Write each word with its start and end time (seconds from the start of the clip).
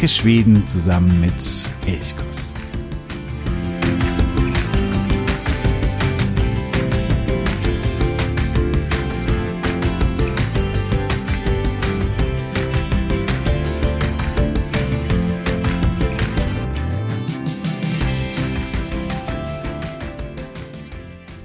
Entdecke 0.00 0.18
Schweden 0.22 0.66
zusammen 0.66 1.20
mit 1.20 1.34
Elchkuss. 1.86 2.54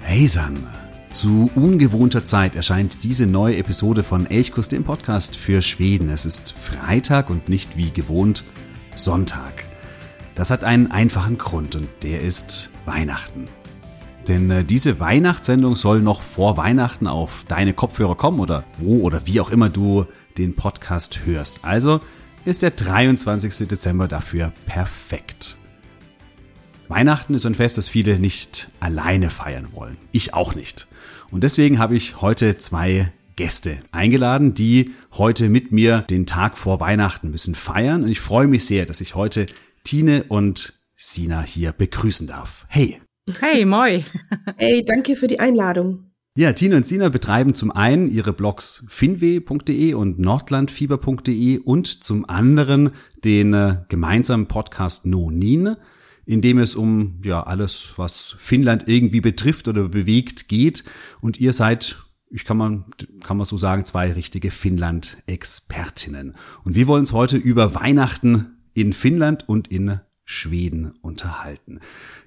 Heysan! 0.04 0.55
Zu 1.26 1.50
ungewohnter 1.56 2.24
Zeit 2.24 2.56
erscheint 2.56 3.04
diese 3.04 3.26
neue 3.26 3.58
Episode 3.58 4.04
von 4.04 4.30
Elchkuss, 4.30 4.68
dem 4.68 4.84
Podcast 4.84 5.36
für 5.36 5.64
Schweden. 5.64 6.10
Es 6.10 6.24
ist 6.24 6.54
Freitag 6.54 7.32
und 7.32 7.50
nicht 7.50 7.78
wie 7.78 7.90
gewohnt 7.90 8.44
Sonntag. 8.96 9.66
Das 10.36 10.52
hat 10.52 10.64
einen 10.64 10.92
einfachen 10.92 11.40
Grund 11.40 11.74
und 11.74 11.88
der 12.04 12.22
ist 12.22 12.70
Weihnachten. 12.86 13.48
Denn 14.28 14.52
äh, 14.52 14.64
diese 14.64 15.00
Weihnachtssendung 15.00 15.76
soll 15.76 16.00
noch 16.00 16.22
vor 16.22 16.58
Weihnachten 16.58 17.08
auf 17.08 17.44
deine 17.48 17.74
Kopfhörer 17.74 18.14
kommen 18.14 18.40
oder 18.40 18.64
wo 18.78 19.02
oder 19.02 19.26
wie 19.26 19.42
auch 19.42 19.50
immer 19.50 19.70
du 19.70 20.06
den 20.38 20.56
Podcast 20.56 21.22
hörst. 21.26 21.66
Also 21.66 22.02
ist 22.46 22.62
der 22.62 22.70
23. 22.70 23.68
Dezember 23.68 24.08
dafür 24.08 24.54
perfekt. 24.68 25.58
Weihnachten 26.88 27.34
ist 27.34 27.48
ein 27.48 27.56
Fest, 27.56 27.80
das 27.80 27.88
viele 27.88 28.20
nicht 28.20 28.70
alleine 28.80 29.32
feiern 29.32 29.70
wollen. 29.72 29.98
Ich 30.12 30.36
auch 30.36 30.54
nicht. 30.54 30.88
Und 31.36 31.44
deswegen 31.44 31.80
habe 31.80 31.98
ich 31.98 32.22
heute 32.22 32.58
zwei 32.60 33.12
Gäste 33.36 33.80
eingeladen, 33.92 34.54
die 34.54 34.92
heute 35.12 35.50
mit 35.50 35.74
mir 35.74 36.00
den 36.10 36.26
Tag 36.26 36.58
vor 36.58 36.80
Weihnachten 36.80 37.28
ein 37.28 37.32
bisschen 37.34 37.56
feiern. 37.56 38.04
Und 38.04 38.10
ich 38.10 38.22
freue 38.22 38.48
mich 38.48 38.64
sehr, 38.64 38.86
dass 38.86 39.02
ich 39.02 39.16
heute 39.16 39.48
Tine 39.84 40.24
und 40.30 40.76
Sina 40.96 41.42
hier 41.42 41.74
begrüßen 41.74 42.26
darf. 42.26 42.66
Hey. 42.70 43.02
Hey, 43.42 43.66
moi. 43.66 44.06
Hey, 44.56 44.86
danke 44.86 45.18
für 45.18 45.28
die 45.28 45.42
Einladung. 45.42 46.06
Ja, 46.38 46.54
Tine 46.54 46.78
und 46.78 46.88
Sina 46.88 47.10
betreiben 47.10 47.54
zum 47.54 47.70
einen 47.70 48.10
ihre 48.10 48.32
Blogs 48.32 48.86
finwe.de 48.88 49.94
und 49.94 50.18
nordlandfieber.de 50.18 51.58
und 51.58 52.02
zum 52.02 52.30
anderen 52.30 52.92
den 53.26 53.54
äh, 53.54 53.80
gemeinsamen 53.90 54.48
Podcast 54.48 55.06
No 55.06 55.30
Nine 55.32 55.78
in 56.26 56.42
dem 56.42 56.58
es 56.58 56.76
um 56.76 57.22
ja 57.24 57.44
alles, 57.44 57.94
was 57.98 58.36
Finnland 58.38 58.88
irgendwie 58.88 59.22
betrifft 59.22 59.68
oder 59.68 59.88
bewegt, 59.88 60.48
geht. 60.48 60.84
Und 61.22 61.40
ihr 61.40 61.54
seid, 61.54 61.98
ich 62.30 62.46
kann 62.46 62.58
man, 62.58 62.86
kann 63.24 63.38
man 63.38 63.46
so 63.46 63.58
sagen, 63.58 63.86
zwei 63.86 64.12
richtige 64.12 64.52
Finnland-Expertinnen. 64.52 66.34
Und 66.64 66.76
wir 66.76 66.88
wollen 66.88 67.02
uns 67.02 67.14
heute 67.14 67.38
über 67.38 67.76
Weihnachten 67.76 68.58
in 68.74 68.94
Finnland 68.94 69.48
und 69.48 69.68
in 69.70 70.00
Schweden 70.26 70.94
unterhalten. 71.02 71.80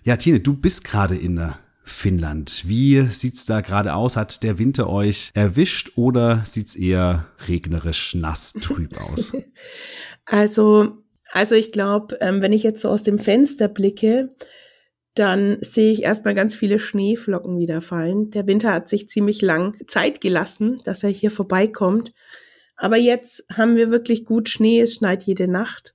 Ja, 0.04 0.16
Tine, 0.16 0.40
du 0.40 0.54
bist 0.54 0.84
gerade 0.84 1.16
in 1.16 1.52
Finnland. 1.82 2.64
Wie 2.66 3.02
sieht's 3.02 3.44
da 3.46 3.60
gerade 3.60 3.94
aus? 3.94 4.16
Hat 4.16 4.42
der 4.42 4.58
Winter 4.58 4.88
euch 4.88 5.30
erwischt 5.34 5.92
oder 5.96 6.44
sieht's 6.44 6.76
eher 6.76 7.26
regnerisch, 7.48 8.14
nass, 8.14 8.52
trüb 8.52 8.96
aus? 8.98 9.32
Also 10.30 11.02
also 11.32 11.54
ich 11.54 11.72
glaube, 11.72 12.16
ähm, 12.20 12.40
wenn 12.40 12.52
ich 12.52 12.62
jetzt 12.62 12.80
so 12.80 12.88
aus 12.88 13.02
dem 13.02 13.18
Fenster 13.18 13.68
blicke, 13.68 14.34
dann 15.14 15.58
sehe 15.62 15.92
ich 15.92 16.02
erstmal 16.02 16.34
ganz 16.34 16.54
viele 16.54 16.78
Schneeflocken 16.78 17.58
wieder 17.58 17.80
fallen. 17.80 18.30
Der 18.30 18.46
Winter 18.46 18.72
hat 18.72 18.88
sich 18.88 19.08
ziemlich 19.08 19.42
lang 19.42 19.76
Zeit 19.88 20.20
gelassen, 20.20 20.80
dass 20.84 21.02
er 21.02 21.10
hier 21.10 21.30
vorbeikommt. 21.30 22.12
Aber 22.76 22.96
jetzt 22.96 23.44
haben 23.52 23.76
wir 23.76 23.90
wirklich 23.90 24.24
gut 24.24 24.48
Schnee, 24.48 24.80
es 24.80 24.94
schneit 24.94 25.24
jede 25.24 25.48
Nacht. 25.48 25.94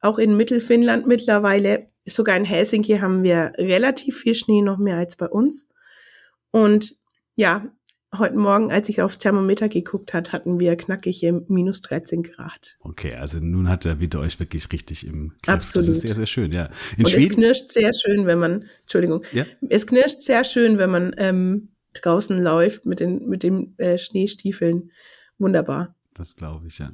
Auch 0.00 0.18
in 0.18 0.36
Mittelfinnland 0.36 1.06
mittlerweile, 1.06 1.88
sogar 2.04 2.36
in 2.36 2.44
Helsinki 2.44 2.98
haben 2.98 3.22
wir 3.22 3.52
relativ 3.56 4.18
viel 4.18 4.34
Schnee, 4.34 4.60
noch 4.60 4.76
mehr 4.76 4.96
als 4.96 5.16
bei 5.16 5.28
uns. 5.28 5.66
Und 6.50 6.96
ja, 7.34 7.72
heute 8.16 8.36
Morgen, 8.36 8.70
als 8.72 8.88
ich 8.88 9.02
aufs 9.02 9.18
Thermometer 9.18 9.68
geguckt 9.68 10.14
hat, 10.14 10.32
hatten 10.32 10.58
wir 10.58 10.76
knackige 10.76 11.44
minus 11.48 11.82
13 11.82 12.22
Grad. 12.22 12.76
Okay, 12.80 13.14
also 13.14 13.38
nun 13.40 13.68
hat 13.68 13.84
der 13.84 14.00
Winter 14.00 14.20
euch 14.20 14.40
wirklich 14.40 14.70
richtig 14.72 15.06
im 15.06 15.30
Griff. 15.42 15.54
Absolut. 15.54 15.76
Das 15.76 15.88
ist 15.88 16.00
sehr, 16.02 16.14
sehr 16.14 16.26
schön, 16.26 16.52
ja. 16.52 16.70
In 16.96 17.04
Und 17.04 17.10
Schweden 17.10 17.30
es 17.30 17.36
knirscht 17.36 17.70
sehr 17.70 17.92
schön, 17.92 18.26
wenn 18.26 18.38
man, 18.38 18.64
Entschuldigung, 18.82 19.24
ja? 19.32 19.44
es 19.68 19.86
knirscht 19.86 20.22
sehr 20.22 20.44
schön, 20.44 20.78
wenn 20.78 20.90
man 20.90 21.14
ähm, 21.18 21.68
draußen 21.94 22.40
läuft 22.40 22.86
mit 22.86 23.00
den, 23.00 23.28
mit 23.28 23.42
den 23.42 23.78
äh, 23.78 23.98
Schneestiefeln. 23.98 24.90
Wunderbar. 25.38 25.94
Das 26.14 26.36
glaube 26.36 26.66
ich, 26.66 26.78
ja. 26.78 26.92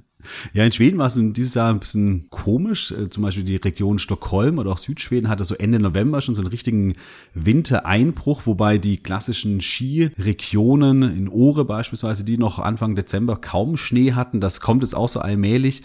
Ja, 0.52 0.64
in 0.64 0.72
Schweden 0.72 0.98
war 0.98 1.06
es 1.06 1.18
dieses 1.18 1.54
Jahr 1.54 1.70
ein 1.70 1.80
bisschen 1.80 2.28
komisch. 2.30 2.92
Äh, 2.92 3.10
zum 3.10 3.22
Beispiel 3.22 3.44
die 3.44 3.56
Region 3.56 3.98
Stockholm 3.98 4.58
oder 4.58 4.72
auch 4.72 4.78
Südschweden 4.78 5.28
hatte 5.28 5.44
so 5.44 5.54
Ende 5.54 5.78
November 5.78 6.20
schon 6.20 6.34
so 6.34 6.42
einen 6.42 6.50
richtigen 6.50 6.94
Wintereinbruch, 7.34 8.46
wobei 8.46 8.78
die 8.78 8.98
klassischen 8.98 9.60
Skiregionen 9.60 11.02
in 11.02 11.28
Ore 11.28 11.64
beispielsweise, 11.64 12.24
die 12.24 12.38
noch 12.38 12.58
Anfang 12.58 12.96
Dezember 12.96 13.36
kaum 13.36 13.76
Schnee 13.76 14.12
hatten, 14.12 14.40
das 14.40 14.60
kommt 14.60 14.82
jetzt 14.82 14.94
auch 14.94 15.08
so 15.08 15.20
allmählich. 15.20 15.82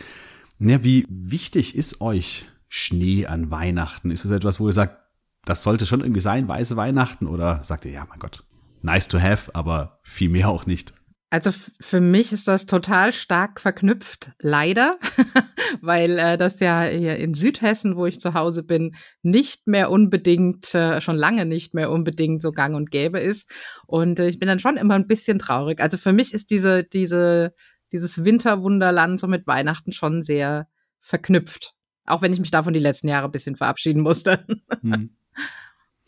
Ja, 0.59 0.83
wie 0.83 1.06
wichtig 1.09 1.75
ist 1.75 2.01
euch 2.01 2.45
Schnee 2.67 3.25
an 3.25 3.50
Weihnachten? 3.50 4.11
Ist 4.11 4.25
das 4.25 4.31
etwas, 4.31 4.59
wo 4.59 4.67
ihr 4.67 4.73
sagt, 4.73 4.97
das 5.45 5.63
sollte 5.63 5.85
schon 5.85 6.01
irgendwie 6.01 6.21
sein, 6.21 6.47
weiße 6.47 6.75
Weihnachten? 6.75 7.27
Oder 7.27 7.63
sagt 7.63 7.85
ihr, 7.85 7.91
ja, 7.91 8.06
mein 8.09 8.19
Gott, 8.19 8.44
nice 8.81 9.07
to 9.07 9.19
have, 9.19 9.56
aber 9.56 10.00
viel 10.03 10.29
mehr 10.29 10.50
auch 10.50 10.66
nicht? 10.66 10.94
Also 11.31 11.51
für 11.79 12.01
mich 12.01 12.31
ist 12.31 12.47
das 12.47 12.66
total 12.66 13.13
stark 13.13 13.62
verknüpft, 13.62 14.31
leider, 14.40 14.97
weil 15.81 16.17
äh, 16.17 16.38
das 16.40 16.59
ja 16.59 16.84
hier 16.84 17.17
in 17.17 17.35
Südhessen, 17.35 17.95
wo 17.95 18.07
ich 18.07 18.19
zu 18.19 18.34
Hause 18.34 18.63
bin, 18.63 18.95
nicht 19.22 19.68
mehr 19.68 19.91
unbedingt, 19.91 20.73
äh, 20.73 21.01
schon 21.01 21.16
lange 21.16 21.45
nicht 21.45 21.75
mehr 21.75 21.91
unbedingt 21.91 22.41
so 22.41 22.51
gang 22.51 22.75
und 22.75 22.89
gäbe 22.89 23.19
ist. 23.19 23.47
Und 23.85 24.19
äh, 24.19 24.28
ich 24.28 24.39
bin 24.39 24.47
dann 24.47 24.59
schon 24.59 24.78
immer 24.78 24.95
ein 24.95 25.06
bisschen 25.06 25.38
traurig. 25.38 25.81
Also 25.81 25.97
für 25.97 26.13
mich 26.13 26.34
ist 26.34 26.50
diese, 26.50 26.84
diese, 26.84 27.53
dieses 27.91 28.25
Winterwunderland 28.25 29.19
so 29.19 29.28
mit 29.28 29.45
Weihnachten 29.45 29.91
schon 29.91 30.23
sehr 30.23 30.68
verknüpft. 31.00 31.75
Auch 32.06 32.23
wenn 32.23 32.34
ich 32.34 32.39
mich 32.39 32.51
davon 32.51 32.73
die 32.73 32.79
letzten 32.79 33.07
Jahre 33.07 33.25
ein 33.25 33.31
bisschen 33.31 33.56
verabschieden 33.56 34.01
musste. 34.01 34.45
Hm. 34.81 35.12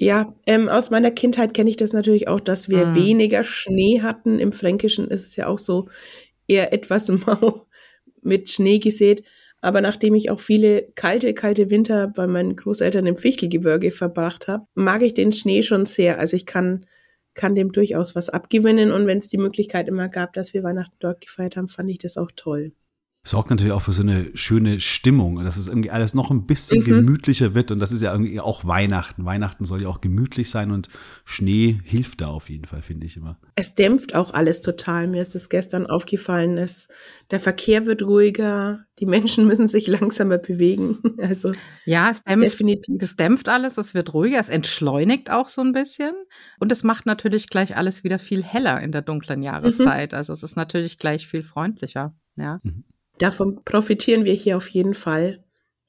Ja, 0.02 0.34
ähm, 0.48 0.68
aus 0.68 0.90
meiner 0.90 1.12
Kindheit 1.12 1.54
kenne 1.54 1.70
ich 1.70 1.78
das 1.78 1.94
natürlich 1.94 2.28
auch, 2.28 2.40
dass 2.40 2.70
wir 2.70 2.88
mhm. 2.88 2.96
weniger 2.96 3.44
Schnee 3.44 4.02
hatten. 4.02 4.40
Im 4.40 4.52
Fränkischen 4.52 5.08
ist 5.08 5.24
es 5.24 5.36
ja 5.36 5.46
auch 5.46 5.60
so 5.60 5.90
eher 6.48 6.74
etwas 6.74 7.08
mau 7.28 7.68
mit 8.24 8.50
Schnee 8.50 8.80
gesät. 8.80 9.24
Aber 9.62 9.80
nachdem 9.80 10.16
ich 10.16 10.32
auch 10.32 10.40
viele 10.40 10.92
kalte, 10.96 11.36
kalte 11.36 11.70
Winter 11.70 12.08
bei 12.08 12.26
meinen 12.26 12.56
Großeltern 12.56 13.06
im 13.06 13.18
Fichtelgebirge 13.18 13.92
verbracht 13.92 14.48
habe, 14.48 14.66
mag 14.74 15.04
ich 15.04 15.14
den 15.14 15.34
Schnee 15.34 15.62
schon 15.62 15.86
sehr. 15.86 16.18
Also 16.18 16.36
ich 16.36 16.48
kann, 16.48 16.88
kann 17.36 17.54
dem 17.54 17.72
durchaus 17.72 18.16
was 18.16 18.30
abgewinnen. 18.30 18.92
Und 18.92 19.06
wenn 19.06 19.20
es 19.20 19.30
die 19.30 19.38
Möglichkeit 19.38 19.88
immer 19.88 20.10
gab, 20.10 20.34
dass 20.34 20.56
wir 20.56 20.64
Weihnachten 20.64 20.98
dort 21.00 21.22
gefeiert 21.22 21.58
haben, 21.58 21.68
fand 21.68 21.92
ich 21.92 22.00
das 22.00 22.18
auch 22.18 22.32
toll 22.36 22.72
sorgt 23.24 23.52
natürlich 23.52 23.72
auch 23.72 23.84
für 23.84 23.92
so 23.92 24.02
eine 24.02 24.36
schöne 24.36 24.80
Stimmung, 24.80 25.44
dass 25.44 25.58
es 25.58 25.68
irgendwie 25.68 25.92
alles 25.92 26.16
noch 26.16 26.32
ein 26.32 26.48
bisschen 26.48 26.80
mhm. 26.80 26.86
gemütlicher 26.86 27.54
wird 27.54 27.70
und 27.70 27.80
das 27.80 27.92
ist 27.92 28.02
ja 28.02 28.12
irgendwie 28.12 28.40
auch 28.40 28.66
Weihnachten. 28.66 29.26
Weihnachten 29.26 29.66
soll 29.66 29.84
ja 29.84 29.90
auch 29.90 30.02
gemütlich 30.02 30.50
sein 30.50 30.72
und 30.72 30.88
Schnee 31.24 31.80
hilft 31.84 32.22
da 32.22 32.28
auf 32.28 32.50
jeden 32.50 32.66
Fall, 32.66 32.82
finde 32.82 33.06
ich 33.06 33.18
immer. 33.18 33.38
Es 33.56 33.76
dämpft 33.76 34.16
auch 34.16 34.34
alles 34.34 34.62
total. 34.62 35.08
Mir 35.08 35.22
ist 35.22 35.36
es 35.36 35.50
gestern 35.50 35.86
aufgefallen, 35.86 36.56
dass 36.56 36.88
der 37.30 37.40
Verkehr 37.40 37.86
wird 37.86 38.02
ruhiger, 38.02 38.86
die 39.00 39.06
Menschen 39.06 39.46
müssen 39.48 39.68
sich 39.68 39.88
langsamer 39.88 40.38
bewegen. 40.38 40.98
Also 41.22 41.52
ja, 41.86 42.10
es 42.10 42.24
dämpft, 42.24 42.54
definitiv. 42.54 43.02
es 43.02 43.16
dämpft 43.16 43.48
alles, 43.48 43.78
es 43.78 43.94
wird 43.94 44.14
ruhiger, 44.14 44.40
es 44.40 44.50
entschleunigt 44.50 45.30
auch 45.30 45.50
so 45.50 45.62
ein 45.62 45.72
bisschen 45.72 46.14
und 46.60 46.72
es 46.72 46.84
macht 46.84 47.06
natürlich 47.06 47.48
gleich 47.48 47.78
alles 47.78 48.04
wieder 48.04 48.18
viel 48.18 48.44
heller 48.44 48.82
in 48.82 48.92
der 48.92 49.04
dunklen 49.04 49.44
Jahreszeit. 49.44 50.14
Mhm. 50.14 50.18
Also 50.18 50.34
es 50.34 50.42
ist 50.42 50.56
natürlich 50.56 50.98
gleich 50.98 51.28
viel 51.28 51.44
freundlicher. 51.44 52.16
Ja. 52.38 52.60
Mhm. 52.64 52.86
Davon 53.22 53.64
profitieren 53.64 54.26
wir 54.26 54.34
hier 54.34 54.58
auf 54.58 54.68
jeden 54.70 54.96
Fall. 54.96 55.44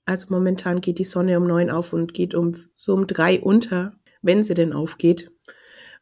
Also 0.05 0.27
momentan 0.29 0.83
geht 0.83 0.99
die 0.99 1.05
Sonne 1.05 1.39
um 1.39 1.47
neun 1.47 1.71
auf 1.71 1.95
und 1.95 2.13
geht 2.13 2.35
um 2.35 2.53
so 2.75 2.93
um 2.93 3.07
drei 3.07 3.41
unter, 3.41 3.95
wenn 4.21 4.43
sie 4.43 4.53
denn 4.53 4.75
aufgeht. 4.75 5.31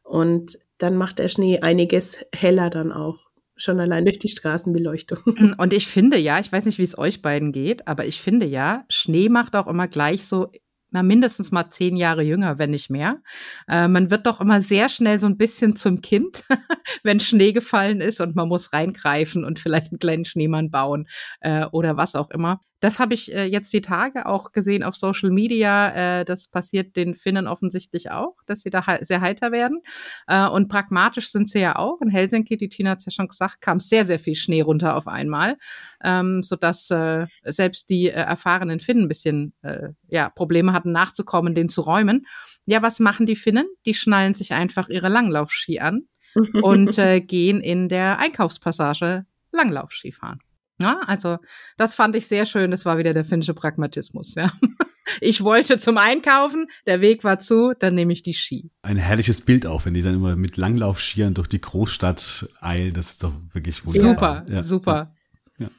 Und 0.03 0.59
dann 0.77 0.97
macht 0.97 1.19
der 1.19 1.29
Schnee 1.29 1.61
einiges 1.61 2.19
heller 2.35 2.69
dann 2.69 2.91
auch. 2.91 3.31
Schon 3.55 3.79
allein 3.79 4.03
durch 4.03 4.19
die 4.19 4.27
Straßenbeleuchtung. 4.27 5.19
Und 5.57 5.71
ich 5.71 5.87
finde 5.87 6.17
ja, 6.17 6.39
ich 6.39 6.51
weiß 6.51 6.65
nicht, 6.65 6.79
wie 6.79 6.83
es 6.83 6.97
euch 6.97 7.21
beiden 7.21 7.51
geht, 7.51 7.87
aber 7.87 8.05
ich 8.05 8.19
finde 8.19 8.47
ja, 8.47 8.85
Schnee 8.89 9.29
macht 9.29 9.55
auch 9.55 9.67
immer 9.67 9.87
gleich 9.87 10.25
so 10.25 10.49
na, 10.91 11.03
mindestens 11.03 11.51
mal 11.51 11.71
zehn 11.71 11.95
Jahre 11.95 12.21
jünger, 12.21 12.57
wenn 12.59 12.71
nicht 12.71 12.89
mehr. 12.89 13.21
Äh, 13.67 13.87
man 13.87 14.11
wird 14.11 14.27
doch 14.27 14.41
immer 14.41 14.61
sehr 14.61 14.89
schnell 14.89 15.19
so 15.19 15.27
ein 15.27 15.37
bisschen 15.37 15.75
zum 15.75 16.01
Kind, 16.01 16.43
wenn 17.03 17.19
Schnee 17.19 17.53
gefallen 17.53 18.01
ist 18.01 18.21
und 18.21 18.35
man 18.35 18.47
muss 18.49 18.73
reingreifen 18.73 19.43
und 19.43 19.59
vielleicht 19.59 19.91
einen 19.91 19.99
kleinen 19.99 20.25
Schneemann 20.25 20.69
bauen 20.71 21.07
äh, 21.39 21.65
oder 21.71 21.97
was 21.97 22.15
auch 22.15 22.29
immer. 22.29 22.61
Das 22.81 22.99
habe 22.99 23.13
ich 23.13 23.31
äh, 23.33 23.45
jetzt 23.45 23.71
die 23.73 23.81
Tage 23.81 24.25
auch 24.25 24.51
gesehen 24.51 24.83
auf 24.83 24.95
Social 24.95 25.29
Media. 25.29 26.19
Äh, 26.19 26.25
das 26.25 26.47
passiert 26.47 26.95
den 26.95 27.13
Finnen 27.13 27.47
offensichtlich 27.47 28.09
auch, 28.09 28.35
dass 28.47 28.61
sie 28.61 28.71
da 28.71 28.85
he 28.85 29.05
sehr 29.05 29.21
heiter 29.21 29.51
werden. 29.51 29.81
Äh, 30.27 30.47
und 30.47 30.67
pragmatisch 30.67 31.31
sind 31.31 31.47
sie 31.47 31.59
ja 31.59 31.75
auch. 31.75 32.01
In 32.01 32.09
Helsinki, 32.09 32.57
die 32.57 32.69
Tina 32.69 32.91
hat 32.91 32.99
es 32.99 33.05
ja 33.05 33.11
schon 33.11 33.27
gesagt, 33.27 33.61
kam 33.61 33.79
sehr, 33.79 34.03
sehr 34.05 34.17
viel 34.17 34.33
Schnee 34.33 34.61
runter 34.61 34.95
auf 34.95 35.07
einmal, 35.07 35.57
ähm, 36.03 36.41
sodass 36.41 36.89
äh, 36.89 37.27
selbst 37.43 37.89
die 37.91 38.07
äh, 38.07 38.13
erfahrenen 38.13 38.79
Finnen 38.79 39.03
ein 39.03 39.07
bisschen 39.07 39.53
äh, 39.61 39.89
ja, 40.09 40.29
Probleme 40.29 40.73
hatten, 40.73 40.91
nachzukommen, 40.91 41.53
den 41.53 41.69
zu 41.69 41.81
räumen. 41.81 42.25
Ja, 42.65 42.81
was 42.81 42.99
machen 42.99 43.27
die 43.27 43.35
Finnen? 43.35 43.67
Die 43.85 43.93
schnallen 43.93 44.33
sich 44.33 44.53
einfach 44.53 44.89
ihre 44.89 45.09
Langlaufski 45.09 45.79
an 45.79 46.07
und 46.63 46.97
äh, 46.97 47.21
gehen 47.21 47.61
in 47.61 47.89
der 47.89 48.17
Einkaufspassage 48.17 49.27
Langlaufski 49.51 50.11
fahren. 50.11 50.39
Ja, 50.81 51.01
also 51.07 51.37
das 51.77 51.95
fand 51.95 52.15
ich 52.15 52.27
sehr 52.27 52.45
schön. 52.45 52.71
Das 52.71 52.85
war 52.85 52.97
wieder 52.97 53.13
der 53.13 53.25
finnische 53.25 53.53
Pragmatismus. 53.53 54.35
Ja. 54.35 54.51
Ich 55.19 55.43
wollte 55.43 55.77
zum 55.77 55.97
Einkaufen, 55.97 56.67
der 56.85 57.01
Weg 57.01 57.23
war 57.23 57.39
zu, 57.39 57.73
dann 57.77 57.95
nehme 57.95 58.13
ich 58.13 58.23
die 58.23 58.33
Ski. 58.33 58.71
Ein 58.83 58.97
herrliches 58.97 59.41
Bild 59.41 59.65
auch, 59.65 59.85
wenn 59.85 59.93
die 59.93 60.01
dann 60.01 60.13
immer 60.13 60.35
mit 60.35 60.57
Langlaufskiern 60.57 61.33
durch 61.33 61.47
die 61.47 61.59
Großstadt 61.59 62.49
eilen. 62.61 62.93
Das 62.93 63.11
ist 63.11 63.23
doch 63.23 63.33
wirklich 63.51 63.85
wunderbar. 63.85 64.45
Super, 64.45 64.53
ja. 64.53 64.61
super. 64.61 65.15
Ja. 65.57 65.69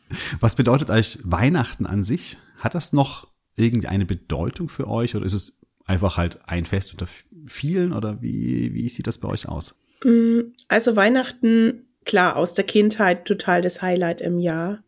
Was 0.41 0.57
bedeutet 0.57 0.91
eigentlich 0.91 1.19
Weihnachten 1.23 1.87
an 1.87 2.03
sich? 2.03 2.37
Hat 2.59 2.75
das 2.75 2.93
noch 2.93 3.29
irgendeine 3.57 4.07
Bedeutung 4.07 4.69
für 4.69 4.89
euch 4.89 5.15
oder 5.15 5.25
ist 5.25 5.35
es 5.35 5.61
einfach 5.87 6.17
halt 6.17 6.49
ein 6.49 6.65
Fest 6.65 6.93
unter 6.93 7.07
vielen 7.47 7.93
oder 7.93 8.23
wie, 8.23 8.75
wie 8.75 8.89
sieht 8.89 9.07
das 9.07 9.19
bei 9.19 9.29
euch 9.29 9.49
aus? 9.49 9.81
Mm, 10.05 10.53
also 10.69 10.97
Weihnachten, 10.97 11.87
klar, 12.05 12.37
aus 12.37 12.55
der 12.55 12.65
Kindheit 12.65 13.25
total 13.25 13.63
das 13.63 13.83
Highlight 13.83 14.21
im 14.21 14.39
Jahr 14.39 14.85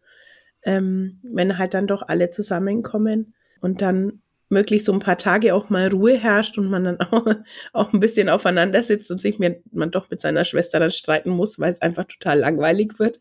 ähm, 0.65 1.21
wenn 1.23 1.59
halt 1.59 1.75
dann 1.75 1.87
doch 1.87 2.03
alle 2.07 2.31
zusammenkommen 2.31 3.35
und 3.61 3.83
dann 3.83 4.21
möglichst 4.49 4.87
so 4.87 4.93
ein 4.93 5.01
paar 5.01 5.19
Tage 5.19 5.55
auch 5.55 5.71
mal 5.71 5.89
Ruhe 5.89 6.17
herrscht 6.17 6.59
und 6.59 6.69
man 6.69 6.85
dann 6.85 7.01
auch, 7.11 7.27
auch 7.73 7.93
ein 7.93 8.01
bisschen 8.01 8.29
aufeinander 8.29 8.83
sitzt 8.83 9.11
und 9.11 9.21
sich 9.21 9.39
mir, 9.39 9.61
man 9.73 9.91
doch 9.91 10.11
mit 10.11 10.21
seiner 10.21 10.45
Schwester 10.45 10.79
dann 10.81 10.91
streiten 10.91 11.31
muss, 11.31 11.59
weil 11.59 11.73
es 11.73 11.83
einfach 11.83 12.05
total 12.05 12.39
langweilig 12.39 12.99
wird. 12.99 13.21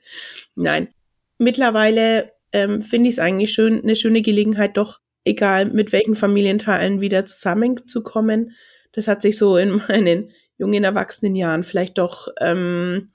Nein. 0.56 0.90
Mittlerweile 1.38 2.32
ähm, 2.52 2.82
finde 2.82 3.10
ich 3.10 3.16
es 3.16 3.20
eigentlich 3.20 3.52
schön, 3.52 3.82
eine 3.82 3.96
schöne 3.96 4.22
Gelegenheit, 4.22 4.78
doch 4.78 5.00
egal 5.26 5.66
mit 5.66 5.92
welchen 5.92 6.16
Familienteilen 6.16 7.02
wieder 7.02 7.26
zusammenzukommen. 7.26 8.52
Das 8.92 9.08
hat 9.08 9.22
sich 9.22 9.38
so 9.38 9.58
in 9.58 9.82
meinen 9.88 10.32
jungen 10.58 10.84
Erwachsenenjahren 10.84 11.64
vielleicht 11.64 11.98
doch 11.98 12.28
ähm, 12.40 13.10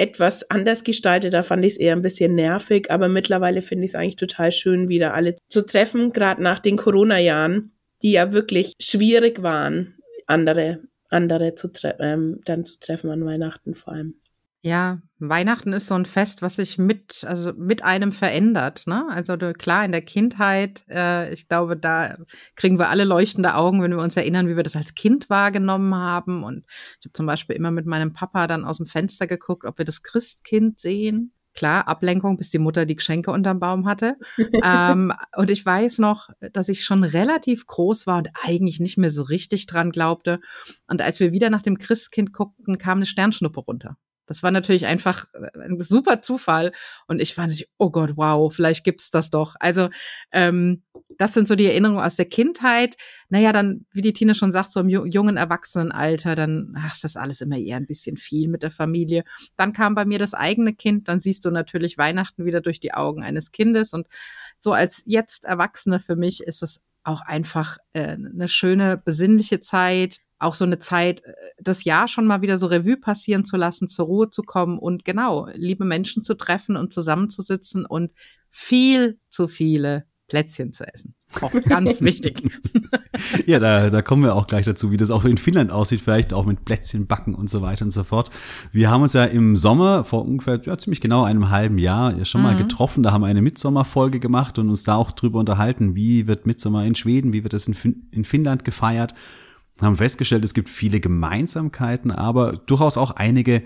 etwas 0.00 0.50
anders 0.50 0.82
gestaltet. 0.82 1.34
Da 1.34 1.42
fand 1.42 1.64
ich 1.64 1.72
es 1.72 1.78
eher 1.78 1.94
ein 1.94 2.02
bisschen 2.02 2.34
nervig, 2.34 2.90
aber 2.90 3.08
mittlerweile 3.08 3.60
finde 3.60 3.84
ich 3.84 3.90
es 3.90 3.94
eigentlich 3.94 4.16
total 4.16 4.50
schön, 4.50 4.88
wieder 4.88 5.12
alle 5.14 5.36
zu 5.50 5.64
treffen, 5.66 6.12
gerade 6.12 6.42
nach 6.42 6.58
den 6.58 6.76
Corona-Jahren, 6.76 7.72
die 8.02 8.12
ja 8.12 8.32
wirklich 8.32 8.74
schwierig 8.80 9.42
waren, 9.42 9.98
andere, 10.26 10.80
andere 11.10 11.54
zu 11.54 11.70
ähm, 11.98 12.40
dann 12.46 12.64
zu 12.64 12.80
treffen 12.80 13.10
an 13.10 13.24
Weihnachten 13.24 13.74
vor 13.74 13.92
allem. 13.92 14.14
Ja, 14.62 15.00
Weihnachten 15.18 15.72
ist 15.72 15.86
so 15.86 15.94
ein 15.94 16.04
Fest, 16.04 16.42
was 16.42 16.56
sich 16.56 16.76
mit, 16.76 17.24
also 17.26 17.54
mit 17.54 17.82
einem 17.82 18.12
verändert. 18.12 18.86
Ne? 18.86 19.06
Also 19.08 19.38
klar, 19.38 19.86
in 19.86 19.92
der 19.92 20.02
Kindheit, 20.02 20.84
äh, 20.90 21.32
ich 21.32 21.48
glaube, 21.48 21.78
da 21.78 22.18
kriegen 22.56 22.78
wir 22.78 22.90
alle 22.90 23.04
leuchtende 23.04 23.54
Augen, 23.54 23.82
wenn 23.82 23.92
wir 23.92 24.02
uns 24.02 24.18
erinnern, 24.18 24.48
wie 24.48 24.56
wir 24.56 24.62
das 24.62 24.76
als 24.76 24.94
Kind 24.94 25.30
wahrgenommen 25.30 25.94
haben. 25.94 26.44
Und 26.44 26.66
ich 26.68 27.06
habe 27.06 27.14
zum 27.14 27.24
Beispiel 27.24 27.56
immer 27.56 27.70
mit 27.70 27.86
meinem 27.86 28.12
Papa 28.12 28.46
dann 28.46 28.66
aus 28.66 28.76
dem 28.76 28.86
Fenster 28.86 29.26
geguckt, 29.26 29.64
ob 29.64 29.78
wir 29.78 29.86
das 29.86 30.02
Christkind 30.02 30.78
sehen. 30.78 31.32
Klar, 31.54 31.88
Ablenkung, 31.88 32.36
bis 32.36 32.50
die 32.50 32.58
Mutter 32.58 32.84
die 32.84 32.96
Geschenke 32.96 33.30
unterm 33.30 33.60
Baum 33.60 33.86
hatte. 33.86 34.16
ähm, 34.62 35.12
und 35.36 35.50
ich 35.50 35.64
weiß 35.64 35.98
noch, 36.00 36.28
dass 36.52 36.68
ich 36.68 36.84
schon 36.84 37.02
relativ 37.02 37.66
groß 37.66 38.06
war 38.06 38.18
und 38.18 38.28
eigentlich 38.42 38.78
nicht 38.78 38.98
mehr 38.98 39.10
so 39.10 39.22
richtig 39.22 39.66
dran 39.66 39.90
glaubte. 39.90 40.38
Und 40.86 41.00
als 41.00 41.18
wir 41.18 41.32
wieder 41.32 41.48
nach 41.48 41.62
dem 41.62 41.78
Christkind 41.78 42.34
guckten, 42.34 42.76
kam 42.76 42.98
eine 42.98 43.06
Sternschnuppe 43.06 43.60
runter. 43.60 43.96
Das 44.30 44.44
war 44.44 44.52
natürlich 44.52 44.86
einfach 44.86 45.26
äh, 45.34 45.58
ein 45.58 45.80
super 45.80 46.22
Zufall. 46.22 46.70
Und 47.08 47.20
ich 47.20 47.34
fand, 47.34 47.66
oh 47.78 47.90
Gott, 47.90 48.12
wow, 48.14 48.54
vielleicht 48.54 48.84
gibt's 48.84 49.10
das 49.10 49.30
doch. 49.30 49.56
Also 49.58 49.90
ähm, 50.30 50.84
das 51.18 51.34
sind 51.34 51.48
so 51.48 51.56
die 51.56 51.66
Erinnerungen 51.66 52.00
aus 52.00 52.14
der 52.14 52.26
Kindheit. 52.26 52.96
Naja, 53.28 53.52
dann, 53.52 53.86
wie 53.90 54.02
die 54.02 54.12
Tina 54.12 54.34
schon 54.34 54.52
sagt, 54.52 54.70
so 54.70 54.78
im 54.78 54.88
jungen 54.88 55.36
Erwachsenenalter, 55.36 56.36
dann 56.36 56.72
ach, 56.78 56.94
ist 56.94 57.02
das 57.02 57.16
alles 57.16 57.40
immer 57.40 57.58
eher 57.58 57.76
ein 57.76 57.86
bisschen 57.86 58.16
viel 58.16 58.48
mit 58.48 58.62
der 58.62 58.70
Familie. 58.70 59.24
Dann 59.56 59.72
kam 59.72 59.96
bei 59.96 60.04
mir 60.04 60.20
das 60.20 60.32
eigene 60.32 60.74
Kind, 60.74 61.08
dann 61.08 61.18
siehst 61.18 61.44
du 61.44 61.50
natürlich 61.50 61.98
Weihnachten 61.98 62.44
wieder 62.44 62.60
durch 62.60 62.78
die 62.78 62.94
Augen 62.94 63.24
eines 63.24 63.50
Kindes. 63.50 63.92
Und 63.92 64.06
so 64.60 64.72
als 64.72 65.02
jetzt 65.06 65.44
Erwachsene 65.44 65.98
für 65.98 66.14
mich 66.14 66.44
ist 66.44 66.62
es 66.62 66.84
auch 67.04 67.22
einfach 67.22 67.78
äh, 67.92 68.16
eine 68.16 68.48
schöne, 68.48 69.00
besinnliche 69.02 69.60
Zeit, 69.60 70.18
auch 70.38 70.54
so 70.54 70.64
eine 70.64 70.78
Zeit, 70.78 71.22
äh, 71.24 71.32
das 71.58 71.84
Jahr 71.84 72.08
schon 72.08 72.26
mal 72.26 72.42
wieder 72.42 72.58
so 72.58 72.66
Revue 72.66 72.96
passieren 72.96 73.44
zu 73.44 73.56
lassen, 73.56 73.88
zur 73.88 74.06
Ruhe 74.06 74.30
zu 74.30 74.42
kommen 74.42 74.78
und 74.78 75.04
genau, 75.04 75.48
liebe 75.54 75.84
Menschen 75.84 76.22
zu 76.22 76.36
treffen 76.36 76.76
und 76.76 76.92
zusammenzusitzen 76.92 77.86
und 77.86 78.12
viel 78.50 79.18
zu 79.28 79.48
viele 79.48 80.09
Plätzchen 80.30 80.72
zu 80.72 80.84
essen. 80.84 81.14
Auch 81.42 81.52
ganz 81.68 82.00
wichtig. 82.00 82.42
ja, 83.46 83.58
da, 83.58 83.90
da 83.90 84.00
kommen 84.00 84.22
wir 84.22 84.34
auch 84.34 84.46
gleich 84.46 84.64
dazu, 84.64 84.90
wie 84.90 84.96
das 84.96 85.10
auch 85.10 85.24
in 85.24 85.36
Finnland 85.36 85.70
aussieht, 85.70 86.00
vielleicht 86.00 86.32
auch 86.32 86.46
mit 86.46 86.64
Plätzchen 86.64 87.06
backen 87.06 87.34
und 87.34 87.50
so 87.50 87.60
weiter 87.60 87.84
und 87.84 87.90
so 87.90 88.04
fort. 88.04 88.30
Wir 88.72 88.90
haben 88.90 89.02
uns 89.02 89.12
ja 89.12 89.24
im 89.24 89.56
Sommer 89.56 90.04
vor 90.04 90.24
ungefähr 90.24 90.60
ja, 90.64 90.78
ziemlich 90.78 91.00
genau 91.00 91.24
einem 91.24 91.50
halben 91.50 91.76
Jahr 91.76 92.16
ja 92.16 92.24
schon 92.24 92.42
mal 92.42 92.54
mhm. 92.54 92.58
getroffen. 92.58 93.02
Da 93.02 93.12
haben 93.12 93.20
wir 93.20 93.26
eine 93.26 93.42
Mitsommerfolge 93.42 94.20
gemacht 94.20 94.58
und 94.58 94.70
uns 94.70 94.84
da 94.84 94.94
auch 94.94 95.10
drüber 95.10 95.40
unterhalten, 95.40 95.94
wie 95.94 96.26
wird 96.26 96.46
Mitsommer 96.46 96.84
in 96.84 96.94
Schweden, 96.94 97.32
wie 97.32 97.42
wird 97.42 97.52
es 97.52 97.68
in, 97.68 97.74
fin 97.74 98.08
in 98.12 98.24
Finnland 98.24 98.64
gefeiert 98.64 99.12
haben 99.82 99.96
festgestellt, 99.96 100.44
es 100.44 100.54
gibt 100.54 100.68
viele 100.68 101.00
Gemeinsamkeiten, 101.00 102.10
aber 102.10 102.52
durchaus 102.66 102.96
auch 102.96 103.12
einige 103.12 103.62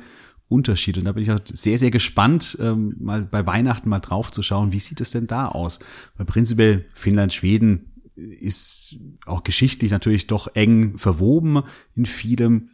Unterschiede. 0.49 1.01
Und 1.01 1.07
da 1.07 1.13
bin 1.13 1.23
ich 1.23 1.31
auch 1.31 1.41
sehr, 1.53 1.79
sehr 1.79 1.91
gespannt, 1.91 2.57
ähm, 2.61 2.95
mal 2.99 3.23
bei 3.23 3.47
Weihnachten 3.47 3.89
mal 3.89 4.01
drauf 4.01 4.31
zu 4.31 4.43
schauen, 4.43 4.73
wie 4.73 4.81
sieht 4.81 5.01
es 5.01 5.11
denn 5.11 5.27
da 5.27 5.49
aus? 5.49 5.81
Weil 6.17 6.27
prinzipiell 6.27 6.87
Finnland, 6.95 7.33
Schweden 7.33 7.93
ist 8.15 8.97
auch 9.27 9.43
geschichtlich 9.43 9.91
natürlich 9.91 10.27
doch 10.27 10.55
eng 10.55 10.99
verwoben 10.99 11.63
in 11.95 12.07
vielem. 12.07 12.71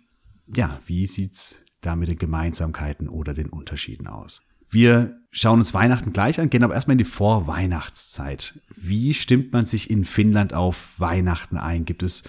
Ja, 0.55 0.81
wie 0.87 1.07
sieht's 1.07 1.63
da 1.81 1.97
mit 1.97 2.09
den 2.09 2.19
Gemeinsamkeiten 2.19 3.09
oder 3.09 3.33
den 3.33 3.49
Unterschieden 3.49 4.07
aus? 4.07 4.43
Wir 4.69 5.19
schauen 5.31 5.59
uns 5.59 5.75
Weihnachten 5.75 6.13
gleich 6.13 6.41
an, 6.41 6.51
gehen 6.51 6.63
aber 6.63 6.75
erstmal 6.75 6.95
in 6.95 6.99
die 6.99 7.05
Vorweihnachtszeit. 7.05 8.61
Wie 8.77 9.15
stimmt 9.15 9.53
man 9.53 9.67
sich 9.67 9.91
in 9.91 10.05
Finnland 10.05 10.55
auf 10.55 10.95
Weihnachten 10.99 11.57
ein? 11.57 11.85
Gibt 11.85 12.03
es 12.03 12.25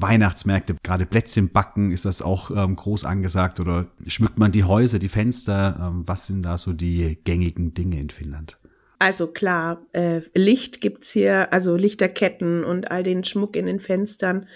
Weihnachtsmärkte, 0.00 0.76
gerade 0.82 1.06
Plätzchen 1.06 1.50
backen, 1.50 1.92
ist 1.92 2.04
das 2.04 2.22
auch 2.22 2.50
ähm, 2.50 2.76
groß 2.76 3.04
angesagt 3.04 3.60
oder 3.60 3.86
schmückt 4.06 4.38
man 4.38 4.52
die 4.52 4.64
Häuser, 4.64 4.98
die 4.98 5.08
Fenster? 5.08 5.76
Ähm, 5.80 6.02
was 6.06 6.26
sind 6.26 6.44
da 6.44 6.58
so 6.58 6.72
die 6.72 7.18
gängigen 7.24 7.74
Dinge 7.74 8.00
in 8.00 8.10
Finnland? 8.10 8.58
Also 8.98 9.28
klar, 9.28 9.86
äh, 9.92 10.22
Licht 10.34 10.80
gibt's 10.80 11.10
hier, 11.10 11.52
also 11.52 11.76
Lichterketten 11.76 12.64
und 12.64 12.90
all 12.90 13.02
den 13.02 13.22
Schmuck 13.22 13.54
in 13.54 13.66
den 13.66 13.78
Fenstern, 13.78 14.48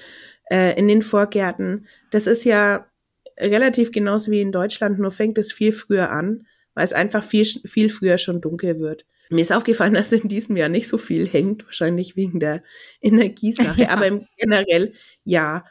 äh, 0.50 0.76
in 0.78 0.88
den 0.88 1.02
Vorgärten. 1.02 1.86
Das 2.10 2.26
ist 2.26 2.44
ja 2.44 2.86
relativ 3.38 3.92
genauso 3.92 4.30
wie 4.30 4.40
in 4.40 4.52
Deutschland, 4.52 4.98
nur 4.98 5.12
fängt 5.12 5.38
es 5.38 5.52
viel 5.52 5.72
früher 5.72 6.10
an, 6.10 6.46
weil 6.74 6.84
es 6.84 6.92
einfach 6.92 7.22
viel, 7.22 7.44
viel 7.44 7.88
früher 7.88 8.18
schon 8.18 8.40
dunkel 8.40 8.80
wird. 8.80 9.04
Mir 9.32 9.42
ist 9.42 9.52
aufgefallen, 9.52 9.94
dass 9.94 10.12
in 10.12 10.28
diesem 10.28 10.56
Jahr 10.56 10.68
nicht 10.68 10.88
so 10.88 10.98
viel 10.98 11.26
hängt, 11.26 11.64
wahrscheinlich 11.64 12.16
wegen 12.16 12.38
der 12.38 12.62
Energiesache, 13.00 13.82
ja. 13.82 13.88
aber 13.88 14.06
im 14.06 14.26
generell 14.36 14.92
ja. 15.24 15.64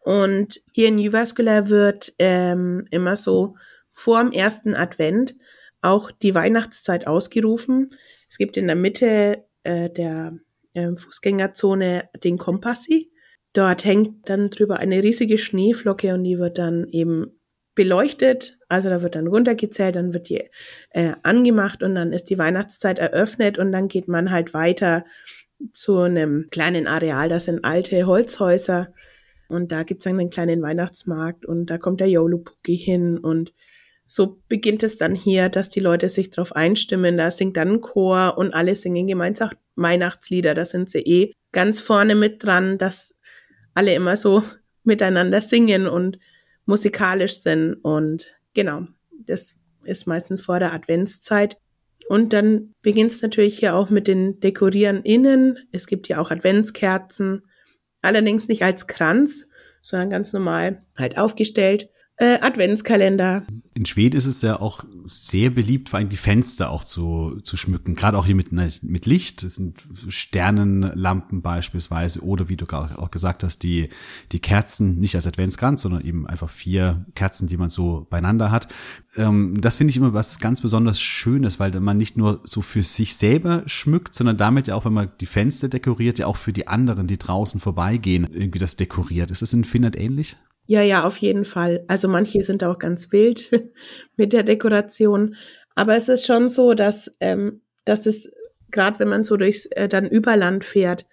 Und 0.00 0.60
hier 0.72 0.88
in 0.88 0.98
Jyväskylä 0.98 1.68
wird 1.68 2.14
ähm, 2.18 2.86
immer 2.90 3.16
so 3.16 3.56
vor 3.88 4.22
dem 4.22 4.32
ersten 4.32 4.74
Advent 4.74 5.34
auch 5.80 6.10
die 6.10 6.34
Weihnachtszeit 6.34 7.06
ausgerufen. 7.06 7.90
Es 8.28 8.38
gibt 8.38 8.56
in 8.56 8.66
der 8.66 8.76
Mitte 8.76 9.44
äh, 9.62 9.90
der 9.90 10.38
äh, 10.74 10.94
Fußgängerzone 10.94 12.10
den 12.22 12.38
Kompassi. 12.38 13.10
Dort 13.52 13.84
hängt 13.84 14.28
dann 14.28 14.50
drüber 14.50 14.78
eine 14.78 15.02
riesige 15.02 15.38
Schneeflocke 15.38 16.12
und 16.12 16.24
die 16.24 16.38
wird 16.38 16.58
dann 16.58 16.86
eben 16.88 17.35
beleuchtet. 17.76 18.58
Also 18.68 18.88
da 18.88 19.02
wird 19.02 19.14
dann 19.14 19.28
runtergezählt, 19.28 19.94
dann 19.94 20.12
wird 20.12 20.28
die 20.28 20.42
äh, 20.90 21.12
angemacht 21.22 21.84
und 21.84 21.94
dann 21.94 22.12
ist 22.12 22.24
die 22.24 22.38
Weihnachtszeit 22.38 22.98
eröffnet 22.98 23.58
und 23.58 23.70
dann 23.70 23.86
geht 23.86 24.08
man 24.08 24.32
halt 24.32 24.52
weiter 24.52 25.04
zu 25.72 25.98
einem 25.98 26.48
kleinen 26.50 26.88
Areal. 26.88 27.28
Das 27.28 27.44
sind 27.44 27.64
alte 27.64 28.06
Holzhäuser 28.06 28.92
und 29.48 29.70
da 29.70 29.84
gibt's 29.84 30.04
dann 30.04 30.18
einen 30.18 30.30
kleinen 30.30 30.62
Weihnachtsmarkt 30.62 31.46
und 31.46 31.66
da 31.66 31.78
kommt 31.78 32.00
der 32.00 32.08
Yolo-Puki 32.08 32.76
hin 32.76 33.18
und 33.18 33.52
so 34.08 34.40
beginnt 34.48 34.82
es 34.82 34.98
dann 34.98 35.14
hier, 35.14 35.48
dass 35.48 35.68
die 35.68 35.80
Leute 35.80 36.08
sich 36.08 36.30
darauf 36.30 36.54
einstimmen. 36.54 37.16
Da 37.16 37.30
singt 37.30 37.56
dann 37.56 37.72
ein 37.72 37.80
Chor 37.80 38.38
und 38.38 38.54
alle 38.54 38.76
singen 38.76 39.06
gemeinsam 39.08 39.50
Weihnachtslieder. 39.74 40.54
Da 40.54 40.64
sind 40.64 40.90
sie 40.90 41.00
eh 41.00 41.32
ganz 41.50 41.80
vorne 41.80 42.14
mit 42.14 42.44
dran, 42.44 42.78
dass 42.78 43.14
alle 43.74 43.94
immer 43.94 44.16
so 44.16 44.42
miteinander 44.84 45.40
singen 45.40 45.88
und 45.88 46.18
musikalisch 46.66 47.40
sind. 47.40 47.74
Und 47.74 48.36
genau, 48.54 48.86
das 49.24 49.56
ist 49.84 50.06
meistens 50.06 50.42
vor 50.42 50.58
der 50.58 50.72
Adventszeit. 50.72 51.56
Und 52.08 52.32
dann 52.32 52.74
beginnt 52.82 53.10
es 53.10 53.22
natürlich 53.22 53.58
hier 53.58 53.74
auch 53.74 53.90
mit 53.90 54.06
den 54.06 54.38
Dekorieren 54.40 55.02
innen. 55.02 55.58
Es 55.72 55.86
gibt 55.86 56.08
ja 56.08 56.20
auch 56.20 56.30
Adventskerzen, 56.30 57.42
allerdings 58.02 58.46
nicht 58.46 58.62
als 58.62 58.86
Kranz, 58.86 59.46
sondern 59.82 60.10
ganz 60.10 60.32
normal 60.32 60.82
halt 60.96 61.18
aufgestellt 61.18 61.88
äh, 62.18 62.38
Adventskalender. 62.40 63.44
In 63.74 63.84
Schweden 63.84 64.16
ist 64.16 64.26
es 64.26 64.40
ja 64.40 64.58
auch 64.58 64.84
sehr 65.04 65.50
beliebt, 65.50 65.90
vor 65.90 65.98
allem 65.98 66.08
die 66.08 66.16
Fenster 66.16 66.70
auch 66.70 66.82
zu, 66.82 67.40
zu 67.42 67.58
schmücken. 67.58 67.94
Gerade 67.94 68.16
auch 68.16 68.24
hier 68.24 68.34
mit, 68.34 68.52
mit 68.52 69.04
Licht. 69.04 69.42
Das 69.42 69.56
sind 69.56 69.82
Sternenlampen 70.08 71.42
beispielsweise. 71.42 72.22
Oder 72.22 72.48
wie 72.48 72.56
du 72.56 72.66
auch 72.72 73.10
gesagt 73.10 73.42
hast, 73.42 73.62
die, 73.62 73.90
die 74.32 74.40
Kerzen 74.40 74.98
nicht 74.98 75.14
als 75.14 75.26
Adventskranz, 75.26 75.82
sondern 75.82 76.02
eben 76.02 76.26
einfach 76.26 76.48
vier 76.48 77.04
Kerzen, 77.14 77.48
die 77.48 77.58
man 77.58 77.68
so 77.68 78.06
beieinander 78.08 78.50
hat. 78.50 78.68
Ähm, 79.16 79.60
das 79.60 79.76
finde 79.76 79.90
ich 79.90 79.98
immer 79.98 80.14
was 80.14 80.38
ganz 80.38 80.62
besonders 80.62 81.00
Schönes, 81.00 81.60
weil 81.60 81.78
man 81.80 81.98
nicht 81.98 82.16
nur 82.16 82.40
so 82.44 82.62
für 82.62 82.82
sich 82.82 83.16
selber 83.16 83.62
schmückt, 83.66 84.14
sondern 84.14 84.38
damit 84.38 84.68
ja 84.68 84.74
auch, 84.74 84.86
wenn 84.86 84.94
man 84.94 85.10
die 85.20 85.26
Fenster 85.26 85.68
dekoriert, 85.68 86.18
ja 86.18 86.26
auch 86.26 86.36
für 86.36 86.54
die 86.54 86.66
anderen, 86.66 87.06
die 87.06 87.18
draußen 87.18 87.60
vorbeigehen, 87.60 88.26
irgendwie 88.32 88.58
das 88.58 88.76
dekoriert. 88.76 89.30
Ist 89.30 89.42
das 89.42 89.52
in 89.52 89.64
Finnland 89.64 89.98
ähnlich? 89.98 90.36
Ja, 90.66 90.82
ja, 90.82 91.04
auf 91.04 91.16
jeden 91.18 91.44
Fall. 91.44 91.84
Also 91.86 92.08
manche 92.08 92.42
sind 92.42 92.64
auch 92.64 92.78
ganz 92.78 93.12
wild 93.12 93.50
mit 94.16 94.32
der 94.32 94.42
Dekoration. 94.42 95.36
Aber 95.74 95.94
es 95.96 96.08
ist 96.08 96.26
schon 96.26 96.48
so, 96.48 96.74
dass, 96.74 97.14
ähm, 97.20 97.60
dass 97.84 98.06
es, 98.06 98.30
gerade 98.70 98.98
wenn 98.98 99.08
man 99.08 99.24
so 99.24 99.36
durchs 99.36 99.66
äh, 99.66 99.88
dann 99.88 100.06
Überland 100.06 100.64
fährt 100.64 101.06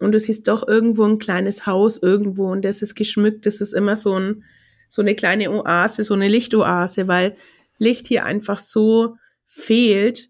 und 0.00 0.12
du 0.12 0.20
siehst 0.20 0.48
doch 0.48 0.66
irgendwo 0.66 1.04
ein 1.04 1.18
kleines 1.18 1.66
Haus 1.66 2.02
irgendwo 2.02 2.50
und 2.50 2.64
das 2.64 2.82
ist 2.82 2.94
geschmückt, 2.94 3.46
das 3.46 3.60
ist 3.60 3.72
immer 3.72 3.96
so 3.96 4.18
ein, 4.18 4.44
so 4.88 5.00
eine 5.00 5.14
kleine 5.14 5.50
Oase, 5.50 6.04
so 6.04 6.14
eine 6.14 6.28
Lichtoase, 6.28 7.08
weil 7.08 7.36
Licht 7.78 8.08
hier 8.08 8.26
einfach 8.26 8.58
so 8.58 9.16
fehlt 9.46 10.28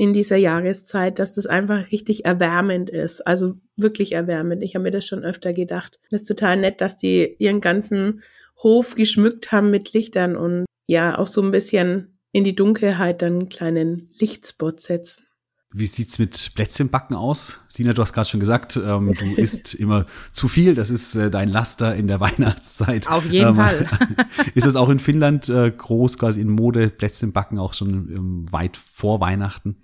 in 0.00 0.14
dieser 0.14 0.38
Jahreszeit, 0.38 1.18
dass 1.18 1.34
das 1.34 1.44
einfach 1.44 1.92
richtig 1.92 2.24
erwärmend 2.24 2.88
ist. 2.88 3.26
Also 3.26 3.56
wirklich 3.76 4.12
erwärmend. 4.12 4.62
Ich 4.62 4.74
habe 4.74 4.84
mir 4.84 4.90
das 4.90 5.06
schon 5.06 5.24
öfter 5.24 5.52
gedacht. 5.52 6.00
Das 6.10 6.22
ist 6.22 6.26
total 6.26 6.56
nett, 6.56 6.80
dass 6.80 6.96
die 6.96 7.36
ihren 7.38 7.60
ganzen 7.60 8.22
Hof 8.62 8.94
geschmückt 8.94 9.52
haben 9.52 9.70
mit 9.70 9.92
Lichtern 9.92 10.36
und 10.36 10.64
ja, 10.86 11.18
auch 11.18 11.26
so 11.26 11.42
ein 11.42 11.50
bisschen 11.50 12.18
in 12.32 12.44
die 12.44 12.56
Dunkelheit 12.56 13.20
dann 13.20 13.32
einen 13.34 13.48
kleinen 13.50 14.08
Lichtspot 14.18 14.80
setzen. 14.80 15.24
Wie 15.70 15.86
sieht's 15.86 16.18
mit 16.18 16.52
Plätzchenbacken 16.54 17.14
aus? 17.14 17.60
Sina, 17.68 17.92
du 17.92 18.00
hast 18.00 18.14
gerade 18.14 18.28
schon 18.30 18.40
gesagt, 18.40 18.80
ähm, 18.82 19.14
du 19.18 19.34
isst 19.36 19.74
immer 19.74 20.06
zu 20.32 20.48
viel. 20.48 20.74
Das 20.74 20.88
ist 20.88 21.14
äh, 21.14 21.30
dein 21.30 21.50
Laster 21.50 21.94
in 21.94 22.06
der 22.06 22.20
Weihnachtszeit. 22.20 23.06
Auf 23.06 23.26
jeden 23.30 23.50
ähm, 23.50 23.56
Fall. 23.56 23.86
ist 24.54 24.66
es 24.66 24.76
auch 24.76 24.88
in 24.88 24.98
Finnland 24.98 25.50
äh, 25.50 25.70
groß, 25.70 26.16
quasi 26.16 26.40
in 26.40 26.48
Mode, 26.48 26.88
Plätzchenbacken 26.88 27.58
auch 27.58 27.74
schon 27.74 28.08
ähm, 28.10 28.46
weit 28.50 28.78
vor 28.78 29.20
Weihnachten? 29.20 29.76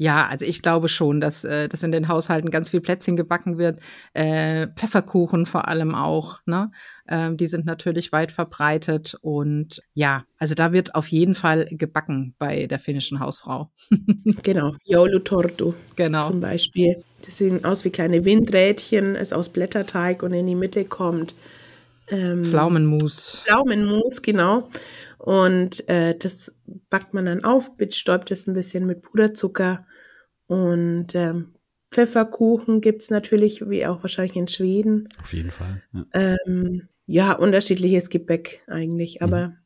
Ja, 0.00 0.28
also 0.28 0.46
ich 0.46 0.62
glaube 0.62 0.88
schon, 0.88 1.20
dass, 1.20 1.44
äh, 1.44 1.68
dass 1.68 1.82
in 1.82 1.90
den 1.90 2.06
Haushalten 2.06 2.50
ganz 2.50 2.70
viel 2.70 2.80
Plätzchen 2.80 3.16
gebacken 3.16 3.58
wird. 3.58 3.80
Äh, 4.14 4.68
Pfefferkuchen 4.76 5.44
vor 5.44 5.66
allem 5.66 5.92
auch. 5.96 6.38
Ne? 6.46 6.70
Ähm, 7.08 7.36
die 7.36 7.48
sind 7.48 7.66
natürlich 7.66 8.12
weit 8.12 8.30
verbreitet. 8.30 9.16
Und 9.20 9.82
ja, 9.94 10.24
also 10.38 10.54
da 10.54 10.72
wird 10.72 10.94
auf 10.94 11.08
jeden 11.08 11.34
Fall 11.34 11.66
gebacken 11.70 12.36
bei 12.38 12.66
der 12.66 12.78
finnischen 12.78 13.18
Hausfrau. 13.18 13.72
genau, 14.44 14.76
Joulutortu 14.84 15.74
genau. 15.96 16.28
zum 16.28 16.40
Beispiel. 16.40 17.02
Das 17.26 17.36
sehen 17.36 17.64
aus 17.64 17.84
wie 17.84 17.90
kleine 17.90 18.24
Windrädchen, 18.24 19.16
ist 19.16 19.34
aus 19.34 19.48
Blätterteig 19.48 20.22
und 20.22 20.32
in 20.32 20.46
die 20.46 20.54
Mitte 20.54 20.84
kommt 20.84 21.34
ähm, 22.10 22.44
Pflaumenmus. 22.44 23.42
Pflaumenmus, 23.44 24.22
genau. 24.22 24.68
Und 25.18 25.88
äh, 25.88 26.16
das 26.16 26.54
backt 26.90 27.12
man 27.12 27.26
dann 27.26 27.44
auf, 27.44 27.76
bestäubt 27.76 28.30
es 28.30 28.46
ein 28.46 28.54
bisschen 28.54 28.86
mit 28.86 29.02
Puderzucker. 29.02 29.86
Und 30.46 31.14
ähm, 31.14 31.54
Pfefferkuchen 31.90 32.80
gibt's 32.80 33.10
natürlich, 33.10 33.68
wie 33.68 33.86
auch 33.86 34.02
wahrscheinlich 34.02 34.36
in 34.36 34.48
Schweden. 34.48 35.08
Auf 35.20 35.32
jeden 35.32 35.50
Fall. 35.50 35.82
Ja, 35.92 36.06
ähm, 36.12 36.88
ja 37.06 37.32
unterschiedliches 37.32 38.10
Gebäck 38.10 38.62
eigentlich, 38.68 39.22
aber 39.22 39.48
mhm. 39.48 39.56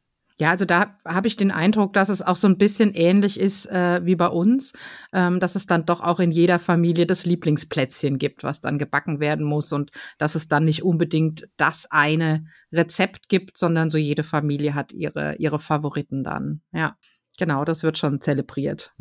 Ja, 0.43 0.51
also 0.51 0.65
da 0.65 0.99
habe 1.05 1.29
ich 1.29 1.37
den 1.37 1.53
Eindruck, 1.53 1.93
dass 1.93 2.09
es 2.09 2.21
auch 2.21 2.35
so 2.35 2.49
ein 2.49 2.59
bisschen 2.59 2.93
ähnlich 2.95 3.39
ist 3.39 3.67
äh, 3.67 4.05
wie 4.05 4.17
bei 4.17 4.27
uns, 4.27 4.73
ähm, 5.13 5.39
dass 5.39 5.55
es 5.55 5.67
dann 5.67 5.87
doch 5.87 6.01
auch 6.01 6.19
in 6.19 6.33
jeder 6.33 6.59
Familie 6.59 7.07
das 7.07 7.25
Lieblingsplätzchen 7.25 8.19
gibt, 8.19 8.43
was 8.43 8.61
dann 8.61 8.77
gebacken 8.77 9.21
werden 9.21 9.47
muss 9.47 9.71
und 9.71 9.93
dass 10.19 10.35
es 10.35 10.49
dann 10.49 10.65
nicht 10.65 10.83
unbedingt 10.83 11.49
das 11.59 11.87
eine 11.93 12.45
Rezept 12.73 13.29
gibt, 13.29 13.57
sondern 13.57 13.89
so 13.89 13.99
jede 13.99 14.25
Familie 14.25 14.75
hat 14.75 14.93
ihre, 14.93 15.37
ihre 15.37 15.61
Favoriten 15.61 16.25
dann. 16.25 16.63
Ja. 16.73 16.97
Genau, 17.39 17.65
das 17.65 17.85
wird 17.85 17.97
schon 17.97 18.21
zelebriert. 18.21 18.93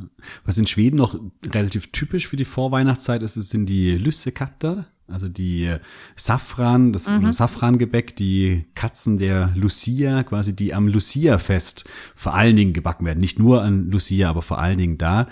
Was 0.46 0.60
in 0.60 0.68
Schweden 0.68 0.98
noch 0.98 1.20
relativ 1.44 1.92
typisch 1.92 2.28
für 2.28 2.38
die 2.38 2.46
Vorweihnachtszeit 2.46 3.24
ist, 3.24 3.34
sind 3.34 3.66
die 3.66 3.98
Lüssekatter. 3.98 4.86
Also 5.12 5.28
die 5.28 5.76
Safran, 6.16 6.94
das 6.94 7.10
mhm. 7.10 7.32
Safrangebäck, 7.32 8.16
die 8.16 8.66
Katzen 8.76 9.18
der 9.18 9.54
Lucia, 9.56 10.24
quasi 10.24 10.56
die 10.56 10.74
am 10.74 10.88
Lucia-Fest 10.88 11.86
vor 12.16 12.34
allen 12.34 12.56
Dingen 12.56 12.74
gebacken 12.74 13.06
werden. 13.06 13.20
Nicht 13.20 13.40
nur 13.40 13.62
an 13.62 13.90
Lucia, 13.92 14.30
aber 14.30 14.42
vor 14.42 14.60
allen 14.60 14.78
Dingen 14.78 14.98
da. 14.98 15.28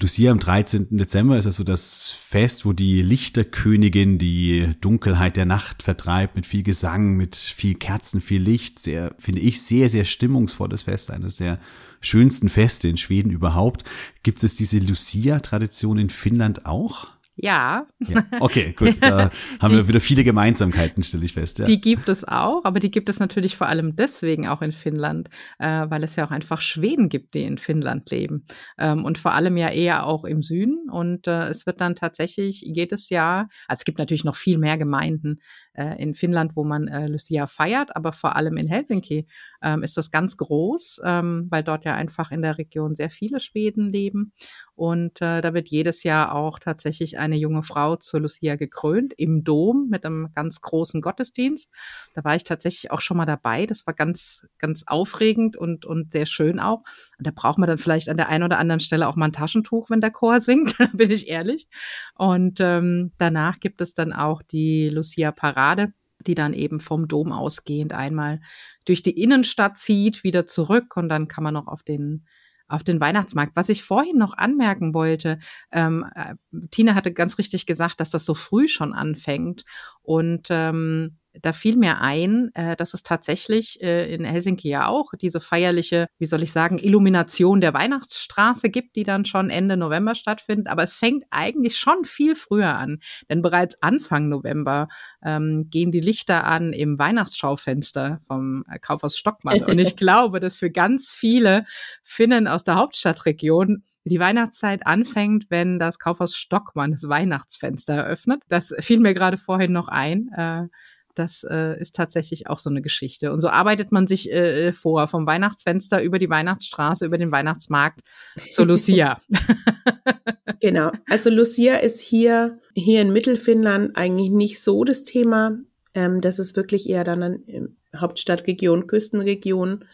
Lucia 0.00 0.32
am 0.32 0.38
13. 0.38 0.98
Dezember 0.98 1.36
ist 1.36 1.46
also 1.46 1.64
das 1.64 2.16
Fest, 2.28 2.64
wo 2.64 2.72
die 2.72 3.02
Lichterkönigin 3.02 4.18
die 4.18 4.74
Dunkelheit 4.80 5.36
der 5.36 5.44
Nacht 5.44 5.82
vertreibt 5.82 6.34
mit 6.34 6.46
viel 6.46 6.62
Gesang, 6.62 7.16
mit 7.16 7.36
viel 7.36 7.74
Kerzen, 7.74 8.20
viel 8.20 8.42
Licht. 8.42 8.80
Sehr, 8.80 9.14
finde 9.18 9.40
ich, 9.40 9.62
sehr, 9.62 9.88
sehr 9.88 10.04
stimmungsvolles 10.04 10.82
Fest, 10.82 11.10
eines 11.10 11.36
der 11.36 11.58
schönsten 12.00 12.48
Feste 12.48 12.88
in 12.88 12.96
Schweden 12.96 13.30
überhaupt. 13.30 13.84
Gibt 14.22 14.42
es 14.42 14.56
diese 14.56 14.78
Lucia-Tradition 14.78 15.98
in 15.98 16.10
Finnland 16.10 16.66
auch? 16.66 17.08
Ja. 17.36 17.86
ja. 17.98 18.24
Okay, 18.40 18.74
gut. 18.76 18.98
Da 19.00 19.30
haben 19.60 19.70
die, 19.70 19.76
wir 19.76 19.88
wieder 19.88 20.00
viele 20.00 20.22
Gemeinsamkeiten, 20.22 21.02
stelle 21.02 21.24
ich 21.24 21.32
fest. 21.32 21.58
Ja. 21.58 21.64
Die 21.64 21.80
gibt 21.80 22.08
es 22.08 22.26
auch, 22.26 22.64
aber 22.64 22.78
die 22.78 22.90
gibt 22.90 23.08
es 23.08 23.20
natürlich 23.20 23.56
vor 23.56 23.68
allem 23.68 23.96
deswegen 23.96 24.46
auch 24.46 24.60
in 24.60 24.72
Finnland, 24.72 25.28
äh, 25.58 25.86
weil 25.88 26.04
es 26.04 26.16
ja 26.16 26.26
auch 26.26 26.30
einfach 26.30 26.60
Schweden 26.60 27.08
gibt, 27.08 27.34
die 27.34 27.44
in 27.44 27.58
Finnland 27.58 28.10
leben. 28.10 28.46
Ähm, 28.78 29.04
und 29.04 29.18
vor 29.18 29.32
allem 29.32 29.56
ja 29.56 29.70
eher 29.70 30.06
auch 30.06 30.24
im 30.24 30.42
Süden. 30.42 30.90
Und 30.90 31.26
äh, 31.26 31.48
es 31.48 31.64
wird 31.66 31.80
dann 31.80 31.96
tatsächlich 31.96 32.60
jedes 32.60 33.08
Jahr, 33.08 33.48
also 33.66 33.80
es 33.80 33.84
gibt 33.84 33.98
natürlich 33.98 34.24
noch 34.24 34.36
viel 34.36 34.58
mehr 34.58 34.76
Gemeinden 34.76 35.40
äh, 35.74 36.00
in 36.02 36.14
Finnland, 36.14 36.56
wo 36.56 36.64
man 36.64 36.88
äh, 36.88 37.06
Lucia 37.06 37.46
feiert, 37.46 37.96
aber 37.96 38.12
vor 38.12 38.36
allem 38.36 38.56
in 38.56 38.68
Helsinki 38.68 39.26
ähm, 39.62 39.82
ist 39.82 39.96
das 39.96 40.10
ganz 40.10 40.36
groß, 40.36 41.00
ähm, 41.04 41.46
weil 41.50 41.62
dort 41.62 41.84
ja 41.84 41.94
einfach 41.94 42.30
in 42.30 42.42
der 42.42 42.58
Region 42.58 42.94
sehr 42.94 43.10
viele 43.10 43.40
Schweden 43.40 43.90
leben. 43.90 44.32
Und 44.74 45.20
äh, 45.20 45.40
da 45.40 45.54
wird 45.54 45.68
jedes 45.68 46.02
Jahr 46.02 46.34
auch 46.34 46.58
tatsächlich 46.58 47.18
eine 47.18 47.36
junge 47.36 47.62
Frau 47.62 47.96
zur 47.96 48.20
Lucia 48.20 48.56
gekrönt 48.56 49.12
im 49.16 49.44
Dom 49.44 49.88
mit 49.90 50.04
einem 50.04 50.30
ganz 50.34 50.60
großen 50.60 51.00
Gottesdienst. 51.00 51.70
Da 52.14 52.24
war 52.24 52.36
ich 52.36 52.44
tatsächlich 52.44 52.90
auch 52.90 53.00
schon 53.00 53.16
mal 53.16 53.26
dabei. 53.26 53.66
Das 53.66 53.86
war 53.86 53.94
ganz, 53.94 54.48
ganz 54.58 54.84
aufregend 54.86 55.56
und, 55.56 55.84
und 55.84 56.12
sehr 56.12 56.26
schön 56.26 56.58
auch. 56.58 56.82
Da 57.22 57.30
braucht 57.34 57.58
man 57.58 57.68
dann 57.68 57.78
vielleicht 57.78 58.08
an 58.08 58.16
der 58.16 58.28
einen 58.28 58.44
oder 58.44 58.58
anderen 58.58 58.80
Stelle 58.80 59.08
auch 59.08 59.16
mal 59.16 59.26
ein 59.26 59.32
Taschentuch, 59.32 59.90
wenn 59.90 60.00
der 60.00 60.10
Chor 60.10 60.40
singt, 60.42 60.76
bin 60.92 61.10
ich 61.10 61.28
ehrlich. 61.28 61.68
Und 62.14 62.60
ähm, 62.60 63.12
danach 63.18 63.60
gibt 63.60 63.80
es 63.80 63.94
dann 63.94 64.12
auch 64.12 64.42
die 64.42 64.88
Lucia 64.88 65.32
Parade 65.32 65.92
die 66.26 66.34
dann 66.34 66.52
eben 66.52 66.80
vom 66.80 67.08
Dom 67.08 67.32
ausgehend 67.32 67.92
einmal 67.92 68.40
durch 68.84 69.02
die 69.02 69.20
Innenstadt 69.20 69.78
zieht, 69.78 70.24
wieder 70.24 70.46
zurück 70.46 70.96
und 70.96 71.08
dann 71.08 71.28
kann 71.28 71.44
man 71.44 71.54
noch 71.54 71.66
auf 71.66 71.82
den 71.82 72.26
auf 72.68 72.82
den 72.82 73.00
Weihnachtsmarkt. 73.00 73.54
Was 73.54 73.68
ich 73.68 73.82
vorhin 73.82 74.16
noch 74.16 74.36
anmerken 74.38 74.94
wollte, 74.94 75.38
ähm, 75.72 76.06
äh, 76.14 76.34
Tina 76.70 76.94
hatte 76.94 77.12
ganz 77.12 77.36
richtig 77.36 77.66
gesagt, 77.66 78.00
dass 78.00 78.10
das 78.10 78.24
so 78.24 78.34
früh 78.34 78.66
schon 78.66 78.94
anfängt. 78.94 79.64
Und 80.00 80.46
ähm, 80.48 81.18
da 81.40 81.52
fiel 81.52 81.76
mir 81.76 82.00
ein, 82.00 82.50
äh, 82.54 82.76
dass 82.76 82.94
es 82.94 83.02
tatsächlich 83.02 83.80
äh, 83.82 84.12
in 84.12 84.24
Helsinki 84.24 84.68
ja 84.68 84.86
auch 84.86 85.12
diese 85.20 85.40
feierliche, 85.40 86.08
wie 86.18 86.26
soll 86.26 86.42
ich 86.42 86.52
sagen, 86.52 86.78
Illumination 86.78 87.60
der 87.60 87.74
Weihnachtsstraße 87.74 88.68
gibt, 88.68 88.96
die 88.96 89.04
dann 89.04 89.24
schon 89.24 89.50
Ende 89.50 89.76
November 89.76 90.14
stattfindet. 90.14 90.68
Aber 90.68 90.82
es 90.82 90.94
fängt 90.94 91.24
eigentlich 91.30 91.78
schon 91.78 92.04
viel 92.04 92.34
früher 92.34 92.76
an, 92.76 93.00
denn 93.30 93.42
bereits 93.42 93.82
Anfang 93.82 94.28
November 94.28 94.88
ähm, 95.24 95.68
gehen 95.70 95.90
die 95.90 96.00
Lichter 96.00 96.44
an 96.44 96.72
im 96.72 96.98
Weihnachtsschaufenster 96.98 98.20
vom 98.26 98.64
äh, 98.68 98.78
Kaufhaus 98.78 99.16
Stockmann. 99.16 99.64
Und 99.64 99.78
ich 99.78 99.96
glaube, 99.96 100.40
dass 100.40 100.58
für 100.58 100.70
ganz 100.70 101.12
viele 101.12 101.64
Finnen 102.02 102.46
aus 102.46 102.64
der 102.64 102.74
Hauptstadtregion 102.74 103.84
die 104.04 104.18
Weihnachtszeit 104.18 104.86
anfängt, 104.86 105.46
wenn 105.48 105.78
das 105.78 105.98
Kaufhaus 105.98 106.34
Stockmann 106.34 106.90
das 106.92 107.08
Weihnachtsfenster 107.08 107.94
eröffnet. 107.94 108.42
Das 108.48 108.74
fiel 108.80 108.98
mir 108.98 109.14
gerade 109.14 109.38
vorhin 109.38 109.72
noch 109.72 109.88
ein. 109.88 110.28
Äh, 110.36 110.66
das 111.14 111.44
äh, 111.44 111.78
ist 111.80 111.94
tatsächlich 111.94 112.48
auch 112.48 112.58
so 112.58 112.70
eine 112.70 112.82
Geschichte. 112.82 113.32
Und 113.32 113.40
so 113.40 113.48
arbeitet 113.48 113.92
man 113.92 114.06
sich 114.06 114.30
äh, 114.30 114.68
äh 114.68 114.72
vor, 114.72 115.08
vom 115.08 115.26
Weihnachtsfenster 115.26 116.02
über 116.02 116.18
die 116.18 116.30
Weihnachtsstraße, 116.30 117.04
über 117.04 117.18
den 117.18 117.32
Weihnachtsmarkt 117.32 118.00
zur 118.48 118.66
Lucia. 118.66 119.18
genau. 120.60 120.92
Also 121.08 121.30
Lucia 121.30 121.76
ist 121.76 122.00
hier, 122.00 122.58
hier 122.74 123.02
in 123.02 123.12
Mittelfinnland 123.12 123.96
eigentlich 123.96 124.30
nicht 124.30 124.62
so 124.62 124.84
das 124.84 125.04
Thema. 125.04 125.58
Ähm, 125.94 126.20
das 126.20 126.38
ist 126.38 126.56
wirklich 126.56 126.88
eher 126.88 127.04
dann 127.04 127.42
in 127.46 127.76
Hauptstadtregion, 127.94 128.86
Küstenregion 128.86 129.84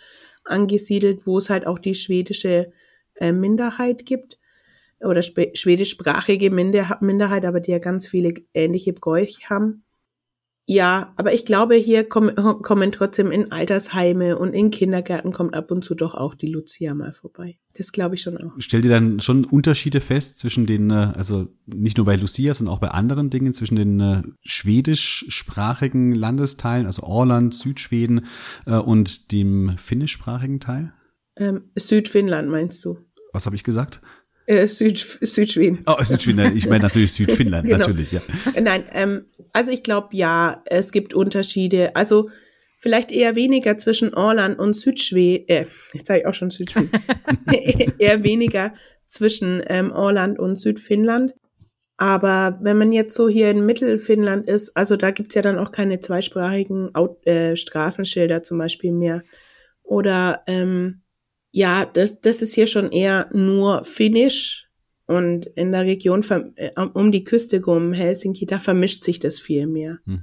angesiedelt, 0.45 1.27
wo 1.27 1.39
es 1.39 1.51
halt 1.51 1.67
auch 1.67 1.79
die 1.79 1.95
schwedische 1.95 2.73
äh, 3.17 3.33
Minderheit 3.33 4.07
gibt. 4.07 4.39
oder 5.01 5.23
schwedischsprachige 5.23 6.51
Minderheit, 6.51 7.45
aber 7.45 7.61
die 7.61 7.71
ja 7.71 7.79
ganz 7.79 8.07
viele 8.09 8.35
ähnliche 8.53 8.93
Bräuche 8.93 9.49
haben. 9.49 9.85
Ja, 10.71 11.15
aber 11.17 11.33
ich 11.33 11.47
glaube, 11.47 11.77
hier 11.77 12.07
kommen, 12.07 12.37
kommen 12.37 12.93
trotzdem 12.93 13.31
in 13.31 13.51
Altersheime 13.51 14.37
und 14.39 14.53
in 14.53 14.71
Kindergärten 14.71 15.33
kommt 15.33 15.55
ab 15.55 15.71
und 15.71 15.83
zu 15.83 15.95
doch 15.95 16.15
auch 16.15 16.35
die 16.35 16.49
Lucia 16.49 16.93
mal 16.93 17.15
vorbei. 17.15 17.59
Das 17.73 17.91
glaube 17.91 18.17
ich 18.17 18.21
schon 18.21 18.37
auch. 18.37 18.53
Stellt 18.59 18.85
ihr 18.85 18.91
dann 18.91 19.21
schon 19.21 19.47
Unterschiede 19.47 20.03
fest 20.03 20.41
zwischen 20.41 20.67
den, 20.67 20.91
äh, 20.91 21.13
also 21.17 21.49
nicht 21.65 21.97
nur 21.97 22.05
bei 22.05 22.17
Lucia, 22.17 22.53
sondern 22.53 22.75
auch 22.75 22.81
bei 22.81 22.91
anderen 22.91 23.31
Dingen, 23.31 23.55
zwischen 23.55 23.77
den 23.77 23.99
äh, 23.99 24.23
schwedischsprachigen 24.45 26.13
Landesteilen, 26.13 26.85
also 26.85 27.03
Orland, 27.05 27.55
Südschweden 27.55 28.27
äh, 28.67 28.77
und 28.77 29.33
dem 29.33 29.79
finnischsprachigen 29.79 30.61
Teil? 30.61 30.93
Ähm, 31.39 31.71
Südfinnland 31.77 32.51
meinst 32.51 32.85
du? 32.85 32.99
Was 33.33 33.47
habe 33.47 33.57
ich 33.57 33.65
gesagt? 33.65 34.03
Äh, 34.49 34.67
Süd, 34.67 35.19
Südschweden. 35.21 35.81
Oh, 35.87 36.02
Südschweden. 36.02 36.57
Ich 36.57 36.67
meine 36.67 36.85
natürlich 36.85 37.12
Südfinnland, 37.12 37.64
genau. 37.69 37.76
natürlich, 37.76 38.12
ja. 38.12 38.23
Nein, 38.59 38.85
ähm, 38.95 39.26
also 39.52 39.71
ich 39.71 39.83
glaube, 39.83 40.17
ja, 40.17 40.62
es 40.64 40.90
gibt 40.90 41.12
Unterschiede. 41.12 41.95
Also 41.95 42.31
vielleicht 42.78 43.12
eher 43.12 43.37
weniger 43.37 43.76
zwischen 43.76 44.14
Orland 44.14 44.59
und 44.59 44.75
Südschweden. 44.75 45.47
Äh, 45.49 45.67
jetzt 45.93 46.07
sage 46.07 46.21
ich 46.21 46.26
auch 46.26 46.33
schon 46.33 46.49
Südschweden. 46.49 46.90
eher 47.99 48.23
weniger 48.23 48.73
zwischen 49.07 49.62
ähm, 49.67 49.93
Orland 49.93 50.38
und 50.38 50.57
Südfinnland. 50.57 51.35
Aber 51.99 52.59
wenn 52.62 52.78
man 52.78 52.90
jetzt 52.93 53.14
so 53.14 53.28
hier 53.28 53.50
in 53.50 53.67
Mittelfinnland 53.67 54.49
ist, 54.49 54.75
also 54.75 54.97
da 54.97 55.11
gibt's 55.11 55.35
ja 55.35 55.43
dann 55.43 55.59
auch 55.59 55.73
keine 55.73 56.00
zweisprachigen 56.00 56.95
Out 56.95 57.26
äh, 57.26 57.55
Straßenschilder 57.55 58.43
zum 58.43 58.57
Beispiel 58.57 58.93
mehr. 58.93 59.25
Oder 59.83 60.43
ähm, 60.47 61.02
ja, 61.50 61.85
das, 61.85 62.21
das 62.21 62.43
ist 62.43 62.55
hier 62.55 62.67
schon 62.67 62.90
eher 62.93 63.28
nur 63.33 63.85
Finnisch. 63.85 64.67
Und 65.07 65.47
in 65.47 65.73
der 65.73 65.85
Region 65.87 66.23
äh, 66.57 66.71
um 66.93 67.11
die 67.11 67.25
Küste 67.25 67.62
um 67.62 67.95
Helsinki, 67.95 68.45
da 68.45 68.59
vermischt 68.59 69.02
sich 69.05 69.19
das 69.19 69.40
viel 69.40 69.67
mehr. 69.67 69.99
Hm. 70.05 70.21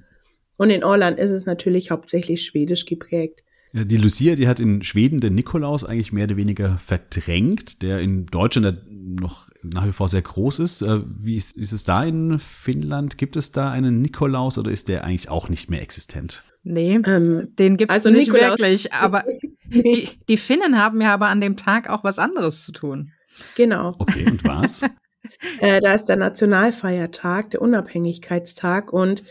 Und 0.58 0.70
in 0.70 0.84
Orland 0.84 1.17
ist 1.17 1.32
es 1.32 1.46
natürlich 1.46 1.89
hauptsächlich 1.89 2.44
schwedisch 2.44 2.86
geprägt. 2.86 3.41
Ja, 3.74 3.84
die 3.84 3.98
Lucia, 3.98 4.36
die 4.36 4.48
hat 4.48 4.62
in 4.62 4.84
Schweden 4.84 5.20
den 5.20 5.36
Nikolaus 5.36 5.84
eigentlich 5.84 6.13
mehr 6.13 6.25
oder 6.25 6.38
weniger 6.38 6.77
verdrängt, 6.77 7.82
der 7.82 8.00
in 8.00 8.25
Deutschland 8.27 8.84
noch 8.88 9.50
nach 9.63 9.86
wie 9.86 9.91
vor 9.91 10.08
sehr 10.08 10.22
groß 10.22 10.60
ist. 10.60 10.82
Äh, 10.82 11.01
wie 11.05 11.36
ist, 11.36 11.58
wie 11.58 11.63
ist 11.63 11.74
es 11.74 11.84
da 11.84 12.03
in 12.03 12.39
Finnland? 12.39 13.17
Gibt 13.17 13.36
es 13.36 13.51
da 13.51 13.72
einen 13.72 14.01
Nikolaus 14.01 14.58
oder 14.58 14.72
ist 14.72 14.88
der 14.88 15.03
eigentlich 15.03 15.29
auch 15.29 15.50
nicht 15.50 15.70
mehr 15.70 15.82
existent? 15.82 16.44
Nee, 16.63 17.00
ähm, 17.05 17.50
den 17.60 17.75
gibt 17.77 17.91
es 17.91 17.96
also 17.96 18.10
nicht 18.10 18.32
Nikolaus 18.32 18.60
wirklich. 18.60 18.94
Aber 18.94 19.25
die, 19.67 20.10
die 20.29 20.38
Finnen 20.38 20.81
haben 20.81 21.01
ja 21.01 21.13
aber 21.13 21.27
an 21.27 21.41
dem 21.41 21.57
Tag 21.57 21.89
auch 21.89 22.03
was 22.03 22.19
anderes 22.19 22.65
zu 22.65 22.72
tun. 22.72 23.12
Genau. 23.55 23.95
Okay, 23.98 24.25
und 24.25 24.43
was? 24.43 24.84
äh, 25.60 25.79
da 25.81 25.93
ist 25.93 26.05
der 26.05 26.15
Nationalfeiertag, 26.15 27.51
der 27.51 27.62
Unabhängigkeitstag 27.62 28.93
und 28.93 29.24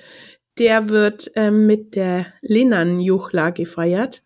der 0.58 0.88
wird 0.88 1.30
ähm, 1.34 1.66
mit 1.66 1.94
der 1.94 2.26
Linnanjuchla 2.40 3.50
gefeiert. 3.50 4.22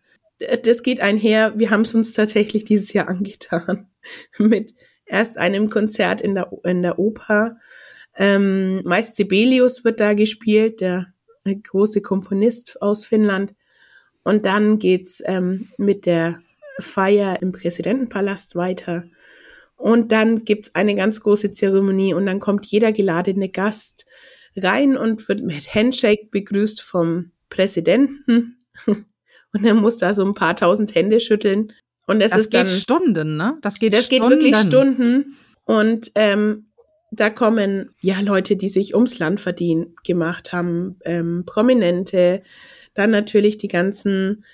Das 0.62 0.82
geht 0.82 1.00
einher, 1.00 1.58
wir 1.58 1.70
haben 1.70 1.82
es 1.82 1.94
uns 1.94 2.12
tatsächlich 2.12 2.64
dieses 2.64 2.92
Jahr 2.92 3.08
angetan, 3.08 3.88
mit 4.38 4.74
erst 5.06 5.38
einem 5.38 5.70
Konzert 5.70 6.20
in 6.20 6.34
der, 6.34 6.50
in 6.64 6.82
der 6.82 6.98
Oper. 6.98 7.56
Ähm, 8.14 8.82
meist 8.84 9.16
Sibelius 9.16 9.84
wird 9.84 10.00
da 10.00 10.14
gespielt, 10.14 10.80
der 10.80 11.12
große 11.54 12.02
Komponist 12.02 12.80
aus 12.82 13.06
Finnland. 13.06 13.54
Und 14.28 14.44
dann 14.44 14.78
geht's 14.78 15.23
ähm, 15.25 15.68
mit 15.78 16.04
der 16.04 16.42
Feier 16.80 17.40
im 17.40 17.50
Präsidentenpalast 17.50 18.56
weiter. 18.56 19.04
Und 19.75 20.12
dann 20.12 20.44
gibt's 20.44 20.75
eine 20.75 20.94
ganz 20.94 21.23
große 21.23 21.52
Zeremonie 21.52 22.12
und 22.12 22.26
dann 22.26 22.38
kommt 22.38 22.66
jeder 22.66 22.92
geladene 22.92 23.49
Gast 23.49 24.04
rein 24.54 24.99
und 24.99 25.26
wird 25.30 25.42
mit 25.42 25.75
Handshake 25.75 26.28
begrüßt 26.30 26.83
vom 26.83 27.31
Präsidenten. 27.48 28.59
Und 29.55 29.64
er 29.64 29.72
muss 29.72 29.96
da 29.96 30.12
so 30.12 30.26
ein 30.26 30.35
paar 30.35 30.55
tausend 30.55 30.94
Hände 30.94 31.20
schütteln. 31.20 31.72
Und 32.07 32.20
das, 32.20 32.33
das 32.33 32.42
ist 32.42 32.50
geht 32.50 32.61
dann, 32.61 32.66
Stunden, 32.66 33.37
ne? 33.38 33.57
Das 33.62 33.79
geht 33.79 33.94
das 33.94 34.05
Stunden. 34.05 34.29
geht 34.29 34.31
wirklich 34.31 34.57
Stunden. 34.57 35.37
Und 35.64 36.12
ähm, 36.14 36.68
da 37.11 37.31
kommen 37.31 37.94
ja 38.00 38.20
Leute, 38.20 38.57
die 38.57 38.68
sich 38.68 38.94
ums 38.94 39.18
Land 39.18 39.40
verdienen 39.40 39.94
gemacht 40.05 40.52
haben, 40.52 40.98
ähm, 41.05 41.44
Prominente, 41.46 42.42
dann 42.98 43.11
natürlich 43.11 43.58
die 43.58 43.68
ganzen 43.68 44.44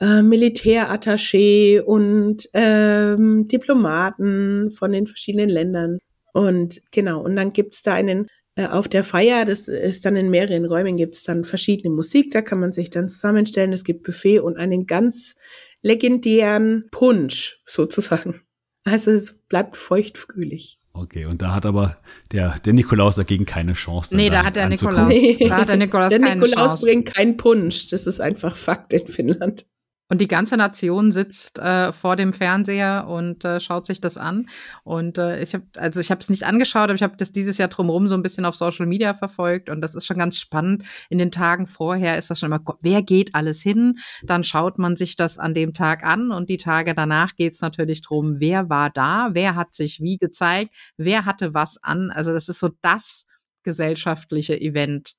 äh, 0.00 0.22
Militärattaché 0.22 1.80
und 1.80 2.48
ähm, 2.54 3.46
Diplomaten 3.48 4.72
von 4.72 4.92
den 4.92 5.06
verschiedenen 5.06 5.48
Ländern. 5.48 5.98
Und 6.32 6.82
genau, 6.90 7.22
und 7.22 7.36
dann 7.36 7.52
gibt's 7.52 7.82
da 7.82 7.94
einen 7.94 8.26
äh, 8.56 8.66
auf 8.66 8.88
der 8.88 9.04
Feier, 9.04 9.44
das 9.44 9.68
ist 9.68 10.04
dann 10.04 10.16
in 10.16 10.28
mehreren 10.28 10.64
Räumen, 10.64 10.96
gibt's 10.96 11.22
dann 11.22 11.44
verschiedene 11.44 11.94
Musik, 11.94 12.32
da 12.32 12.42
kann 12.42 12.60
man 12.60 12.72
sich 12.72 12.90
dann 12.90 13.08
zusammenstellen. 13.08 13.72
Es 13.72 13.84
gibt 13.84 14.02
Buffet 14.02 14.40
und 14.40 14.56
einen 14.56 14.86
ganz 14.86 15.36
legendären 15.82 16.88
Punsch 16.90 17.62
sozusagen. 17.66 18.42
Also 18.84 19.12
es 19.12 19.34
bleibt 19.48 19.76
feuchtfrühlich. 19.76 20.81
Okay, 20.94 21.24
und 21.24 21.40
da 21.40 21.54
hat 21.54 21.64
aber 21.64 21.96
der, 22.32 22.58
der 22.58 22.72
Nikolaus 22.74 23.16
dagegen 23.16 23.46
keine 23.46 23.72
Chance. 23.72 24.14
Nee, 24.14 24.28
da 24.28 24.44
hat 24.44 24.56
der 24.56 24.68
Nikolaus, 24.68 25.14
da 25.48 25.56
hat 25.56 25.68
der 25.68 25.76
Nikolaus 25.78 26.10
der 26.10 26.20
keine 26.20 26.40
Nikolaus 26.40 26.70
Chance. 26.70 26.84
bringt 26.84 27.14
keinen 27.14 27.36
Punsch. 27.38 27.88
Das 27.88 28.06
ist 28.06 28.20
einfach 28.20 28.56
Fakt 28.56 28.92
in 28.92 29.06
Finnland. 29.06 29.64
Und 30.12 30.20
die 30.20 30.28
ganze 30.28 30.58
Nation 30.58 31.10
sitzt 31.10 31.58
äh, 31.58 31.90
vor 31.90 32.16
dem 32.16 32.34
Fernseher 32.34 33.06
und 33.08 33.46
äh, 33.46 33.60
schaut 33.60 33.86
sich 33.86 33.98
das 33.98 34.18
an. 34.18 34.50
Und 34.84 35.16
äh, 35.16 35.42
ich 35.42 35.54
habe, 35.54 35.64
also 35.78 36.00
ich 36.00 36.10
habe 36.10 36.20
es 36.20 36.28
nicht 36.28 36.44
angeschaut, 36.44 36.82
aber 36.82 36.94
ich 36.94 37.02
habe 37.02 37.16
das 37.16 37.32
dieses 37.32 37.56
Jahr 37.56 37.68
drumherum 37.68 38.08
so 38.08 38.14
ein 38.14 38.22
bisschen 38.22 38.44
auf 38.44 38.54
Social 38.54 38.84
Media 38.84 39.14
verfolgt. 39.14 39.70
Und 39.70 39.80
das 39.80 39.94
ist 39.94 40.04
schon 40.04 40.18
ganz 40.18 40.36
spannend. 40.36 40.82
In 41.08 41.16
den 41.16 41.30
Tagen 41.30 41.66
vorher 41.66 42.18
ist 42.18 42.28
das 42.28 42.40
schon 42.40 42.52
immer, 42.52 42.62
wer 42.82 43.00
geht 43.00 43.34
alles 43.34 43.62
hin? 43.62 44.00
Dann 44.22 44.44
schaut 44.44 44.78
man 44.78 44.96
sich 44.96 45.16
das 45.16 45.38
an 45.38 45.54
dem 45.54 45.72
Tag 45.72 46.04
an 46.04 46.30
und 46.30 46.50
die 46.50 46.58
Tage 46.58 46.94
danach 46.94 47.34
geht 47.34 47.54
es 47.54 47.62
natürlich 47.62 48.02
drum, 48.02 48.38
wer 48.38 48.68
war 48.68 48.90
da, 48.90 49.30
wer 49.32 49.54
hat 49.54 49.72
sich 49.72 50.02
wie 50.02 50.18
gezeigt, 50.18 50.74
wer 50.98 51.24
hatte 51.24 51.54
was 51.54 51.82
an. 51.82 52.10
Also 52.10 52.34
das 52.34 52.50
ist 52.50 52.58
so 52.58 52.68
das 52.82 53.24
gesellschaftliche 53.62 54.60
Event 54.60 55.14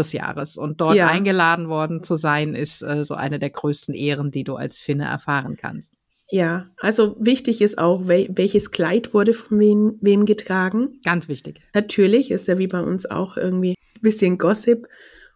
des 0.00 0.12
Jahres. 0.12 0.56
Und 0.56 0.80
dort 0.80 0.96
ja. 0.96 1.06
eingeladen 1.06 1.68
worden 1.68 2.02
zu 2.02 2.16
sein, 2.16 2.54
ist 2.54 2.82
äh, 2.82 3.04
so 3.04 3.14
eine 3.14 3.38
der 3.38 3.50
größten 3.50 3.94
Ehren, 3.94 4.30
die 4.30 4.44
du 4.44 4.56
als 4.56 4.78
Finne 4.78 5.04
erfahren 5.04 5.56
kannst. 5.56 5.98
Ja, 6.30 6.66
also 6.78 7.16
wichtig 7.18 7.60
ist 7.60 7.78
auch, 7.78 8.06
wel 8.06 8.28
welches 8.30 8.70
Kleid 8.70 9.12
wurde 9.12 9.34
von 9.34 9.58
wem, 9.58 9.98
wem 10.00 10.26
getragen. 10.26 11.00
Ganz 11.04 11.28
wichtig. 11.28 11.60
Natürlich, 11.74 12.30
ist 12.30 12.46
ja 12.46 12.58
wie 12.58 12.68
bei 12.68 12.80
uns 12.80 13.04
auch 13.04 13.36
irgendwie 13.36 13.74
ein 13.96 14.00
bisschen 14.00 14.38
Gossip. 14.38 14.86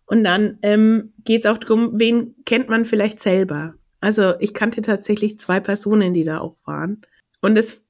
Und 0.06 0.22
dann 0.22 0.58
ähm, 0.62 1.12
geht 1.24 1.44
es 1.44 1.50
auch 1.50 1.58
darum, 1.58 1.98
wen 1.98 2.36
kennt 2.44 2.68
man 2.68 2.84
vielleicht 2.84 3.20
selber. 3.20 3.74
Also 4.00 4.34
ich 4.38 4.54
kannte 4.54 4.82
tatsächlich 4.82 5.40
zwei 5.40 5.60
Personen, 5.60 6.14
die 6.14 6.24
da 6.24 6.38
auch 6.38 6.56
waren. 6.64 7.02
Und 7.40 7.56
es 7.56 7.84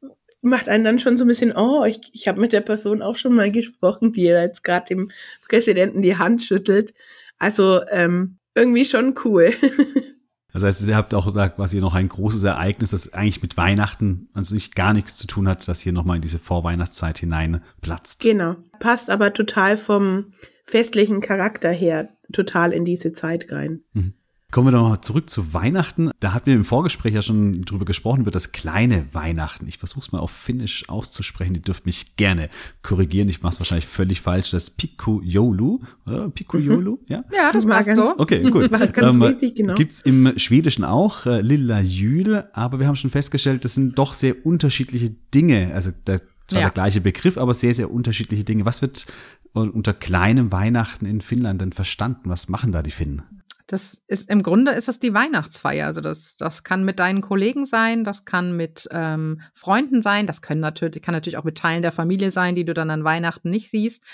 macht 0.44 0.68
einen 0.68 0.84
dann 0.84 0.98
schon 0.98 1.16
so 1.16 1.24
ein 1.24 1.28
bisschen, 1.28 1.52
oh, 1.56 1.84
ich, 1.84 2.00
ich 2.12 2.28
habe 2.28 2.40
mit 2.40 2.52
der 2.52 2.60
Person 2.60 3.02
auch 3.02 3.16
schon 3.16 3.34
mal 3.34 3.50
gesprochen, 3.50 4.12
die 4.12 4.22
jetzt 4.22 4.64
gerade 4.64 4.86
dem 4.86 5.10
Präsidenten 5.48 6.02
die 6.02 6.18
Hand 6.18 6.42
schüttelt. 6.42 6.94
Also 7.38 7.80
ähm, 7.90 8.38
irgendwie 8.54 8.84
schon 8.84 9.14
cool. 9.24 9.54
Das 10.54 10.62
heißt, 10.62 10.86
ihr 10.86 10.96
habt 10.96 11.14
auch 11.14 11.34
da 11.34 11.48
quasi 11.48 11.80
noch 11.80 11.96
ein 11.96 12.08
großes 12.08 12.44
Ereignis, 12.44 12.92
das 12.92 13.12
eigentlich 13.12 13.42
mit 13.42 13.56
Weihnachten 13.56 14.28
also 14.34 14.54
nicht 14.54 14.76
gar 14.76 14.92
nichts 14.92 15.16
zu 15.16 15.26
tun 15.26 15.48
hat, 15.48 15.66
das 15.66 15.80
hier 15.80 15.92
nochmal 15.92 16.14
in 16.14 16.22
diese 16.22 16.38
Vorweihnachtszeit 16.38 17.18
hinein 17.18 17.60
platzt. 17.80 18.22
Genau. 18.22 18.54
Passt 18.78 19.10
aber 19.10 19.32
total 19.32 19.76
vom 19.76 20.32
festlichen 20.64 21.20
Charakter 21.20 21.70
her 21.70 22.08
total 22.32 22.72
in 22.72 22.84
diese 22.84 23.12
Zeit 23.12 23.50
rein. 23.50 23.82
Mhm. 23.94 24.14
Kommen 24.54 24.68
wir 24.68 24.72
doch 24.78 24.88
noch 24.88 24.98
zurück 24.98 25.28
zu 25.28 25.52
Weihnachten. 25.52 26.12
Da 26.20 26.32
hatten 26.32 26.46
wir 26.46 26.54
im 26.54 26.64
Vorgespräch 26.64 27.12
ja 27.12 27.22
schon 27.22 27.62
drüber 27.62 27.84
gesprochen, 27.84 28.20
über 28.20 28.30
das 28.30 28.52
kleine 28.52 29.04
Weihnachten. 29.10 29.66
Ich 29.66 29.78
versuche 29.78 30.02
es 30.02 30.12
mal 30.12 30.20
auf 30.20 30.30
Finnisch 30.30 30.88
auszusprechen. 30.88 31.54
Die 31.54 31.60
dürft 31.60 31.86
mich 31.86 32.14
gerne 32.14 32.48
korrigieren. 32.84 33.28
Ich 33.28 33.42
mache 33.42 33.54
es 33.54 33.58
wahrscheinlich 33.58 33.88
völlig 33.88 34.20
falsch. 34.20 34.52
Das 34.52 34.70
Pikku 34.70 35.20
Joulu, 35.24 35.80
oder? 36.06 36.30
Pikku 36.30 36.58
Joulu, 36.58 36.92
mhm. 36.92 36.98
ja? 37.08 37.24
Ja, 37.34 37.50
das 37.50 37.66
passt 37.66 37.96
so. 37.96 38.16
Okay, 38.16 38.48
gut. 38.48 38.70
War 38.70 38.86
ganz 38.86 39.16
ähm, 39.16 39.22
richtig, 39.22 39.56
genau. 39.56 39.74
Gibt's 39.74 40.02
im 40.02 40.38
Schwedischen 40.38 40.84
auch, 40.84 41.26
äh, 41.26 41.40
Lilla 41.40 41.80
Jül, 41.80 42.44
aber 42.52 42.78
wir 42.78 42.86
haben 42.86 42.94
schon 42.94 43.10
festgestellt, 43.10 43.64
das 43.64 43.74
sind 43.74 43.98
doch 43.98 44.12
sehr 44.12 44.46
unterschiedliche 44.46 45.10
Dinge. 45.34 45.72
Also 45.74 45.90
der 46.06 46.20
zwar 46.46 46.60
ja. 46.60 46.66
der 46.68 46.74
gleiche 46.74 47.00
Begriff, 47.00 47.38
aber 47.38 47.54
sehr, 47.54 47.74
sehr 47.74 47.90
unterschiedliche 47.90 48.44
Dinge. 48.44 48.64
Was 48.64 48.82
wird 48.82 49.06
unter 49.52 49.94
kleinem 49.94 50.52
Weihnachten 50.52 51.06
in 51.06 51.20
Finnland 51.20 51.60
denn 51.60 51.72
verstanden? 51.72 52.28
Was 52.28 52.48
machen 52.48 52.70
da 52.70 52.82
die 52.82 52.92
Finnen? 52.92 53.22
Das 53.66 54.02
ist 54.08 54.30
im 54.30 54.42
Grunde 54.42 54.72
ist 54.72 54.88
es 54.88 54.98
die 54.98 55.14
Weihnachtsfeier. 55.14 55.86
Also 55.86 56.02
das, 56.02 56.36
das 56.36 56.64
kann 56.64 56.84
mit 56.84 56.98
deinen 56.98 57.22
Kollegen 57.22 57.64
sein, 57.64 58.04
das 58.04 58.26
kann 58.26 58.56
mit 58.56 58.86
ähm, 58.90 59.40
Freunden 59.54 60.02
sein, 60.02 60.26
das 60.26 60.42
können 60.42 60.60
natürlich, 60.60 61.00
kann 61.00 61.14
natürlich 61.14 61.38
auch 61.38 61.44
mit 61.44 61.56
Teilen 61.56 61.80
der 61.80 61.92
Familie 61.92 62.30
sein, 62.30 62.54
die 62.54 62.66
du 62.66 62.74
dann 62.74 62.90
an 62.90 63.04
Weihnachten 63.04 63.48
nicht 63.48 63.70
siehst. 63.70 64.04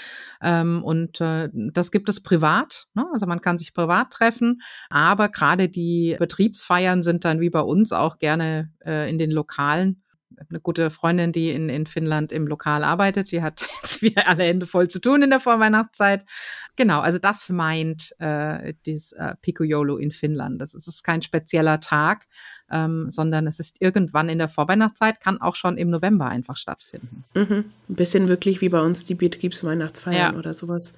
Ähm, 0.41 0.85
und 0.85 1.21
äh, 1.21 1.49
das 1.53 1.91
gibt 1.91 2.09
es 2.09 2.23
privat. 2.23 2.87
Ne? 2.95 3.05
Also 3.13 3.27
man 3.27 3.41
kann 3.41 3.59
sich 3.59 3.75
privat 3.75 4.11
treffen, 4.13 4.61
aber 4.89 5.29
gerade 5.29 5.69
die 5.69 6.17
Betriebsfeiern 6.19 7.03
sind 7.03 7.25
dann 7.25 7.41
wie 7.41 7.51
bei 7.51 7.63
uns 7.63 7.91
auch 7.93 8.19
gerne 8.19 8.71
äh, 8.85 9.11
in 9.11 9.19
den 9.19 9.33
lokalen 9.33 10.03
eine 10.49 10.61
gute 10.61 10.91
Freundin, 10.91 11.33
die 11.33 11.51
in, 11.51 11.69
in 11.69 11.87
Finnland 11.87 12.33
im 12.33 12.47
Lokal 12.47 12.85
arbeitet. 12.85 13.31
Die 13.31 13.43
hat 13.43 13.67
jetzt 13.83 14.03
wieder 14.03 14.29
alle 14.29 14.45
Hände 14.45 14.67
voll 14.67 14.89
zu 14.89 15.01
tun 15.01 15.23
in 15.23 15.31
der 15.31 15.41
Vorweihnachtszeit. 15.41 16.25
Genau, 16.77 17.01
also 17.01 17.19
das 17.19 17.49
meint 17.51 18.15
äh, 18.19 18.75
dieses 18.87 19.13
äh, 19.13 19.35
Piccolo 19.43 19.97
in 19.97 20.11
Finnland. 20.11 20.61
Das 20.61 20.75
ist, 20.75 20.87
ist 20.87 21.03
kein 21.03 21.23
spezieller 21.23 21.81
Tag, 21.81 22.27
ähm, 22.71 23.11
sondern 23.11 23.47
es 23.47 23.61
ist 23.61 23.81
irgendwann 23.81 24.29
in 24.29 24.39
der 24.39 24.49
Vorweihnachtszeit, 24.49 25.21
kann 25.21 25.41
auch 25.41 25.57
schon 25.57 25.77
im 25.77 25.91
November 25.91 26.27
einfach 26.27 26.57
stattfinden. 26.57 27.25
Mhm. 27.35 27.65
Ein 27.89 27.95
bisschen 27.95 28.29
wirklich 28.29 28.61
wie 28.61 28.71
bei 28.71 28.81
uns 28.81 29.05
die 29.05 29.15
Betriebsweihnachtsfeiern 29.15 30.35
ja. 30.35 30.39
oder 30.39 30.55
sowas. 30.55 30.95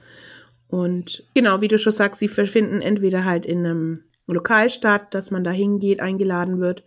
Und 0.69 1.25
genau, 1.35 1.61
wie 1.61 1.69
du 1.69 1.79
schon 1.79 1.93
sagst, 1.93 2.21
sie 2.21 2.29
finden 2.29 2.81
entweder 2.81 3.25
halt 3.25 3.45
in 3.45 3.59
einem 3.67 4.05
Lokal 4.27 4.71
statt, 4.71 5.13
dass 5.13 5.31
man 5.31 5.45
da 5.45 5.51
hingeht, 5.51 6.01
eingeladen 6.01 6.61
wird 6.61 6.85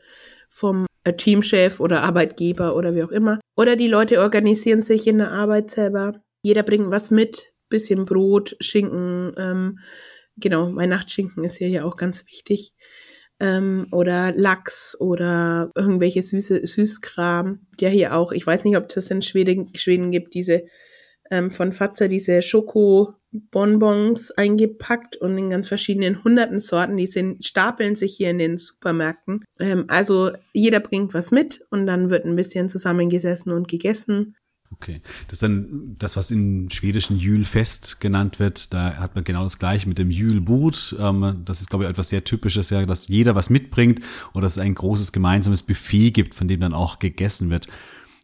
vom 0.49 0.85
Teamchef 1.13 1.79
oder 1.79 2.03
Arbeitgeber 2.03 2.75
oder 2.75 2.95
wie 2.95 3.03
auch 3.03 3.11
immer. 3.11 3.39
Oder 3.55 3.75
die 3.75 3.87
Leute 3.87 4.19
organisieren 4.19 4.81
sich 4.81 5.07
in 5.07 5.19
der 5.19 5.31
Arbeit 5.31 5.69
selber. 5.69 6.21
Jeder 6.41 6.63
bringt 6.63 6.91
was 6.91 7.11
mit, 7.11 7.53
bisschen 7.69 8.05
Brot, 8.05 8.55
Schinken, 8.59 9.33
ähm, 9.37 9.79
genau, 10.37 10.75
Weihnachtsschinken 10.75 11.43
ist 11.43 11.57
hier 11.57 11.69
ja 11.69 11.83
auch 11.83 11.97
ganz 11.97 12.25
wichtig. 12.27 12.73
Ähm, 13.39 13.87
oder 13.91 14.31
Lachs 14.33 14.95
oder 14.99 15.71
irgendwelche 15.75 16.21
süße 16.21 16.65
Süßkram. 16.65 17.67
Ja, 17.79 17.89
hier 17.89 18.15
auch, 18.15 18.31
ich 18.31 18.47
weiß 18.47 18.63
nicht, 18.63 18.77
ob 18.77 18.87
das 18.89 19.11
in 19.11 19.21
Schweden, 19.21 19.75
Schweden 19.75 20.11
gibt, 20.11 20.33
diese 20.33 20.63
ähm, 21.31 21.49
von 21.49 21.71
Fatzer, 21.71 22.07
diese 22.07 22.41
Schoko-Bonbons 22.41 24.31
eingepackt 24.31 25.17
und 25.17 25.38
in 25.38 25.49
ganz 25.49 25.67
verschiedenen 25.67 26.23
hunderten 26.23 26.59
Sorten. 26.59 26.97
Die 26.97 27.07
sind, 27.07 27.45
stapeln 27.45 27.95
sich 27.95 28.15
hier 28.15 28.29
in 28.29 28.38
den 28.38 28.57
Supermärkten. 28.57 29.43
Ähm, 29.59 29.85
also 29.88 30.31
jeder 30.53 30.79
bringt 30.79 31.13
was 31.13 31.31
mit 31.31 31.65
und 31.69 31.85
dann 31.85 32.09
wird 32.09 32.25
ein 32.25 32.35
bisschen 32.35 32.69
zusammengesessen 32.69 33.51
und 33.51 33.67
gegessen. 33.67 34.35
Okay, 34.71 35.01
das 35.27 35.33
ist 35.33 35.43
dann 35.43 35.95
das, 35.99 36.17
was 36.17 36.31
im 36.31 36.69
schwedischen 36.69 37.17
Jülfest 37.17 38.01
genannt 38.01 38.39
wird. 38.39 38.73
Da 38.73 38.95
hat 38.95 39.15
man 39.15 39.23
genau 39.23 39.43
das 39.43 39.59
Gleiche 39.59 39.88
mit 39.88 39.99
dem 39.99 40.09
Jülbord. 40.09 40.95
Ähm, 40.99 41.43
das 41.45 41.61
ist, 41.61 41.69
glaube 41.69 41.85
ich, 41.85 41.89
etwas 41.89 42.09
sehr 42.09 42.23
Typisches, 42.23 42.71
ja, 42.71 42.85
dass 42.85 43.07
jeder 43.07 43.35
was 43.35 43.49
mitbringt 43.49 44.01
oder 44.33 44.41
dass 44.41 44.57
es 44.57 44.63
ein 44.63 44.75
großes 44.75 45.11
gemeinsames 45.11 45.63
Buffet 45.63 46.11
gibt, 46.11 46.33
von 46.33 46.47
dem 46.47 46.59
dann 46.59 46.73
auch 46.73 46.99
gegessen 46.99 47.49
wird. 47.49 47.67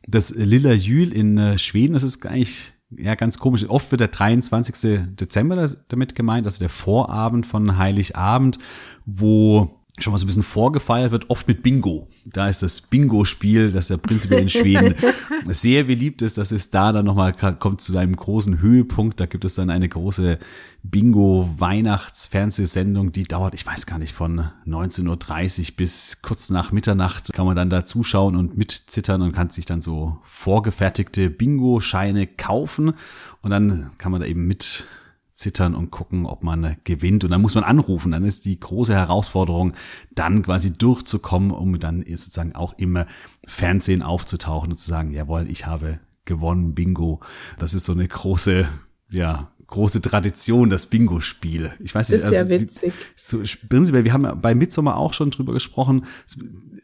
Das 0.08 0.32
Lilla 0.36 0.74
Jül 0.74 1.14
in 1.14 1.38
äh, 1.38 1.58
Schweden, 1.60 1.94
das 1.94 2.04
ist 2.04 2.26
eigentlich 2.26 2.74
ja, 2.98 3.16
ganz 3.16 3.40
komisch. 3.40 3.70
Oft 3.70 3.92
wird 3.92 4.02
der 4.02 4.08
23. 4.10 5.16
Dezember 5.16 5.70
damit 5.88 6.16
gemeint, 6.16 6.46
also 6.46 6.60
der 6.60 6.70
Vorabend 6.70 7.46
von 7.46 7.78
Heiligabend, 7.78 8.60
wo 9.06 9.81
schon 10.00 10.12
mal 10.12 10.18
so 10.18 10.26
ein 10.26 10.28
bisschen 10.28 10.44
vorgefeiert 10.44 11.12
wird, 11.12 11.30
oft 11.30 11.48
mit 11.48 11.64
Bingo. 11.64 12.08
Da 12.26 12.48
ist 12.48 12.64
das 12.64 12.82
Bingo-Spiel, 12.82 13.72
das 13.72 13.90
ja 13.90 13.98
prinzipiell 13.98 14.42
in 14.42 14.50
Schweden 14.50 14.96
sehr 15.48 15.84
beliebt 15.84 16.22
ist. 16.22 16.38
Das 16.38 16.52
ist 16.52 16.74
da 16.74 16.92
dann 16.94 17.06
nochmal, 17.06 17.34
kommt 17.60 17.82
zu 17.82 17.98
einem 17.98 18.16
großen 18.16 18.62
Höhepunkt. 18.62 19.20
Da 19.20 19.26
gibt 19.26 19.44
es 19.44 19.56
dann 19.56 19.70
eine 19.70 19.90
große 19.90 20.40
Bingo-Weihnachts-Fernsehsendung, 20.84 23.12
die 23.12 23.24
dauert, 23.24 23.54
ich 23.54 23.68
weiß 23.68 23.86
gar 23.86 24.00
nicht, 24.00 24.14
von 24.14 24.46
19.30 24.66 25.72
Uhr 25.72 25.76
bis 25.78 26.22
kurz 26.22 26.50
nach 26.50 26.72
Mitternacht 26.72 27.34
kann 27.34 27.46
man 27.46 27.58
dann 27.58 27.70
da 27.70 27.86
zuschauen 27.86 28.36
und 28.36 28.58
mitzittern 28.58 29.22
und 29.22 29.34
kann 29.34 29.50
sich 29.50 29.66
dann 29.66 29.82
so 29.82 30.20
vorgefertigte 30.24 31.30
Bingo-Scheine 31.30 32.28
kaufen. 32.28 32.94
Und 33.42 33.52
dann 33.52 33.92
kann 33.98 34.14
man 34.14 34.22
da 34.22 34.28
eben 34.28 34.48
mit 34.48 34.86
zittern 35.36 35.76
und 35.76 35.92
gucken, 35.92 36.26
ob 36.26 36.44
man 36.44 36.78
gewinnt. 36.84 37.24
Und 37.24 37.32
dann 37.32 37.42
muss 37.42 37.56
man 37.56 37.64
anrufen. 37.64 38.12
Dann 38.12 38.24
ist 38.24 38.46
die 38.46 38.60
große 38.60 38.94
Herausforderung, 38.94 39.74
dann 40.14 40.44
quasi 40.44 40.78
durchzukommen, 40.78 41.52
um 41.52 41.80
dann 41.80 42.04
sozusagen 42.08 42.56
auch 42.56 42.74
im 42.78 43.04
Fernsehen 43.48 44.02
aufzutauchen 44.02 44.72
und 44.72 44.78
zu 44.78 44.88
sagen, 44.88 45.12
jawohl, 45.12 45.50
ich 45.50 45.66
habe 45.66 46.00
gewonnen, 46.26 46.76
Bingo. 46.76 47.22
Das 47.58 47.74
ist 47.74 47.86
so 47.86 47.94
eine 47.94 48.08
große, 48.08 48.68
ja, 49.10 49.52
große 49.72 50.02
Tradition, 50.02 50.70
das 50.70 50.86
Bingo-Spiel. 50.86 51.72
Ich 51.80 51.96
weiß 51.96 52.10
nicht, 52.10 52.24
das 52.24 52.32
ist 52.32 52.40
also, 52.40 52.54
ja 52.54 52.62
witzig. 52.62 52.94
So, 53.16 53.42
prinzipiell, 53.68 54.04
wir 54.04 54.14
haben 54.14 54.40
bei 54.42 54.54
Midsommar 54.54 54.98
auch 54.98 55.14
schon 55.14 55.32
drüber 55.32 55.54
gesprochen. 55.54 56.06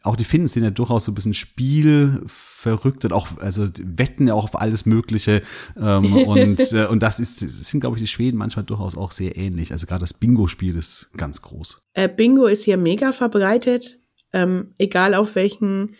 Auch 0.02 0.16
die 0.16 0.24
Finnen 0.24 0.48
sind 0.48 0.64
ja 0.64 0.70
durchaus 0.70 1.04
so 1.04 1.12
ein 1.12 1.14
bisschen 1.14 1.34
spielverrückt 1.34 3.04
und 3.04 3.12
auch, 3.12 3.38
also 3.38 3.68
wetten 3.80 4.26
ja 4.26 4.34
auch 4.34 4.44
auf 4.44 4.60
alles 4.60 4.86
Mögliche. 4.86 5.42
Ähm, 5.76 6.16
und, 6.26 6.72
äh, 6.72 6.86
und 6.86 7.02
das 7.02 7.20
ist, 7.20 7.38
sind, 7.38 7.80
glaube 7.80 7.96
ich, 7.96 8.02
die 8.02 8.08
Schweden 8.08 8.38
manchmal 8.38 8.64
durchaus 8.64 8.96
auch 8.96 9.12
sehr 9.12 9.36
ähnlich. 9.36 9.70
Also 9.70 9.86
gerade 9.86 10.00
das 10.00 10.14
Bingo-Spiel 10.14 10.76
ist 10.76 11.10
ganz 11.16 11.42
groß. 11.42 11.88
Äh, 11.92 12.08
Bingo 12.08 12.46
ist 12.46 12.64
hier 12.64 12.78
mega 12.78 13.12
verbreitet. 13.12 13.98
Ähm, 14.32 14.72
egal 14.78 15.14
auf 15.14 15.36
welchen 15.36 15.94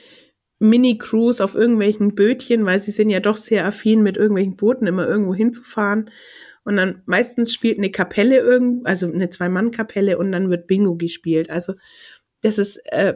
Mini-Cruise, 0.59 1.43
auf 1.43 1.55
irgendwelchen 1.55 2.15
Bötchen, 2.15 2.65
weil 2.67 2.81
sie 2.81 2.91
sind 2.91 3.11
ja 3.11 3.21
doch 3.21 3.37
sehr 3.37 3.65
affin 3.65 4.03
mit 4.03 4.17
irgendwelchen 4.17 4.57
Booten 4.57 4.87
immer 4.87 5.07
irgendwo 5.07 5.35
hinzufahren. 5.35 6.11
Und 6.69 6.77
dann 6.77 7.01
meistens 7.07 7.55
spielt 7.55 7.79
eine 7.79 7.91
Kapelle 7.91 8.37
irgend, 8.37 8.87
also 8.87 9.11
eine 9.11 9.31
Zwei-Mann-Kapelle 9.31 10.19
und 10.19 10.33
dann 10.33 10.51
wird 10.51 10.67
Bingo 10.67 10.97
gespielt. 10.97 11.49
Also 11.49 11.73
das 12.43 12.59
ist 12.59 12.77
äh, 12.93 13.15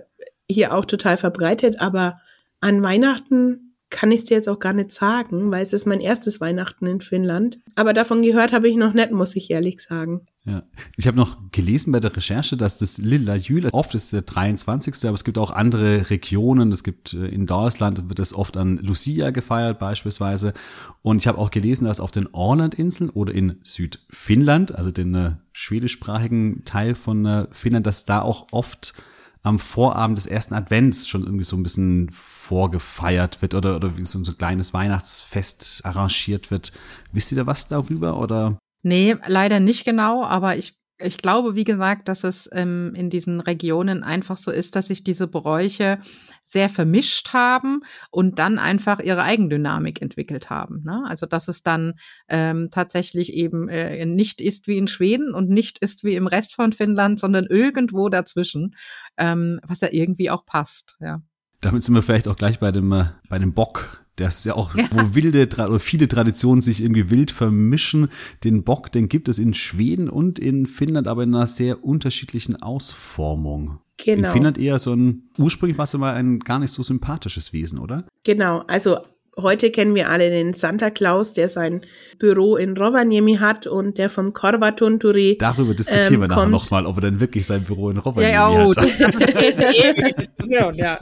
hier 0.49 0.73
auch 0.73 0.87
total 0.87 1.19
verbreitet, 1.19 1.79
aber 1.79 2.19
an 2.61 2.83
Weihnachten 2.83 3.72
kann 3.93 4.11
ich 4.11 4.23
es 4.23 4.27
dir 4.27 4.39
jetzt 4.39 4.49
auch 4.49 4.59
gar 4.59 4.73
nicht 4.73 4.91
sagen, 4.91 5.53
weil 5.53 5.63
es 5.63 5.73
ist 5.73 5.87
mein 5.87 6.01
erstes 6.01 6.41
Weihnachten 6.41 6.87
in 6.87 7.01
Finnland. 7.01 7.59
Aber 7.77 7.93
davon 7.93 8.23
gehört 8.23 8.53
habe 8.53 8.69
ich 8.69 8.77
noch 8.77 8.95
nicht, 8.95 9.13
muss 9.13 9.37
ich 9.37 9.51
ehrlich 9.51 9.81
sagen. 9.81 10.23
Ja, 10.45 10.65
ich 10.97 11.07
habe 11.07 11.17
noch 11.17 11.39
gelesen 11.53 11.93
bei 11.93 12.01
der 12.01 12.17
Recherche, 12.17 12.57
dass 12.57 12.79
das 12.79 12.99
Lilla 12.99 13.37
Jül 13.37 13.69
oft 13.71 13.95
ist 13.95 14.13
der 14.13 14.23
23. 14.23 15.07
Aber 15.07 15.15
es 15.15 15.23
gibt 15.23 15.39
auch 15.39 15.53
andere 15.53 16.11
Regionen. 16.11 16.73
Es 16.73 16.83
gibt 16.83 17.13
äh, 17.13 17.27
in 17.27 17.47
Deutschland 17.47 18.09
wird 18.09 18.19
es 18.19 18.35
oft 18.35 18.57
an 18.57 18.79
Lucia 18.79 19.31
gefeiert 19.31 19.79
beispielsweise. 19.79 20.55
Und 21.03 21.19
ich 21.19 21.29
habe 21.29 21.39
auch 21.39 21.53
gelesen, 21.53 21.85
dass 21.85 22.01
auf 22.01 22.11
den 22.11 22.29
Orlandinseln 22.33 23.11
oder 23.11 23.33
in 23.33 23.61
Südfinnland, 23.63 24.75
also 24.75 24.91
den 24.91 25.15
äh, 25.15 25.31
schwedischsprachigen 25.53 26.65
Teil 26.65 26.97
von 26.97 27.25
äh, 27.25 27.47
Finnland, 27.53 27.87
dass 27.87 28.05
da 28.05 28.23
auch 28.23 28.49
oft 28.51 28.95
am 29.43 29.59
Vorabend 29.59 30.19
des 30.19 30.27
ersten 30.27 30.55
Advents 30.55 31.09
schon 31.09 31.25
irgendwie 31.25 31.45
so 31.45 31.57
ein 31.57 31.63
bisschen 31.63 32.09
vorgefeiert 32.11 33.43
wird 33.43 33.55
oder, 33.55 33.77
oder 33.77 33.97
wie 33.97 34.05
so 34.05 34.19
ein 34.19 34.39
kleines 34.39 34.73
Weihnachtsfest 34.73 35.81
arrangiert 35.85 36.51
wird. 36.51 36.73
Wisst 37.13 37.33
ihr 37.33 37.37
da 37.37 37.47
was 37.47 37.69
darüber 37.69 38.19
oder? 38.19 38.59
Nee, 38.83 39.17
leider 39.27 39.61
nicht 39.61 39.85
genau, 39.85 40.25
aber 40.25 40.57
ich 40.57 40.75
ich 41.03 41.19
glaube, 41.19 41.55
wie 41.55 41.65
gesagt, 41.65 42.09
dass 42.09 42.25
es 42.25 42.49
ähm, 42.53 42.93
in 42.97 43.11
diesen 43.11 43.41
Regionen 43.41 44.03
einfach 44.03 44.37
so 44.37 44.51
ist, 44.51 44.77
dass 44.77 44.89
sich 44.89 45.05
diese 45.05 45.29
Bräuche 45.29 45.99
sehr 46.45 46.69
vermischt 46.69 47.33
haben 47.33 47.83
und 48.11 48.39
dann 48.39 48.59
einfach 48.59 49.01
ihre 49.01 49.23
Eigendynamik 49.23 50.03
entwickelt 50.03 50.51
haben. 50.51 50.83
Ne? 50.85 51.03
Also 51.07 51.27
dass 51.27 51.49
es 51.49 51.63
dann 51.63 51.95
ähm, 52.29 52.69
tatsächlich 52.71 53.33
eben 53.33 53.69
äh, 53.69 54.05
nicht 54.07 54.41
ist 54.41 54.67
wie 54.67 54.77
in 54.77 54.89
Schweden 54.89 55.35
und 55.35 55.49
nicht 55.49 55.79
ist 55.79 56.05
wie 56.05 56.15
im 56.15 56.27
Rest 56.27 56.55
von 56.55 56.73
Finnland, 56.73 57.19
sondern 57.19 57.47
irgendwo 57.47 58.09
dazwischen, 58.09 58.75
ähm, 59.17 59.61
was 59.67 59.81
ja 59.81 59.89
irgendwie 59.91 60.31
auch 60.31 60.45
passt. 60.45 60.97
Ja. 61.01 61.23
Damit 61.61 61.85
sind 61.85 61.95
wir 61.95 62.03
vielleicht 62.03 62.29
auch 62.29 62.37
gleich 62.37 62.59
bei 62.59 62.73
dem, 62.73 62.93
äh, 62.93 63.05
bei 63.29 63.39
dem 63.39 63.55
Bock 63.55 64.02
das 64.17 64.39
ist 64.39 64.45
ja 64.45 64.55
auch, 64.55 64.75
ja. 64.75 64.85
wo 64.91 65.15
wilde 65.15 65.49
oder 65.57 65.79
viele 65.79 66.07
Traditionen 66.07 66.61
sich 66.61 66.83
irgendwie 66.83 67.11
wild 67.11 67.31
vermischen. 67.31 68.09
Den 68.45 68.63
Bock, 68.63 68.93
den 68.93 69.09
gibt 69.09 69.29
es 69.29 69.39
in 69.39 69.55
Schweden 69.55 70.09
und 70.09 70.39
in 70.39 70.67
Finnland, 70.67 71.09
aber 71.09 71.23
in 71.23 71.35
einer 71.35 71.47
sehr 71.47 71.83
unterschiedlichen 71.85 72.61
Ausformung. 72.61 73.81
Genau. 74.05 74.29
In 74.29 74.33
Finnland 74.33 74.59
eher 74.59 74.79
so 74.79 74.93
ein, 74.93 75.31
ursprünglich 75.39 75.79
war 75.79 75.85
es 75.85 75.95
immer 75.95 76.13
ein 76.13 76.41
gar 76.41 76.59
nicht 76.59 76.73
so 76.73 76.83
sympathisches 76.83 77.53
Wesen, 77.53 77.79
oder? 77.79 78.07
Genau, 78.25 78.65
also 78.67 78.99
heute 79.39 79.71
kennen 79.71 79.95
wir 79.95 80.11
alle 80.11 80.29
den 80.29 80.53
Santa 80.53 80.91
Claus, 80.91 81.33
der 81.33 81.49
sein 81.49 81.83
Büro 82.19 82.57
in 82.57 82.77
Rovaniemi 82.77 83.37
hat 83.37 83.67
und 83.67 83.97
der 83.97 84.11
vom 84.11 84.33
Korvatunturi. 84.33 85.39
Darüber 85.39 85.75
diskutieren 85.75 86.15
ähm, 86.15 86.21
wir 86.21 86.29
nachher 86.29 86.49
nochmal, 86.49 86.85
ob 86.85 86.97
er 86.99 87.03
denn 87.03 87.21
wirklich 87.21 87.47
sein 87.47 87.65
Büro 87.65 87.91
in 87.91 87.99
Rovaniemi 87.99 88.35
ja, 88.35 88.51
ja, 88.53 88.67
hat. 88.67 88.77
Das 88.99 89.15
ist 89.15 89.37
eine 89.37 89.75
ewige 89.75 90.15
Diskussion, 90.15 90.75
ja. 90.75 90.99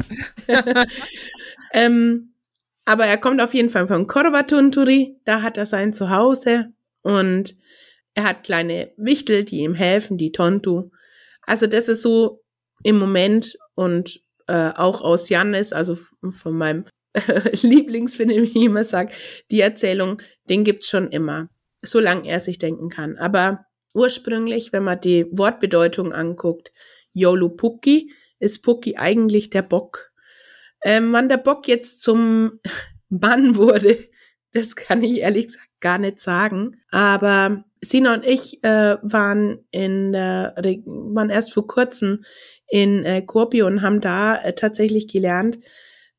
ähm, 1.72 2.29
aber 2.90 3.06
er 3.06 3.18
kommt 3.18 3.40
auf 3.40 3.54
jeden 3.54 3.68
Fall 3.68 3.86
von 3.86 4.08
Korvatunturi, 4.08 5.16
da 5.24 5.42
hat 5.42 5.56
er 5.56 5.64
sein 5.64 5.92
Zuhause 5.92 6.72
und 7.02 7.54
er 8.14 8.24
hat 8.24 8.42
kleine 8.42 8.90
Wichtel, 8.96 9.44
die 9.44 9.60
ihm 9.60 9.74
helfen, 9.74 10.18
die 10.18 10.32
Tontu. 10.32 10.90
Also 11.42 11.68
das 11.68 11.88
ist 11.88 12.02
so 12.02 12.42
im 12.82 12.98
Moment 12.98 13.56
und 13.76 14.20
äh, 14.48 14.72
auch 14.74 15.02
aus 15.02 15.28
Jannis, 15.28 15.72
also 15.72 15.96
von 16.30 16.58
meinem 16.58 16.84
äh, 17.12 17.56
Lieblingsfilm, 17.64 18.28
wie 18.28 18.58
ich 18.58 18.64
immer 18.64 18.82
sage, 18.82 19.12
die 19.52 19.60
Erzählung, 19.60 20.20
den 20.48 20.64
gibt's 20.64 20.88
schon 20.88 21.12
immer, 21.12 21.48
solange 21.82 22.28
er 22.28 22.40
sich 22.40 22.58
denken 22.58 22.88
kann. 22.88 23.18
Aber 23.18 23.66
ursprünglich, 23.94 24.72
wenn 24.72 24.82
man 24.82 25.00
die 25.00 25.26
Wortbedeutung 25.30 26.12
anguckt, 26.12 26.72
Yolu 27.12 27.50
Puki, 27.50 28.12
ist 28.40 28.64
Puki 28.64 28.96
eigentlich 28.96 29.48
der 29.48 29.62
Bock 29.62 30.09
ähm, 30.84 31.12
wann 31.12 31.28
der 31.28 31.38
Bock 31.38 31.68
jetzt 31.68 32.02
zum 32.02 32.60
Mann 33.08 33.56
wurde, 33.56 34.08
das 34.52 34.76
kann 34.76 35.02
ich 35.02 35.20
ehrlich 35.20 35.46
gesagt 35.48 35.68
gar 35.80 35.98
nicht 35.98 36.20
sagen. 36.20 36.80
Aber 36.90 37.64
Sina 37.80 38.14
und 38.14 38.24
ich 38.24 38.62
äh, 38.62 38.98
waren 39.02 39.64
in 39.70 40.12
der 40.12 40.54
waren 40.56 41.30
erst 41.30 41.52
vor 41.52 41.66
kurzem 41.66 42.24
in 42.68 43.04
äh, 43.04 43.22
Kuopio 43.22 43.66
und 43.66 43.82
haben 43.82 44.00
da 44.00 44.36
äh, 44.36 44.54
tatsächlich 44.54 45.08
gelernt, 45.08 45.58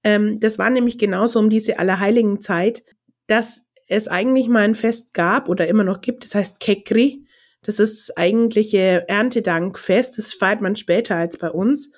Ähm, 0.04 0.40
das 0.40 0.58
war 0.58 0.72
nämlich 0.72 0.98
genauso 0.98 1.38
um 1.38 1.52
diese 1.52 1.78
Allerheiligen 1.78 2.42
Zeit, 2.42 2.84
dass 3.28 3.64
es 3.88 4.08
eigentlich 4.08 4.48
mal 4.50 4.64
ein 4.64 4.74
Fest 4.76 5.14
gab 5.14 5.48
oder 5.48 5.68
immer 5.68 5.84
noch 5.84 6.02
gibt, 6.02 6.24
das 6.24 6.34
heißt 6.34 6.60
Kekri. 6.60 7.28
Das 7.64 7.80
ist 7.80 8.10
das 8.10 8.18
eigentliche 8.18 9.08
Erntedankfest, 9.08 10.18
das 10.18 10.34
feiert 10.34 10.62
man 10.62 10.76
später 10.76 11.16
als 11.18 11.38
bei 11.38 11.52
uns. 11.52 11.92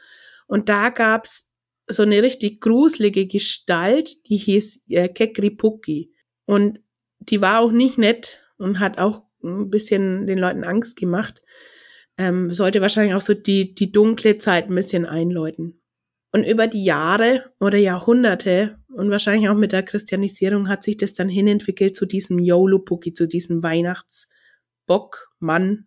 Und 0.48 0.68
da 0.68 0.90
gab's 0.90 1.46
so 1.88 2.04
eine 2.04 2.22
richtig 2.24 2.62
gruselige 2.62 3.28
Gestalt, 3.28 4.16
die 4.28 4.38
hieß 4.38 4.82
äh, 4.90 5.10
Kekri 5.10 5.50
Puki. 5.50 6.14
Und 6.46 6.80
die 7.20 7.42
war 7.42 7.60
auch 7.62 7.72
nicht 7.72 7.98
nett 7.98 8.42
und 8.58 8.80
hat 8.80 9.00
auch 9.00 9.24
ein 9.44 9.70
bisschen 9.70 10.26
den 10.28 10.38
Leuten 10.38 10.64
Angst 10.64 10.96
gemacht. 10.96 11.42
Ähm, 12.18 12.54
sollte 12.54 12.80
wahrscheinlich 12.82 13.16
auch 13.16 13.22
so 13.22 13.34
die, 13.34 13.76
die 13.76 13.92
dunkle 13.92 14.38
Zeit 14.38 14.70
ein 14.70 14.76
bisschen 14.76 15.06
einläuten. 15.06 15.82
Und 16.32 16.46
über 16.46 16.68
die 16.68 16.84
Jahre 16.84 17.52
oder 17.60 17.78
Jahrhunderte 17.78 18.78
und 18.90 19.12
wahrscheinlich 19.12 19.50
auch 19.50 19.56
mit 19.56 19.72
der 19.72 19.84
Christianisierung 19.84 20.68
hat 20.68 20.84
sich 20.84 20.98
das 20.98 21.14
dann 21.14 21.30
hinentwickelt 21.30 21.96
zu 21.96 22.08
diesem 22.08 22.40
Yolo-Puki, 22.40 23.14
zu 23.14 23.28
diesem 23.28 23.62
Weihnachtsbockmann 23.62 25.86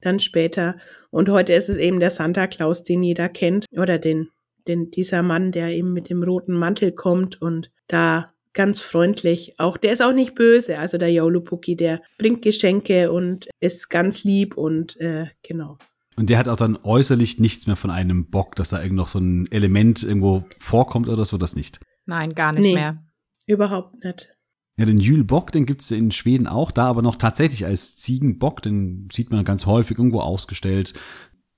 dann 0.00 0.18
später. 0.18 0.78
Und 1.10 1.28
heute 1.28 1.52
ist 1.52 1.68
es 1.68 1.76
eben 1.76 2.00
der 2.00 2.08
Santa 2.10 2.46
Claus, 2.46 2.84
den 2.84 3.02
jeder 3.02 3.28
kennt 3.28 3.66
oder 3.72 3.98
den, 3.98 4.30
den, 4.68 4.90
dieser 4.90 5.22
Mann, 5.22 5.52
der 5.52 5.68
eben 5.68 5.92
mit 5.92 6.10
dem 6.10 6.22
roten 6.22 6.54
Mantel 6.54 6.92
kommt 6.92 7.40
und 7.40 7.70
da 7.88 8.32
ganz 8.52 8.80
freundlich 8.80 9.54
auch, 9.58 9.76
der 9.76 9.92
ist 9.92 10.02
auch 10.02 10.14
nicht 10.14 10.34
böse, 10.34 10.78
also 10.78 10.98
der 10.98 11.12
Yolo-Puki, 11.12 11.76
der 11.76 12.00
bringt 12.18 12.42
Geschenke 12.42 13.12
und 13.12 13.48
ist 13.60 13.90
ganz 13.90 14.24
lieb 14.24 14.56
und 14.56 14.98
äh, 14.98 15.26
genau. 15.42 15.78
Und 16.16 16.30
der 16.30 16.38
hat 16.38 16.48
auch 16.48 16.56
dann 16.56 16.78
äußerlich 16.82 17.38
nichts 17.38 17.66
mehr 17.66 17.76
von 17.76 17.90
einem 17.90 18.30
Bock, 18.30 18.56
dass 18.56 18.70
da 18.70 18.82
irgend 18.82 18.96
noch 18.96 19.08
so 19.08 19.18
ein 19.18 19.46
Element 19.52 20.02
irgendwo 20.02 20.46
vorkommt 20.58 21.08
oder 21.08 21.26
so, 21.26 21.36
das 21.36 21.54
nicht. 21.54 21.80
Nein, 22.06 22.34
gar 22.34 22.52
nicht 22.52 22.62
nee, 22.62 22.74
mehr. 22.74 23.04
Überhaupt 23.46 24.02
nicht. 24.02 24.30
Ja, 24.78 24.86
den 24.86 24.98
Jülbock, 24.98 25.52
den 25.52 25.66
gibt's 25.66 25.90
in 25.90 26.10
Schweden 26.10 26.46
auch, 26.46 26.70
da 26.70 26.86
aber 26.86 27.02
noch 27.02 27.16
tatsächlich 27.16 27.66
als 27.66 27.96
Ziegenbock, 27.96 28.62
den 28.62 29.08
sieht 29.12 29.30
man 29.30 29.44
ganz 29.44 29.66
häufig 29.66 29.98
irgendwo 29.98 30.20
ausgestellt. 30.20 30.94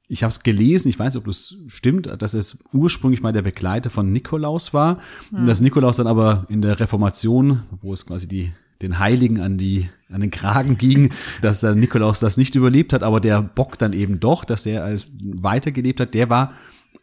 Ich 0.08 0.22
habe 0.22 0.30
es 0.30 0.42
gelesen, 0.42 0.88
ich 0.88 0.98
weiß 0.98 1.14
nicht, 1.14 1.20
ob 1.20 1.26
das 1.26 1.56
stimmt, 1.66 2.10
dass 2.20 2.34
es 2.34 2.58
ursprünglich 2.72 3.20
mal 3.20 3.32
der 3.32 3.42
Begleiter 3.42 3.90
von 3.90 4.10
Nikolaus 4.10 4.72
war. 4.72 4.96
Hm. 5.30 5.40
Und 5.40 5.46
dass 5.46 5.60
Nikolaus 5.60 5.98
dann 5.98 6.06
aber 6.06 6.46
in 6.48 6.62
der 6.62 6.80
Reformation, 6.80 7.64
wo 7.80 7.92
es 7.92 8.06
quasi 8.06 8.26
die 8.26 8.52
den 8.82 8.98
Heiligen 8.98 9.40
an 9.40 9.58
die 9.58 9.88
an 10.08 10.20
den 10.20 10.30
Kragen 10.30 10.78
ging, 10.78 11.12
dass 11.42 11.60
der 11.60 11.74
Nikolaus 11.74 12.20
das 12.20 12.36
nicht 12.36 12.54
überlebt 12.54 12.92
hat, 12.92 13.02
aber 13.02 13.20
der 13.20 13.42
Bock 13.42 13.78
dann 13.78 13.92
eben 13.92 14.20
doch, 14.20 14.44
dass 14.44 14.66
er 14.66 14.84
als 14.84 15.10
weitergelebt 15.20 16.00
hat, 16.00 16.14
der 16.14 16.30
war 16.30 16.54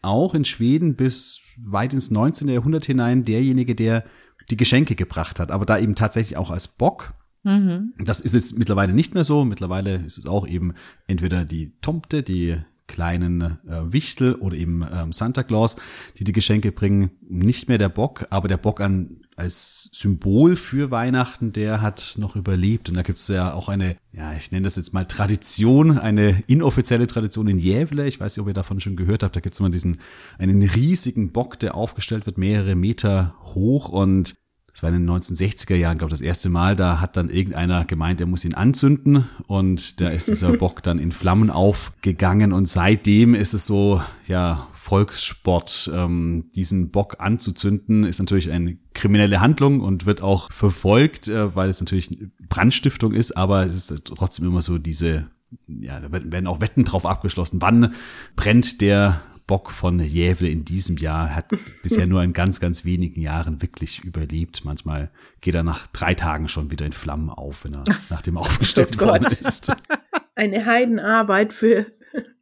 auch 0.02 0.34
in 0.34 0.44
Schweden 0.44 0.96
bis 0.96 1.40
weit 1.58 1.92
ins 1.92 2.10
19. 2.10 2.48
Jahrhundert 2.48 2.86
hinein 2.86 3.24
derjenige, 3.24 3.74
der 3.74 4.04
die 4.50 4.56
Geschenke 4.56 4.94
gebracht 4.94 5.40
hat, 5.40 5.50
aber 5.50 5.66
da 5.66 5.78
eben 5.78 5.94
tatsächlich 5.94 6.36
auch 6.36 6.50
als 6.50 6.68
Bock. 6.68 7.14
Mhm. 7.42 7.92
Das 7.98 8.20
ist 8.20 8.34
es 8.34 8.56
mittlerweile 8.56 8.92
nicht 8.92 9.14
mehr 9.14 9.24
so. 9.24 9.44
Mittlerweile 9.44 9.96
ist 10.06 10.18
es 10.18 10.26
auch 10.26 10.46
eben 10.46 10.74
entweder 11.06 11.44
die 11.44 11.72
Tomte, 11.80 12.22
die 12.22 12.58
kleinen 12.86 13.40
äh, 13.66 13.92
Wichtel 13.92 14.34
oder 14.34 14.56
eben 14.56 14.84
ähm, 14.92 15.12
Santa 15.12 15.42
Claus, 15.42 15.76
die 16.18 16.24
die 16.24 16.32
Geschenke 16.32 16.72
bringen. 16.72 17.10
Nicht 17.28 17.68
mehr 17.68 17.78
der 17.78 17.88
Bock, 17.88 18.26
aber 18.30 18.48
der 18.48 18.56
Bock 18.56 18.80
an 18.80 19.20
als 19.36 19.90
Symbol 19.92 20.56
für 20.56 20.90
Weihnachten, 20.90 21.52
der 21.52 21.82
hat 21.82 22.16
noch 22.18 22.36
überlebt. 22.36 22.88
Und 22.88 22.94
da 22.94 23.02
gibt 23.02 23.18
es 23.18 23.28
ja 23.28 23.52
auch 23.52 23.68
eine, 23.68 23.96
ja, 24.12 24.32
ich 24.32 24.50
nenne 24.50 24.64
das 24.64 24.76
jetzt 24.76 24.94
mal 24.94 25.04
Tradition, 25.04 25.98
eine 25.98 26.42
inoffizielle 26.46 27.06
Tradition 27.06 27.48
in 27.48 27.58
Jävle. 27.58 28.06
Ich 28.08 28.18
weiß 28.18 28.34
nicht, 28.34 28.42
ob 28.42 28.48
ihr 28.48 28.54
davon 28.54 28.80
schon 28.80 28.96
gehört 28.96 29.22
habt. 29.22 29.36
Da 29.36 29.40
gibt 29.40 29.54
es 29.54 29.60
mal 29.60 29.70
diesen, 29.70 30.00
einen 30.38 30.62
riesigen 30.62 31.32
Bock, 31.32 31.58
der 31.58 31.74
aufgestellt 31.74 32.24
wird, 32.24 32.38
mehrere 32.38 32.74
Meter 32.74 33.34
hoch 33.42 33.90
und 33.90 34.34
das 34.76 34.82
war 34.82 34.90
in 34.90 35.06
den 35.06 35.10
1960er 35.10 35.74
Jahren, 35.74 35.96
glaube 35.96 36.12
ich, 36.12 36.18
das 36.18 36.26
erste 36.26 36.50
Mal, 36.50 36.76
da 36.76 37.00
hat 37.00 37.16
dann 37.16 37.30
irgendeiner 37.30 37.86
gemeint, 37.86 38.20
er 38.20 38.26
muss 38.26 38.44
ihn 38.44 38.52
anzünden 38.52 39.24
und 39.46 40.02
da 40.02 40.10
ist 40.10 40.28
dieser 40.28 40.52
Bock 40.58 40.82
dann 40.82 40.98
in 40.98 41.12
Flammen 41.12 41.48
aufgegangen 41.48 42.52
und 42.52 42.68
seitdem 42.68 43.34
ist 43.34 43.54
es 43.54 43.64
so, 43.64 44.02
ja, 44.28 44.68
Volkssport, 44.74 45.90
ähm, 45.94 46.50
diesen 46.54 46.90
Bock 46.90 47.16
anzuzünden, 47.20 48.04
ist 48.04 48.18
natürlich 48.18 48.50
eine 48.50 48.76
kriminelle 48.92 49.40
Handlung 49.40 49.80
und 49.80 50.04
wird 50.04 50.20
auch 50.20 50.52
verfolgt, 50.52 51.28
äh, 51.28 51.56
weil 51.56 51.70
es 51.70 51.80
natürlich 51.80 52.10
Brandstiftung 52.46 53.14
ist, 53.14 53.34
aber 53.34 53.64
es 53.64 53.74
ist 53.76 54.04
trotzdem 54.04 54.44
immer 54.44 54.60
so 54.60 54.76
diese, 54.76 55.30
ja, 55.68 56.00
da 56.00 56.12
werden 56.12 56.46
auch 56.46 56.60
Wetten 56.60 56.84
drauf 56.84 57.06
abgeschlossen, 57.06 57.62
wann 57.62 57.94
brennt 58.36 58.82
der 58.82 59.22
Bock 59.46 59.70
von 59.70 60.00
Jävle 60.00 60.48
in 60.48 60.64
diesem 60.64 60.96
Jahr 60.96 61.34
hat 61.34 61.50
bisher 61.82 62.06
nur 62.06 62.22
in 62.22 62.32
ganz, 62.32 62.60
ganz 62.60 62.84
wenigen 62.84 63.20
Jahren 63.20 63.62
wirklich 63.62 64.02
überlebt. 64.04 64.64
Manchmal 64.64 65.10
geht 65.40 65.54
er 65.54 65.62
nach 65.62 65.86
drei 65.88 66.14
Tagen 66.14 66.48
schon 66.48 66.70
wieder 66.70 66.84
in 66.84 66.92
Flammen 66.92 67.30
auf, 67.30 67.64
wenn 67.64 67.74
er 67.74 67.84
nach 68.10 68.22
dem 68.22 68.36
aufgestellt 68.36 68.96
oh 69.00 69.06
worden 69.06 69.36
ist. 69.40 69.74
Eine 70.34 70.66
Heidenarbeit 70.66 71.52
für, 71.52 71.86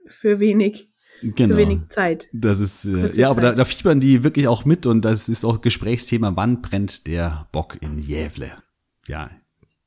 für 0.07 0.41
wenig. 0.41 0.91
Genau. 1.23 1.55
Für 1.55 1.61
wenig 1.61 1.89
Zeit. 1.91 2.29
Das 2.33 2.59
ist, 2.59 2.87
äh, 2.87 3.13
ja, 3.13 3.31
aber 3.31 3.41
da, 3.41 3.53
da 3.53 3.65
fiebern 3.65 4.01
die 4.01 4.25
wirklich 4.25 4.49
auch 4.49 4.65
mit 4.65 4.85
und 4.85 5.05
das 5.05 5.29
ist 5.29 5.45
auch 5.45 5.61
Gesprächsthema. 5.61 6.33
Wann 6.35 6.61
brennt 6.61 7.07
der 7.07 7.49
Bock 7.53 7.79
in 7.81 7.99
Jävle? 7.99 8.51
Ja, 9.07 9.31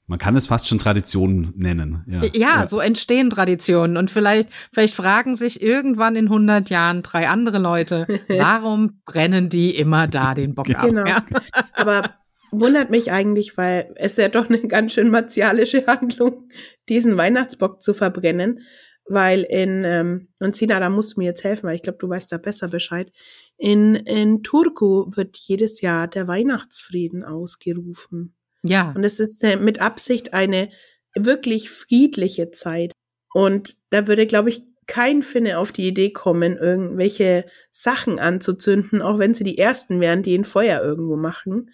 man 0.08 0.20
kann 0.20 0.38
es 0.38 0.48
fast 0.48 0.70
schon 0.70 0.80
Tradition 0.80 1.54
nennen. 1.58 2.04
Ja, 2.08 2.24
ja, 2.24 2.30
ja, 2.34 2.68
so 2.68 2.80
entstehen 2.80 3.30
Traditionen. 3.30 3.98
Und 3.98 4.10
vielleicht, 4.10 4.50
vielleicht 4.74 4.96
fragen 4.96 5.36
sich 5.36 5.62
irgendwann 5.62 6.16
in 6.16 6.26
100 6.26 6.70
Jahren 6.70 7.04
drei 7.04 7.28
andere 7.28 7.60
Leute, 7.60 8.08
warum 8.30 9.02
brennen 9.06 9.50
die 9.50 9.76
immer 9.76 10.08
da 10.08 10.34
den 10.34 10.56
Bock 10.56 10.74
ab? 10.74 10.88
Genau. 10.88 11.06
Ja. 11.06 11.26
Aber 11.74 12.16
wundert 12.52 12.90
mich 12.90 13.12
eigentlich, 13.12 13.58
weil 13.58 13.94
es 13.96 14.16
ja 14.16 14.30
doch 14.30 14.50
eine 14.50 14.60
ganz 14.62 14.94
schön 14.94 15.10
martialische 15.10 15.86
Handlung, 15.88 16.50
diesen 16.88 17.18
Weihnachtsbock 17.18 17.82
zu 17.82 17.94
verbrennen. 17.94 18.62
Weil 19.10 19.44
in, 19.44 19.84
ähm, 19.86 20.28
und 20.40 20.56
Sina, 20.56 20.80
da 20.82 20.90
musst 20.90 21.16
du 21.16 21.22
mir 21.22 21.28
jetzt 21.28 21.44
helfen, 21.44 21.68
weil 21.68 21.76
ich 21.76 21.82
glaube, 21.82 21.98
du 22.00 22.10
weißt 22.10 22.32
da 22.32 22.38
besser 22.38 22.68
Bescheid. 22.68 23.12
In, 23.58 23.96
in 23.96 24.44
Turku 24.44 25.06
wird 25.16 25.38
jedes 25.38 25.80
Jahr 25.80 26.08
der 26.10 26.28
Weihnachtsfrieden 26.28 27.24
ausgerufen. 27.24 28.37
Ja. 28.64 28.92
Und 28.96 29.04
es 29.04 29.20
ist 29.20 29.44
äh, 29.44 29.56
mit 29.56 29.80
Absicht 29.80 30.34
eine 30.34 30.70
wirklich 31.16 31.70
friedliche 31.70 32.52
Zeit. 32.52 32.92
Und 33.34 33.76
da 33.90 34.08
würde, 34.08 34.28
glaube 34.28 34.50
ich, 34.50 34.64
kein 34.88 35.22
Finne 35.22 35.60
auf 35.60 35.72
die 35.72 35.88
Idee 35.88 36.12
kommen, 36.12 36.58
irgendwelche 36.58 37.46
Sachen 37.72 38.20
anzuzünden, 38.20 39.02
auch 39.02 39.20
wenn 39.20 39.34
sie 39.34 39.44
die 39.44 39.58
ersten 39.58 40.00
wären, 40.00 40.24
die 40.24 40.36
ein 40.36 40.46
Feuer 40.46 40.82
irgendwo 40.82 41.18
machen. 41.18 41.72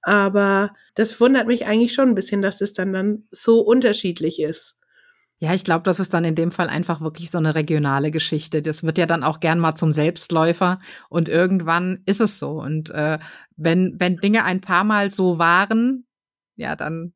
Aber 0.00 0.72
das 0.94 1.20
wundert 1.20 1.48
mich 1.48 1.66
eigentlich 1.66 1.92
schon 1.92 2.10
ein 2.10 2.14
bisschen, 2.14 2.40
dass 2.40 2.60
es 2.60 2.72
dann 2.72 2.92
dann 2.92 3.24
so 3.30 3.60
unterschiedlich 3.60 4.40
ist. 4.40 4.76
Ja, 5.38 5.52
ich 5.54 5.64
glaube, 5.64 5.82
das 5.82 5.98
ist 5.98 6.14
dann 6.14 6.24
in 6.24 6.36
dem 6.36 6.52
Fall 6.52 6.68
einfach 6.68 7.00
wirklich 7.00 7.32
so 7.32 7.38
eine 7.38 7.56
regionale 7.56 8.12
Geschichte. 8.12 8.62
Das 8.62 8.84
wird 8.84 8.96
ja 8.96 9.06
dann 9.06 9.24
auch 9.24 9.40
gern 9.40 9.58
mal 9.58 9.74
zum 9.74 9.90
Selbstläufer 9.90 10.78
und 11.08 11.28
irgendwann 11.28 12.00
ist 12.06 12.20
es 12.20 12.38
so. 12.38 12.60
Und 12.60 12.90
äh, 12.90 13.18
wenn, 13.56 13.96
wenn 13.98 14.18
Dinge 14.18 14.44
ein 14.44 14.60
paar 14.60 14.84
Mal 14.84 15.10
so 15.10 15.40
waren, 15.40 16.06
ja, 16.56 16.76
dann, 16.76 17.12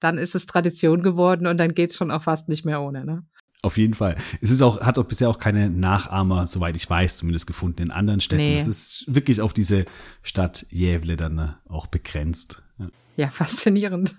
dann 0.00 0.18
ist 0.18 0.34
es 0.34 0.46
Tradition 0.46 1.02
geworden 1.02 1.46
und 1.46 1.58
dann 1.58 1.74
geht's 1.74 1.96
schon 1.96 2.10
auch 2.10 2.22
fast 2.22 2.48
nicht 2.48 2.64
mehr 2.64 2.80
ohne, 2.80 3.04
ne? 3.04 3.24
Auf 3.62 3.76
jeden 3.76 3.92
Fall. 3.92 4.16
Es 4.40 4.50
ist 4.50 4.62
auch, 4.62 4.80
hat 4.80 4.98
auch 4.98 5.04
bisher 5.04 5.28
auch 5.28 5.38
keine 5.38 5.68
Nachahmer, 5.68 6.46
soweit 6.46 6.76
ich 6.76 6.88
weiß, 6.88 7.18
zumindest 7.18 7.46
gefunden 7.46 7.82
in 7.82 7.90
anderen 7.90 8.20
Städten. 8.20 8.42
Nee. 8.42 8.56
Es 8.56 8.66
ist 8.66 9.04
wirklich 9.06 9.42
auf 9.42 9.52
diese 9.52 9.84
Stadt 10.22 10.64
Jävle 10.70 11.16
dann 11.16 11.38
äh, 11.38 11.48
auch 11.68 11.86
begrenzt. 11.86 12.62
Ja, 12.78 12.88
ja 13.16 13.28
faszinierend. 13.30 14.14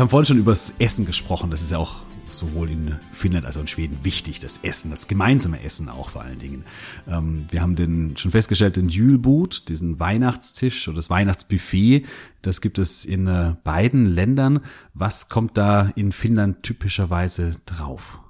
Wir 0.00 0.04
haben 0.04 0.08
vorhin 0.08 0.24
schon 0.24 0.38
über 0.38 0.52
das 0.52 0.72
Essen 0.78 1.04
gesprochen. 1.04 1.50
Das 1.50 1.60
ist 1.60 1.72
ja 1.72 1.76
auch 1.76 1.96
sowohl 2.32 2.70
in 2.70 2.98
Finnland 3.12 3.44
als 3.44 3.58
auch 3.58 3.60
in 3.60 3.66
Schweden 3.66 3.98
wichtig, 4.02 4.40
das 4.40 4.60
Essen, 4.64 4.90
das 4.90 5.08
gemeinsame 5.08 5.62
Essen 5.62 5.90
auch 5.90 6.08
vor 6.08 6.22
allen 6.22 6.38
Dingen. 6.38 6.64
Ähm, 7.06 7.44
wir 7.50 7.60
haben 7.60 7.76
den 7.76 8.16
schon 8.16 8.30
festgestellt, 8.30 8.76
den 8.76 8.88
Julbut, 8.88 9.68
diesen 9.68 10.00
Weihnachtstisch 10.00 10.88
oder 10.88 10.96
das 10.96 11.10
Weihnachtsbuffet, 11.10 12.06
das 12.40 12.62
gibt 12.62 12.78
es 12.78 13.04
in 13.04 13.26
äh, 13.26 13.56
beiden 13.62 14.06
Ländern. 14.06 14.60
Was 14.94 15.28
kommt 15.28 15.58
da 15.58 15.92
in 15.96 16.12
Finnland 16.12 16.62
typischerweise 16.62 17.56
drauf? 17.66 18.20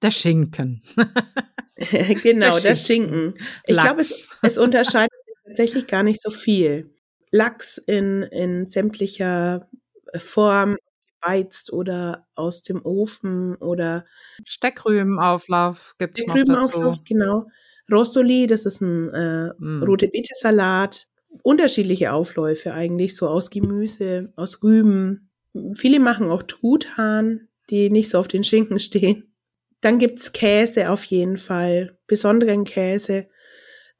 Der 0.00 0.12
Schinken. 0.12 0.80
genau, 2.22 2.52
der, 2.52 2.60
der 2.62 2.74
Schinken. 2.74 3.34
Ich 3.66 3.76
glaube, 3.76 4.00
es, 4.00 4.38
es 4.40 4.56
unterscheidet 4.56 5.12
sich 5.26 5.36
tatsächlich 5.44 5.86
gar 5.86 6.02
nicht 6.02 6.22
so 6.22 6.30
viel. 6.30 6.94
Lachs 7.30 7.76
in, 7.76 8.22
in 8.22 8.68
sämtlicher 8.68 9.68
Form, 10.16 10.78
beizt 11.20 11.72
oder 11.72 12.26
aus 12.34 12.62
dem 12.62 12.84
Ofen 12.84 13.56
oder 13.56 14.04
Steckrübenauflauf 14.44 15.94
gibt's 15.98 16.26
noch 16.26 16.34
dazu. 16.34 16.42
Steckrübenauflauf, 16.42 17.04
genau. 17.04 17.46
Rossoli, 17.90 18.46
das 18.46 18.66
ist 18.66 18.80
ein 18.80 19.12
äh, 19.14 19.50
Mm. 19.58 19.82
rote 19.82 20.08
Beete 20.08 20.32
Salat. 20.38 21.06
Unterschiedliche 21.42 22.12
Aufläufe 22.12 22.72
eigentlich, 22.74 23.16
so 23.16 23.28
aus 23.28 23.50
Gemüse, 23.50 24.32
aus 24.36 24.62
Rüben. 24.62 25.30
Viele 25.76 26.00
machen 26.00 26.28
auch 26.30 26.42
Truthahn, 26.42 27.48
die 27.70 27.90
nicht 27.90 28.10
so 28.10 28.18
auf 28.18 28.28
den 28.28 28.42
Schinken 28.44 28.80
stehen. 28.80 29.32
Dann 29.80 29.98
gibt's 29.98 30.32
Käse 30.32 30.90
auf 30.90 31.04
jeden 31.04 31.36
Fall, 31.36 31.98
besonderen 32.06 32.64
Käse. 32.64 33.28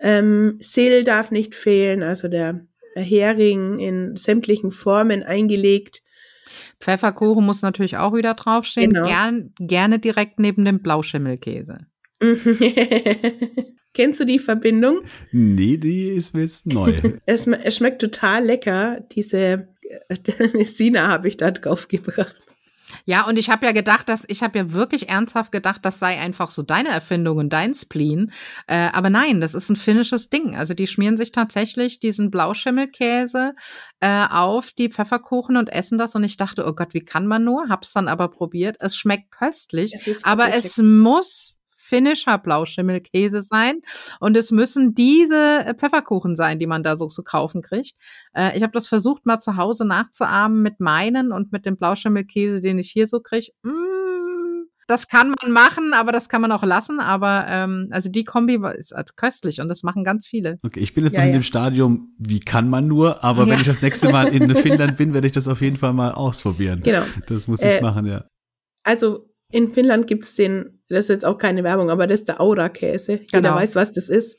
Ähm, 0.01 0.57
Sill 0.61 1.05
darf 1.05 1.31
nicht 1.31 1.55
fehlen, 1.55 2.03
also 2.03 2.29
der 2.29 2.67
Hering 2.95 3.79
in 3.79 4.17
sämtlichen 4.17 4.71
Formen 4.73 5.23
eingelegt. 5.23 6.03
Pfefferkuchen 6.81 7.45
muss 7.45 7.63
natürlich 7.63 7.97
auch 7.99 8.15
wieder 8.15 8.35
draufstehen. 8.35 8.93
Genau. 8.93 9.07
Gern, 9.07 9.53
gerne 9.59 9.99
direkt 9.99 10.39
neben 10.39 10.65
dem 10.65 10.81
Blauschimmelkäse. 10.81 11.87
Kennst 13.93 14.21
du 14.21 14.25
die 14.25 14.39
Verbindung? 14.39 15.01
Nee, 15.33 15.77
die 15.77 16.09
ist 16.09 16.35
mir 16.35 16.43
jetzt 16.43 16.67
neu. 16.67 16.95
Es, 17.27 17.47
es 17.47 17.77
schmeckt 17.77 18.01
total 18.01 18.45
lecker. 18.45 19.01
Diese 19.13 19.69
äh, 20.09 20.65
Sina 20.65 21.09
habe 21.09 21.29
ich 21.29 21.37
da 21.37 21.51
drauf 21.51 21.89
gebracht. 21.89 22.37
Ja, 23.05 23.27
und 23.27 23.39
ich 23.39 23.51
habe 23.51 23.67
ja 23.67 23.73
gedacht, 23.73 24.09
dass 24.09 24.25
ich 24.29 24.43
habe 24.43 24.59
ja 24.59 24.73
wirklich 24.73 25.09
ernsthaft 25.09 25.53
gedacht, 25.53 25.85
das 25.85 25.99
sei 25.99 26.19
einfach 26.19 26.51
so 26.51 26.63
deine 26.63 26.89
Erfindung 26.89 27.39
und 27.39 27.53
dein 27.53 27.75
Spleen. 27.75 28.33
Äh, 28.67 28.89
aber 28.93 29.11
nein, 29.11 29.41
das 29.41 29.55
ist 29.55 29.71
ein 29.71 29.77
finnisches 29.77 30.31
Ding. 30.31 30.57
Also 30.57 30.75
die 30.75 30.87
schmieren 30.87 31.17
sich 31.17 31.33
tatsächlich 31.33 32.01
diesen 32.01 32.31
Blauschimmelkäse 32.31 33.55
äh, 34.01 34.27
auf 34.31 34.73
die 34.73 34.91
Pfefferkuchen 34.91 35.57
und 35.57 35.71
essen 35.73 35.99
das. 35.99 36.15
Und 36.15 36.25
ich 36.25 36.37
dachte, 36.37 36.67
oh 36.67 36.73
Gott, 36.73 36.95
wie 36.95 37.05
kann 37.05 37.27
man 37.27 37.45
nur? 37.45 37.69
Hab's 37.69 37.93
dann 37.93 38.09
aber 38.09 38.29
probiert. 38.29 38.77
Es 38.81 38.97
schmeckt 38.97 39.31
köstlich, 39.31 39.95
Es 40.07 40.25
aber 40.25 40.53
es 40.55 40.79
muss 40.79 41.60
finnischer 41.91 42.39
Blauschimmelkäse 42.39 43.43
sein 43.43 43.81
und 44.21 44.37
es 44.37 44.51
müssen 44.53 44.95
diese 44.95 45.65
äh, 45.67 45.75
Pfefferkuchen 45.75 46.37
sein, 46.37 46.59
die 46.61 46.67
man 46.69 46.83
da 46.83 46.97
so 46.97 47.09
zu 47.09 47.23
kaufen 47.25 47.61
kriegt. 47.63 47.93
Äh, 48.35 48.57
ich 48.57 48.63
habe 48.63 48.73
das 48.73 48.87
versucht 48.89 49.27
mal 49.27 49.41
zu 49.41 49.57
Hause 49.57 49.85
nachzuahmen 49.85 50.63
mit 50.63 50.79
meinen 50.81 51.33
und 51.33 51.51
mit 51.53 51.67
dem 51.67 51.77
Blauschimmelkäse, 51.77 52.61
den 52.61 52.79
ich 52.79 52.91
hier 52.91 53.07
so 53.09 53.19
kriege. 53.21 53.51
Mm, 53.65 54.67
das 54.87 55.07
kann 55.09 55.35
man 55.41 55.53
machen, 55.53 55.93
aber 55.95 56.11
das 56.13 56.29
kann 56.29 56.41
man 56.41 56.51
auch 56.53 56.65
lassen. 56.65 56.99
Aber 57.01 57.45
ähm, 57.49 57.89
also 57.91 58.09
die 58.09 58.25
Kombi 58.25 58.61
war- 58.61 58.75
ist 58.75 58.93
als 58.95 59.15
köstlich 59.17 59.61
und 59.61 59.69
das 59.69 59.83
machen 59.83 60.03
ganz 60.05 60.27
viele. 60.27 60.59
Okay, 60.65 60.81
ich 60.81 60.95
bin 60.95 61.05
jetzt 61.05 61.17
Ja, 61.17 61.23
noch 61.23 61.27
in 61.29 61.33
ja. 61.35 61.39
dem 61.41 61.45
Stadium, 61.45 62.15
wie 62.19 62.41
kann 62.41 62.69
man 62.69 62.87
nur, 62.89 63.23
aber 63.25 63.45
Ja. 63.47 63.53
wenn 63.53 63.61
ich 63.61 63.67
das 63.67 63.83
nächste 63.83 64.11
Mal 64.11 64.29
in 64.29 64.55
Finnland 64.57 64.97
bin, 64.97 65.13
werde 65.15 65.27
ich 65.29 65.33
das 65.33 65.47
auf 65.49 65.61
jeden 65.61 65.77
Fall 65.77 65.93
mal 65.93 66.13
ausprobieren. 66.13 66.81
Genau. 66.83 67.03
Das 67.27 67.47
muss 67.49 67.63
ich 67.63 67.75
Äh, 67.77 67.81
machen, 67.81 68.07
ja. 68.07 68.25
Also 68.85 69.29
in 69.53 69.71
Finnland 69.73 70.07
gibt's 70.07 70.35
den, 70.35 70.80
das 70.91 71.05
ist 71.05 71.09
jetzt 71.09 71.25
auch 71.25 71.39
keine 71.39 71.65
Werbung, 71.65 71.91
aber 71.91 72.07
das 72.07 72.21
ist 72.21 72.29
der 72.29 72.41
Aura-Käse. 72.41 73.13
Jeder 73.13 73.41
Genau. 73.41 73.55
weiß, 73.55 73.75
was 73.77 73.93
das 73.93 74.09
ist. 74.09 74.37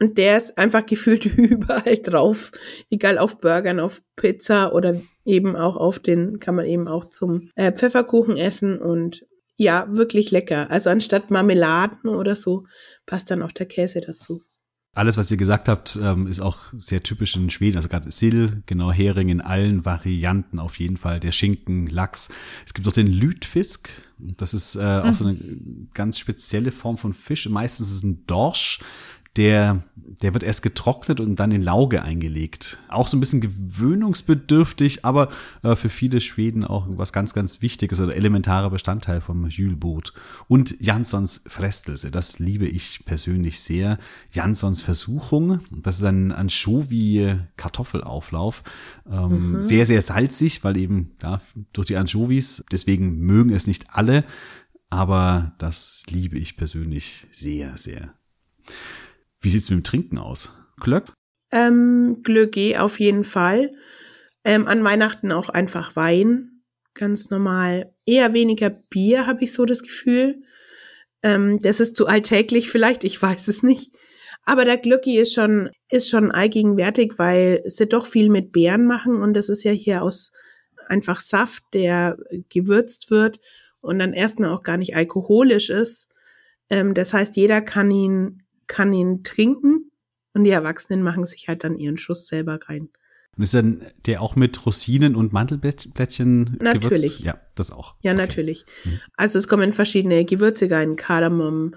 Und 0.00 0.16
der 0.16 0.36
ist 0.36 0.56
einfach 0.58 0.86
gefühlt 0.86 1.24
überall 1.36 1.96
drauf. 1.98 2.52
Egal 2.90 3.18
auf 3.18 3.40
Burgern, 3.40 3.80
auf 3.80 4.02
Pizza 4.16 4.72
oder 4.72 5.00
eben 5.24 5.56
auch 5.56 5.76
auf 5.76 5.98
den, 5.98 6.40
kann 6.40 6.54
man 6.54 6.66
eben 6.66 6.88
auch 6.88 7.06
zum 7.10 7.50
äh, 7.56 7.72
Pfefferkuchen 7.72 8.36
essen 8.36 8.78
und 8.78 9.26
ja, 9.56 9.86
wirklich 9.90 10.30
lecker. 10.30 10.70
Also 10.70 10.88
anstatt 10.88 11.30
Marmeladen 11.32 12.08
oder 12.10 12.36
so, 12.36 12.64
passt 13.06 13.30
dann 13.30 13.42
auch 13.42 13.50
der 13.50 13.66
Käse 13.66 14.00
dazu. 14.00 14.40
Alles, 14.94 15.16
was 15.18 15.30
ihr 15.30 15.36
gesagt 15.36 15.68
habt, 15.68 15.98
ähm, 16.00 16.26
ist 16.26 16.40
auch 16.40 16.58
sehr 16.76 17.02
typisch 17.02 17.36
in 17.36 17.50
Schweden. 17.50 17.76
Also 17.76 17.88
gerade 17.88 18.10
Sill, 18.10 18.62
genau 18.66 18.90
Hering 18.90 19.28
in 19.28 19.40
allen 19.40 19.84
Varianten 19.84 20.58
auf 20.58 20.78
jeden 20.78 20.96
Fall. 20.96 21.20
Der 21.20 21.32
Schinken, 21.32 21.88
Lachs. 21.88 22.30
Es 22.64 22.72
gibt 22.72 22.86
auch 22.88 22.92
den 22.92 23.06
Lütfisk. 23.06 23.90
Das 24.18 24.54
ist 24.54 24.76
äh, 24.76 24.80
auch 24.80 25.14
so 25.14 25.26
eine 25.26 25.38
ganz 25.94 26.18
spezielle 26.18 26.72
Form 26.72 26.98
von 26.98 27.14
Fisch. 27.14 27.48
Meistens 27.48 27.88
ist 27.88 27.96
es 27.96 28.02
ein 28.02 28.26
Dorsch. 28.26 28.80
Der, 29.38 29.82
der 29.94 30.34
wird 30.34 30.42
erst 30.42 30.62
getrocknet 30.62 31.20
und 31.20 31.38
dann 31.38 31.52
in 31.52 31.62
Lauge 31.62 32.02
eingelegt. 32.02 32.78
Auch 32.88 33.06
so 33.06 33.16
ein 33.16 33.20
bisschen 33.20 33.40
gewöhnungsbedürftig, 33.40 35.04
aber 35.04 35.28
äh, 35.62 35.76
für 35.76 35.88
viele 35.88 36.20
Schweden 36.20 36.64
auch 36.64 36.86
was 36.88 37.12
ganz, 37.12 37.34
ganz 37.34 37.62
Wichtiges 37.62 38.00
oder 38.00 38.16
elementarer 38.16 38.68
Bestandteil 38.68 39.20
vom 39.20 39.48
Jülbrot. 39.48 40.12
Und 40.48 40.74
Janssons 40.80 41.44
Frestelse, 41.46 42.10
das 42.10 42.40
liebe 42.40 42.66
ich 42.66 43.04
persönlich 43.06 43.60
sehr. 43.60 43.98
Janssons 44.32 44.80
Versuchung, 44.80 45.60
das 45.70 45.98
ist 45.98 46.04
ein 46.04 46.32
Anchovy-Kartoffelauflauf. 46.32 48.64
Ähm, 49.08 49.62
Sehr, 49.62 49.86
sehr 49.86 50.02
salzig, 50.02 50.64
weil 50.64 50.76
eben 50.76 51.12
ja, 51.22 51.40
durch 51.72 51.86
die 51.86 51.96
Anchovies, 51.96 52.64
deswegen 52.72 53.20
mögen 53.20 53.50
es 53.50 53.68
nicht 53.68 53.86
alle, 53.90 54.24
aber 54.90 55.52
das 55.58 56.06
liebe 56.10 56.38
ich 56.38 56.56
persönlich 56.56 57.28
sehr, 57.30 57.78
sehr. 57.78 58.14
Wie 59.40 59.50
sieht's 59.50 59.70
mit 59.70 59.78
dem 59.78 59.84
Trinken 59.84 60.18
aus? 60.18 60.54
Glöck? 60.80 61.12
Ähm, 61.50 62.20
Glögg 62.22 62.76
auf 62.78 63.00
jeden 63.00 63.24
Fall. 63.24 63.72
Ähm, 64.44 64.66
an 64.66 64.84
Weihnachten 64.84 65.32
auch 65.32 65.48
einfach 65.48 65.96
Wein. 65.96 66.62
Ganz 66.94 67.30
normal. 67.30 67.92
Eher 68.04 68.32
weniger 68.32 68.70
Bier, 68.70 69.26
habe 69.26 69.44
ich 69.44 69.52
so 69.52 69.64
das 69.64 69.82
Gefühl. 69.82 70.42
Ähm, 71.22 71.58
das 71.60 71.80
ist 71.80 71.96
zu 71.96 72.06
alltäglich 72.06 72.70
vielleicht, 72.70 73.04
ich 73.04 73.20
weiß 73.20 73.48
es 73.48 73.62
nicht. 73.62 73.92
Aber 74.44 74.64
der 74.64 74.78
Glöcki 74.78 75.18
ist 75.18 75.34
schon, 75.34 75.70
ist 75.90 76.08
schon 76.08 76.30
allgegenwärtig, 76.30 77.14
weil 77.18 77.62
sie 77.66 77.86
doch 77.86 78.06
viel 78.06 78.30
mit 78.30 78.52
Beeren 78.52 78.86
machen 78.86 79.20
und 79.20 79.34
das 79.34 79.48
ist 79.48 79.62
ja 79.62 79.72
hier 79.72 80.02
aus 80.02 80.32
einfach 80.88 81.20
Saft, 81.20 81.62
der 81.74 82.16
gewürzt 82.48 83.10
wird 83.10 83.40
und 83.80 83.98
dann 83.98 84.14
erstmal 84.14 84.50
auch 84.50 84.62
gar 84.62 84.76
nicht 84.76 84.96
alkoholisch 84.96 85.70
ist. 85.70 86.08
Ähm, 86.70 86.94
das 86.94 87.12
heißt, 87.12 87.36
jeder 87.36 87.60
kann 87.60 87.90
ihn, 87.90 88.42
kann 88.68 88.92
ihn 88.92 89.24
trinken 89.24 89.90
und 90.34 90.44
die 90.44 90.50
Erwachsenen 90.50 91.02
machen 91.02 91.26
sich 91.26 91.48
halt 91.48 91.64
dann 91.64 91.78
ihren 91.78 91.98
Schuss 91.98 92.26
selber 92.26 92.58
rein. 92.68 92.88
Und 93.36 93.44
ist 93.44 93.54
dann 93.54 93.82
der 94.06 94.20
auch 94.20 94.36
mit 94.36 94.66
Rosinen 94.66 95.14
und 95.14 95.32
Mandelblättchen 95.32 96.56
Natürlich. 96.60 96.82
gewürzt? 96.82 97.20
Ja, 97.20 97.40
das 97.54 97.70
auch. 97.70 97.94
Ja, 98.02 98.12
Okay. 98.12 98.20
natürlich. 98.20 98.64
Mhm. 98.84 99.00
Also 99.16 99.38
es 99.38 99.48
kommen 99.48 99.72
verschiedene 99.72 100.24
Gewürze 100.24 100.70
rein, 100.70 100.96
Kardamom, 100.96 101.74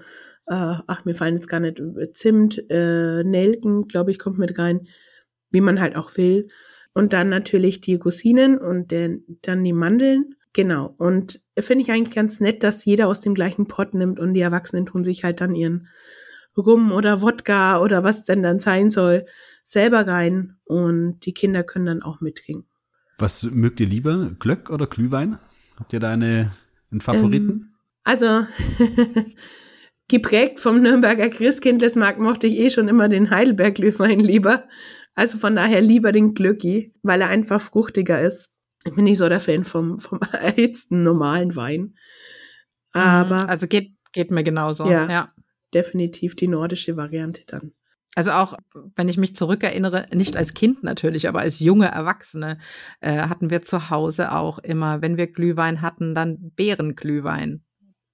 äh, 0.48 0.54
ach, 0.86 1.04
mir 1.04 1.14
fallen 1.14 1.36
jetzt 1.36 1.48
gar 1.48 1.60
nicht, 1.60 1.78
äh, 1.78 2.12
Zimt, 2.12 2.62
äh, 2.68 3.22
Nelken, 3.22 3.86
glaube 3.86 4.10
ich, 4.10 4.18
kommt 4.18 4.38
mit 4.38 4.58
rein, 4.58 4.88
wie 5.50 5.60
man 5.60 5.80
halt 5.80 5.94
auch 5.94 6.16
will. 6.16 6.48
Und 6.94 7.12
dann 7.12 7.28
natürlich 7.28 7.80
die 7.80 7.94
Rosinen 7.94 8.58
und 8.58 8.90
den, 8.90 9.38
dann 9.42 9.62
die 9.64 9.72
Mandeln. 9.72 10.34
Genau. 10.52 10.94
Und 10.98 11.40
finde 11.58 11.82
ich 11.82 11.90
eigentlich 11.90 12.14
ganz 12.14 12.40
nett, 12.40 12.62
dass 12.62 12.84
jeder 12.84 13.08
aus 13.08 13.20
dem 13.20 13.34
gleichen 13.34 13.66
Pot 13.66 13.94
nimmt 13.94 14.20
und 14.20 14.34
die 14.34 14.40
Erwachsenen 14.40 14.84
tun 14.84 15.04
sich 15.04 15.24
halt 15.24 15.40
dann 15.40 15.54
ihren 15.54 15.88
Rum 16.56 16.92
oder 16.92 17.22
Wodka 17.22 17.80
oder 17.80 18.04
was 18.04 18.24
denn 18.24 18.42
dann 18.42 18.58
sein 18.58 18.90
soll, 18.90 19.26
selber 19.64 20.06
rein 20.06 20.56
und 20.64 21.20
die 21.20 21.34
Kinder 21.34 21.62
können 21.62 21.86
dann 21.86 22.02
auch 22.02 22.20
mittrinken. 22.20 22.68
Was 23.18 23.44
mögt 23.44 23.80
ihr 23.80 23.86
lieber? 23.86 24.30
Glöck 24.38 24.70
oder 24.70 24.86
Glühwein? 24.86 25.38
Habt 25.78 25.92
ihr 25.92 26.00
da 26.00 26.12
eine, 26.12 26.52
einen 26.90 27.00
Favoriten? 27.00 27.50
Ähm, 27.50 27.68
also, 28.04 28.46
geprägt 30.08 30.60
vom 30.60 30.82
Nürnberger 30.82 31.30
Christkindlesmarkt 31.30 32.18
mochte 32.18 32.46
ich 32.46 32.56
eh 32.56 32.70
schon 32.70 32.88
immer 32.88 33.08
den 33.08 33.30
Heidelberg-Glühwein 33.30 34.20
lieber. 34.20 34.64
Also 35.14 35.38
von 35.38 35.56
daher 35.56 35.80
lieber 35.80 36.12
den 36.12 36.34
Glöcki, 36.34 36.92
weil 37.02 37.20
er 37.20 37.28
einfach 37.28 37.60
fruchtiger 37.60 38.20
ist. 38.20 38.50
Ich 38.84 38.94
bin 38.94 39.04
nicht 39.04 39.18
so 39.18 39.28
der 39.28 39.40
Fan 39.40 39.64
vom, 39.64 39.98
vom 39.98 40.20
erhitzten 40.32 41.02
normalen 41.02 41.54
Wein. 41.54 41.94
Aber 42.92 43.48
also 43.48 43.66
geht, 43.66 43.92
geht 44.12 44.30
mir 44.30 44.42
genauso. 44.42 44.90
Ja. 44.90 45.08
ja. 45.08 45.32
Definitiv 45.74 46.36
die 46.36 46.48
nordische 46.48 46.96
Variante 46.96 47.42
dann. 47.46 47.72
Also 48.14 48.32
auch, 48.32 48.54
wenn 48.94 49.08
ich 49.08 49.16
mich 49.16 49.34
zurückerinnere, 49.34 50.06
nicht 50.12 50.36
als 50.36 50.52
Kind 50.52 50.82
natürlich, 50.82 51.28
aber 51.28 51.40
als 51.40 51.60
junge 51.60 51.86
Erwachsene 51.86 52.58
äh, 53.00 53.22
hatten 53.22 53.48
wir 53.48 53.62
zu 53.62 53.88
Hause 53.88 54.32
auch 54.32 54.58
immer, 54.58 55.00
wenn 55.00 55.16
wir 55.16 55.28
Glühwein 55.28 55.80
hatten, 55.80 56.12
dann 56.14 56.52
Beerenglühwein. 56.54 57.64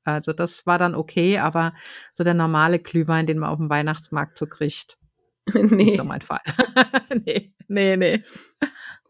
Also 0.05 0.32
das 0.32 0.66
war 0.66 0.78
dann 0.78 0.95
okay, 0.95 1.39
aber 1.39 1.74
so 2.12 2.22
der 2.22 2.35
normale 2.35 2.78
Glühwein, 2.78 3.26
den 3.26 3.39
man 3.39 3.51
auf 3.51 3.59
dem 3.59 3.70
Weihnachtsmarkt 3.70 4.39
so 4.39 4.47
kriegt, 4.47 4.99
nicht 5.53 5.70
nee. 5.72 5.97
so 5.97 6.05
mein 6.05 6.22
Fall. 6.22 6.41
nee, 7.26 7.53
nee, 7.66 7.97
nee. 7.97 8.22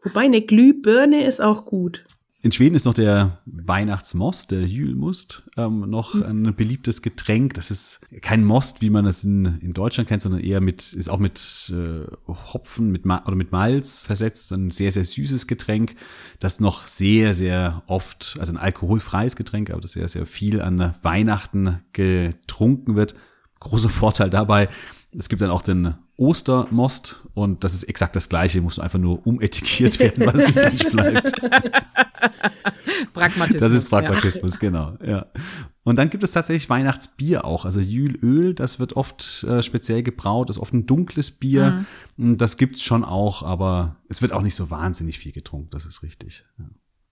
Wobei 0.03 0.21
eine 0.21 0.41
Glühbirne 0.41 1.25
ist 1.25 1.39
auch 1.39 1.65
gut. 1.65 2.05
In 2.41 2.53
Schweden 2.53 2.75
ist 2.75 2.85
noch 2.85 2.93
der 2.93 3.39
Weihnachtsmost, 3.45 4.51
der 4.51 4.61
Julmust, 4.61 5.43
ähm, 5.57 5.81
noch 5.89 6.21
ein 6.21 6.55
beliebtes 6.55 7.01
Getränk. 7.01 7.55
Das 7.55 7.69
ist 7.69 7.99
kein 8.21 8.45
Most, 8.45 8.81
wie 8.81 8.89
man 8.89 9.03
das 9.03 9.25
in, 9.25 9.59
in 9.59 9.73
Deutschland 9.73 10.07
kennt, 10.07 10.21
sondern 10.21 10.39
eher 10.39 10.61
mit, 10.61 10.93
ist 10.93 11.09
auch 11.09 11.19
mit 11.19 11.73
äh, 11.75 12.09
Hopfen 12.27 12.91
mit 12.91 13.05
Ma 13.05 13.21
oder 13.25 13.35
mit 13.35 13.51
Malz 13.51 14.05
versetzt. 14.05 14.53
Ein 14.53 14.71
sehr, 14.71 14.93
sehr 14.93 15.03
süßes 15.03 15.47
Getränk, 15.47 15.95
das 16.39 16.61
noch 16.61 16.87
sehr, 16.87 17.33
sehr 17.33 17.83
oft, 17.87 18.37
also 18.39 18.53
ein 18.53 18.57
alkoholfreies 18.57 19.35
Getränk, 19.35 19.69
aber 19.69 19.81
das 19.81 19.91
sehr, 19.91 20.07
sehr 20.07 20.25
viel 20.25 20.61
an 20.61 20.95
Weihnachten 21.01 21.81
getrunken 21.91 22.95
wird. 22.95 23.15
Großer 23.59 23.89
Vorteil 23.89 24.29
dabei, 24.29 24.69
es 25.11 25.27
gibt 25.27 25.41
dann 25.41 25.49
auch 25.49 25.61
den 25.61 25.95
Ostermost 26.19 27.27
und 27.33 27.63
das 27.63 27.73
ist 27.73 27.83
exakt 27.83 28.15
das 28.15 28.29
gleiche, 28.29 28.61
muss 28.61 28.77
einfach 28.77 28.99
nur 28.99 29.25
umetikiert 29.25 29.99
werden, 29.99 30.25
was 30.25 30.49
übrig 30.49 30.85
bleibt. 30.91 31.31
Pragmatismus. 33.13 33.61
Das 33.61 33.71
ist 33.71 33.89
Pragmatismus, 33.89 34.53
ja. 34.55 34.59
genau, 34.59 34.97
ja. 35.05 35.25
Und 35.83 35.97
dann 35.97 36.09
gibt 36.09 36.23
es 36.23 36.31
tatsächlich 36.33 36.69
Weihnachtsbier 36.69 37.45
auch, 37.45 37.65
also 37.65 37.79
Jülöl, 37.79 38.53
das 38.53 38.79
wird 38.79 38.95
oft 38.95 39.43
äh, 39.45 39.63
speziell 39.63 40.03
gebraut, 40.03 40.49
das 40.49 40.57
ist 40.57 40.61
oft 40.61 40.73
ein 40.73 40.85
dunkles 40.85 41.31
Bier, 41.31 41.85
mhm. 42.17 42.37
das 42.37 42.57
gibt's 42.57 42.83
schon 42.83 43.03
auch, 43.03 43.41
aber 43.43 43.97
es 44.09 44.21
wird 44.21 44.33
auch 44.33 44.41
nicht 44.41 44.55
so 44.55 44.69
wahnsinnig 44.69 45.19
viel 45.19 45.31
getrunken, 45.31 45.69
das 45.71 45.85
ist 45.85 46.03
richtig. 46.03 46.43
Ja. 46.57 46.65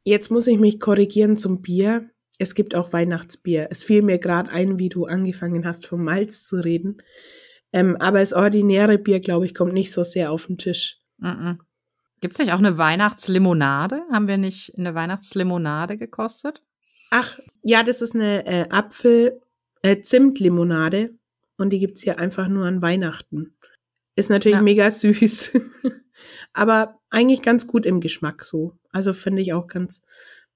Jetzt 0.04 0.32
muss 0.32 0.48
ich 0.48 0.60
mich 0.60 0.80
korrigieren 0.80 1.38
zum 1.38 1.62
Bier. 1.62 2.10
Es 2.40 2.56
gibt 2.56 2.76
auch 2.76 2.94
Weihnachtsbier. 2.94 3.68
Es 3.72 3.84
fiel 3.84 4.02
mir 4.02 4.20
gerade 4.20 4.52
ein, 4.52 4.80
wie 4.80 4.90
du 4.90 5.06
angefangen 5.06 5.66
hast, 5.66 5.86
vom 5.86 6.04
Malz 6.04 6.46
zu 6.46 6.58
reden. 6.58 7.02
Ähm, 7.78 7.96
aber 7.98 8.22
das 8.22 8.34
ordinäre 8.34 8.98
Bier, 8.98 9.20
glaube 9.20 9.46
ich, 9.46 9.54
kommt 9.54 9.74
nicht 9.74 9.92
so 9.92 10.04
sehr 10.04 10.32
auf 10.32 10.48
den 10.48 10.58
Tisch. 10.58 10.98
-mm. 11.22 11.58
Gibt 12.22 12.34
es 12.34 12.40
nicht 12.40 12.52
auch 12.52 12.58
eine 12.58 12.80
Weihnachtslimonade? 12.80 14.02
Haben 14.12 14.28
wir 14.28 14.40
nicht 14.40 14.74
eine 14.76 14.96
Weihnachtslimonade 14.96 15.98
gekostet? 15.98 16.64
Ach, 17.12 17.38
ja, 17.62 17.84
das 17.84 18.02
ist 18.02 18.16
eine 18.16 18.48
äh, 18.48 18.68
Apfel-Zimtlimonade. 18.70 20.98
Äh, 20.98 21.12
und 21.58 21.70
die 21.70 21.78
gibt 21.78 21.98
es 21.98 22.04
hier 22.04 22.18
einfach 22.18 22.48
nur 22.48 22.66
an 22.66 22.82
Weihnachten. 22.82 23.56
Ist 24.16 24.32
natürlich 24.32 24.56
ja. 24.56 24.64
mega 24.64 24.90
süß. 24.90 25.52
aber 26.54 26.98
eigentlich 27.12 27.44
ganz 27.44 27.68
gut 27.68 27.86
im 27.86 28.02
Geschmack 28.02 28.44
so. 28.44 28.74
Also 28.90 29.14
finde 29.14 29.44
ich 29.44 29.54
auch 29.54 29.68
ganz, 29.68 30.02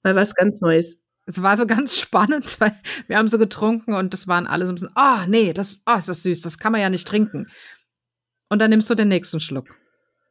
mal 0.01 0.15
was 0.15 0.33
ganz 0.33 0.61
Neues 0.61 0.99
es 1.25 1.41
war 1.41 1.57
so 1.57 1.65
ganz 1.65 1.95
spannend, 1.99 2.59
weil 2.59 2.75
wir 3.07 3.17
haben 3.17 3.27
so 3.27 3.37
getrunken 3.37 3.93
und 3.93 4.13
das 4.13 4.27
waren 4.27 4.47
alle 4.47 4.65
so 4.65 4.71
ein 4.71 4.75
bisschen, 4.75 4.91
ah, 4.95 5.23
oh, 5.23 5.27
nee, 5.27 5.53
das, 5.53 5.81
oh, 5.85 5.97
ist 5.97 6.09
das 6.09 6.23
süß, 6.23 6.41
das 6.41 6.57
kann 6.57 6.71
man 6.71 6.81
ja 6.81 6.89
nicht 6.89 7.07
trinken. 7.07 7.47
Und 8.49 8.59
dann 8.59 8.69
nimmst 8.69 8.89
du 8.89 8.95
den 8.95 9.07
nächsten 9.07 9.39
Schluck 9.39 9.67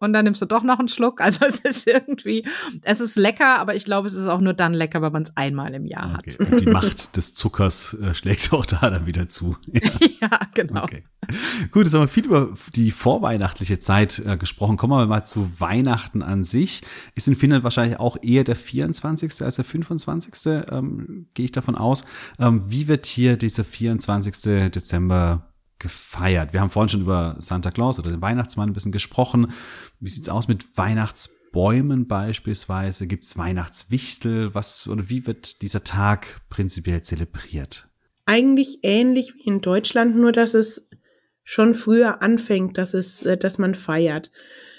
und 0.00 0.14
dann 0.14 0.24
nimmst 0.24 0.42
du 0.42 0.46
doch 0.46 0.62
noch 0.62 0.78
einen 0.78 0.88
Schluck. 0.88 1.20
Also 1.30 1.44
es 1.44 1.60
ist 1.60 1.86
irgendwie, 1.86 2.44
es 2.82 2.98
ist 2.98 3.16
lecker, 3.16 3.60
aber 3.60 3.76
ich 3.76 3.84
glaube, 3.84 4.08
es 4.08 4.14
ist 4.14 4.26
auch 4.26 4.40
nur 4.40 4.54
dann 4.54 4.74
lecker, 4.74 5.00
wenn 5.00 5.12
man 5.12 5.22
es 5.22 5.36
einmal 5.36 5.74
im 5.74 5.86
Jahr 5.86 6.16
okay. 6.18 6.36
hat. 6.40 6.50
Und 6.50 6.60
die 6.60 6.66
Macht 6.66 7.16
des 7.16 7.34
Zuckers 7.34 7.94
äh, 7.94 8.14
schlägt 8.14 8.52
auch 8.52 8.66
da 8.66 8.90
dann 8.90 9.06
wieder 9.06 9.28
zu. 9.28 9.56
Ja, 9.72 9.90
ja 10.20 10.40
genau. 10.54 10.82
Okay. 10.82 11.04
Gut, 11.70 11.84
jetzt 11.84 11.94
haben 11.94 12.02
wir 12.02 12.08
viel 12.08 12.24
über 12.24 12.54
die 12.74 12.90
vorweihnachtliche 12.90 13.78
Zeit 13.78 14.18
äh, 14.18 14.36
gesprochen. 14.36 14.76
Kommen 14.76 14.98
wir 14.98 15.06
mal 15.06 15.24
zu 15.24 15.50
Weihnachten 15.58 16.22
an 16.22 16.42
sich. 16.42 16.82
Ist 17.14 17.28
in 17.28 17.36
Finnland 17.36 17.62
wahrscheinlich 17.62 18.00
auch 18.00 18.16
eher 18.20 18.42
der 18.42 18.56
24. 18.56 19.42
als 19.42 19.56
der 19.56 19.64
25. 19.64 20.34
Ähm, 20.70 21.28
gehe 21.34 21.44
ich 21.44 21.52
davon 21.52 21.76
aus. 21.76 22.04
Ähm, 22.38 22.64
wie 22.66 22.88
wird 22.88 23.06
hier 23.06 23.36
dieser 23.36 23.64
24. 23.64 24.70
Dezember 24.72 25.49
gefeiert. 25.80 26.52
Wir 26.52 26.60
haben 26.60 26.70
vorhin 26.70 26.88
schon 26.88 27.00
über 27.00 27.36
Santa 27.40 27.72
Claus 27.72 27.98
oder 27.98 28.10
den 28.10 28.22
Weihnachtsmann 28.22 28.70
ein 28.70 28.72
bisschen 28.72 28.92
gesprochen. 28.92 29.52
Wie 29.98 30.10
sieht's 30.10 30.28
aus 30.28 30.46
mit 30.46 30.76
Weihnachtsbäumen 30.78 32.06
beispielsweise? 32.06 33.08
Gibt's 33.08 33.36
Weihnachtswichtel? 33.36 34.54
Was 34.54 34.86
oder 34.86 35.08
wie 35.10 35.26
wird 35.26 35.62
dieser 35.62 35.82
Tag 35.82 36.42
prinzipiell 36.48 37.02
zelebriert? 37.02 37.88
Eigentlich 38.26 38.78
ähnlich 38.82 39.34
wie 39.34 39.48
in 39.48 39.60
Deutschland, 39.60 40.14
nur 40.14 40.30
dass 40.30 40.54
es 40.54 40.86
schon 41.42 41.74
früher 41.74 42.22
anfängt, 42.22 42.78
dass 42.78 42.94
es, 42.94 43.24
äh, 43.24 43.36
dass 43.36 43.58
man 43.58 43.74
feiert. 43.74 44.30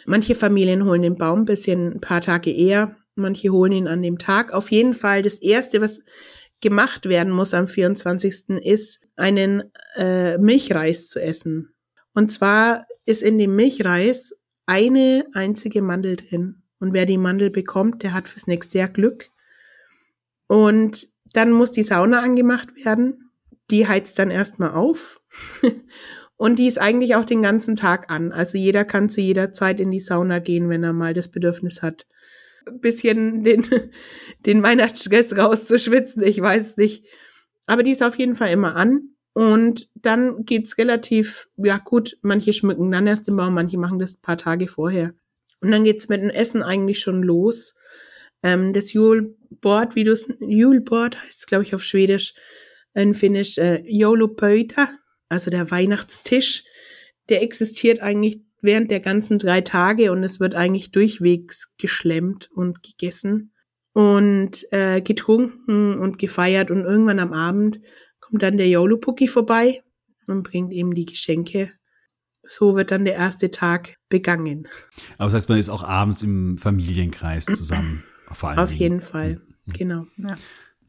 Manche 0.06 0.36
Familien 0.36 0.86
holen 0.86 1.02
den 1.02 1.16
Baum 1.16 1.42
ein 1.42 1.46
bisschen 1.46 1.96
ein 1.96 2.02
paar 2.02 2.22
Tage 2.22 2.52
eher, 2.52 2.96
manche 3.16 3.50
holen 3.50 3.74
ihn 3.74 3.88
an 3.88 4.02
dem 4.02 4.18
Tag. 4.18 4.54
Auf 4.54 4.72
jeden 4.72 4.94
Fall 4.94 5.22
das 5.22 5.36
erste, 5.36 5.82
was 5.82 6.00
gemacht 6.62 7.10
werden 7.10 7.34
muss 7.34 7.54
am 7.54 7.68
24. 7.68 8.50
ist, 8.62 9.00
einen 9.16 9.64
äh, 9.96 10.38
Milchreis 10.38 11.08
zu 11.08 11.22
essen. 11.22 11.74
Und 12.14 12.32
zwar 12.32 12.88
ist 13.06 13.22
in 13.22 13.38
dem 13.38 13.56
Milchreis 13.56 14.36
eine 14.66 15.26
einzige 15.34 15.82
Mandel 15.82 16.16
drin. 16.16 16.62
Und 16.80 16.94
wer 16.94 17.06
die 17.06 17.18
Mandel 17.18 17.50
bekommt, 17.50 18.04
der 18.04 18.14
hat 18.14 18.30
fürs 18.30 18.48
nächste 18.48 18.80
Jahr 18.80 18.88
Glück. 18.88 19.30
Und 20.48 21.10
dann 21.34 21.52
muss 21.52 21.72
die 21.72 21.84
Sauna 21.84 22.22
angemacht 22.22 22.70
werden. 22.84 23.32
Die 23.70 23.88
heizt 23.88 24.20
dann 24.20 24.32
erstmal 24.32 24.72
auf. 24.72 25.22
Und 26.38 26.58
die 26.58 26.66
ist 26.66 26.80
eigentlich 26.80 27.16
auch 27.16 27.26
den 27.26 27.44
ganzen 27.44 27.76
Tag 27.76 28.12
an. 28.12 28.32
Also 28.32 28.58
jeder 28.58 28.84
kann 28.84 29.10
zu 29.10 29.22
jeder 29.22 29.54
Zeit 29.54 29.80
in 29.80 29.92
die 29.92 30.00
Sauna 30.00 30.40
gehen, 30.40 30.70
wenn 30.70 30.84
er 30.84 30.92
mal 30.92 31.14
das 31.14 31.30
Bedürfnis 31.30 31.84
hat 31.84 32.08
bisschen 32.80 33.44
den, 33.44 33.66
den 34.46 34.64
Weihnachtsstress 34.64 35.36
rauszuschwitzen. 35.36 36.24
Ich 36.24 36.42
weiß 36.42 36.78
nicht. 36.78 37.06
Aber 37.66 37.84
die 37.84 37.92
ist 37.92 38.04
auf 38.04 38.18
jeden 38.18 38.36
Fall 38.36 38.52
immer 38.52 38.76
an. 38.76 39.16
Und 39.34 39.90
dann 39.96 40.44
geht's 40.44 40.78
relativ, 40.78 41.48
ja 41.56 41.78
gut, 41.78 42.18
manche 42.22 42.52
schmücken 42.52 42.92
dann 42.92 43.08
erst 43.08 43.28
den 43.28 43.38
Baum, 43.38 43.54
manche 43.54 43.78
machen 43.78 44.00
das 44.00 44.16
ein 44.16 44.22
paar 44.22 44.38
Tage 44.38 44.68
vorher. 44.68 45.14
Und 45.62 45.72
dann 45.72 45.86
geht's 45.86 46.10
mit 46.10 46.22
dem 46.22 46.30
Essen 46.30 46.64
eigentlich 46.64 47.00
schon 47.00 47.24
los. 47.24 47.74
Ähm, 48.44 48.74
das 48.74 48.92
Juleboard, 48.92 49.96
wie 49.96 50.04
du 50.04 50.12
es, 50.12 50.28
Juleboard 50.40 51.22
heißt 51.22 51.40
es, 51.40 51.46
glaube 51.46 51.64
ich, 51.64 51.74
auf 51.74 51.84
Schwedisch, 51.84 52.34
in 52.94 53.14
Finnisch, 53.14 53.58
äh, 53.58 53.84
Joulupöytä, 53.86 54.90
also 55.30 55.50
der 55.50 55.72
Weihnachtstisch, 55.72 56.66
der 57.30 57.42
existiert 57.42 58.02
eigentlich 58.02 58.42
während 58.62 58.92
der 58.92 59.00
ganzen 59.00 59.40
drei 59.40 59.62
Tage 59.62 60.12
und 60.12 60.24
es 60.24 60.40
wird 60.40 60.56
eigentlich 60.56 60.92
durchwegs 60.92 61.72
geschlemmt 61.78 62.50
und 62.54 62.84
gegessen 62.84 63.54
und 63.94 64.66
äh, 64.72 65.02
getrunken 65.02 65.98
und 65.98 66.18
gefeiert 66.18 66.72
und 66.72 66.82
irgendwann 66.82 67.20
am 67.20 67.34
Abend 67.34 67.80
kommt 68.20 68.44
dann 68.44 68.58
der 68.58 68.70
Yolo-Pucki 68.70 69.28
vorbei 69.28 69.84
und 70.28 70.44
bringt 70.44 70.72
eben 70.72 70.94
die 70.94 71.06
Geschenke. 71.06 71.72
So 72.44 72.76
wird 72.76 72.92
dann 72.92 73.06
der 73.06 73.16
erste 73.16 73.52
Tag 73.52 73.98
begangen. 74.10 74.68
Aber 75.18 75.26
das 75.26 75.34
heißt, 75.36 75.50
man 75.50 75.58
ist 75.58 75.70
auch 75.70 75.84
abends 75.84 76.24
im 76.24 76.58
Familienkreis 76.58 77.46
zusammen. 77.46 78.04
Vor 78.32 78.50
allem 78.50 78.60
Auf 78.60 78.72
jeden 78.72 79.02
Fall, 79.02 79.42
mhm. 79.66 79.74
genau. 79.74 80.06
Ja 80.18 80.34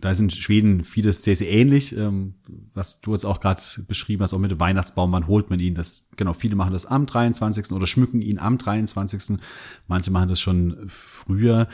da 0.02 0.10
ist 0.10 0.18
in 0.18 0.30
Schweden 0.30 0.82
vieles 0.82 1.22
sehr, 1.22 1.36
sehr 1.36 1.48
ähnlich, 1.48 1.96
ähm, 1.96 2.34
was 2.74 3.00
du 3.00 3.12
jetzt 3.12 3.24
auch 3.24 3.38
gerade 3.38 3.62
beschrieben 3.86 4.24
hast, 4.24 4.34
auch 4.34 4.38
mit 4.40 4.50
dem 4.50 4.58
Weihnachtsbaum, 4.58 5.12
wann 5.12 5.28
holt 5.28 5.48
man 5.48 5.60
ihn? 5.60 5.76
Das, 5.76 6.08
genau, 6.16 6.32
viele 6.32 6.56
machen 6.56 6.72
das 6.72 6.86
am 6.86 7.06
23. 7.06 7.70
oder 7.70 7.86
schmücken 7.86 8.20
ihn 8.20 8.40
am 8.40 8.58
23. 8.58 9.38
Manche 9.86 10.10
machen 10.10 10.28
das 10.28 10.40
schon 10.40 10.76
früher. 10.88 11.68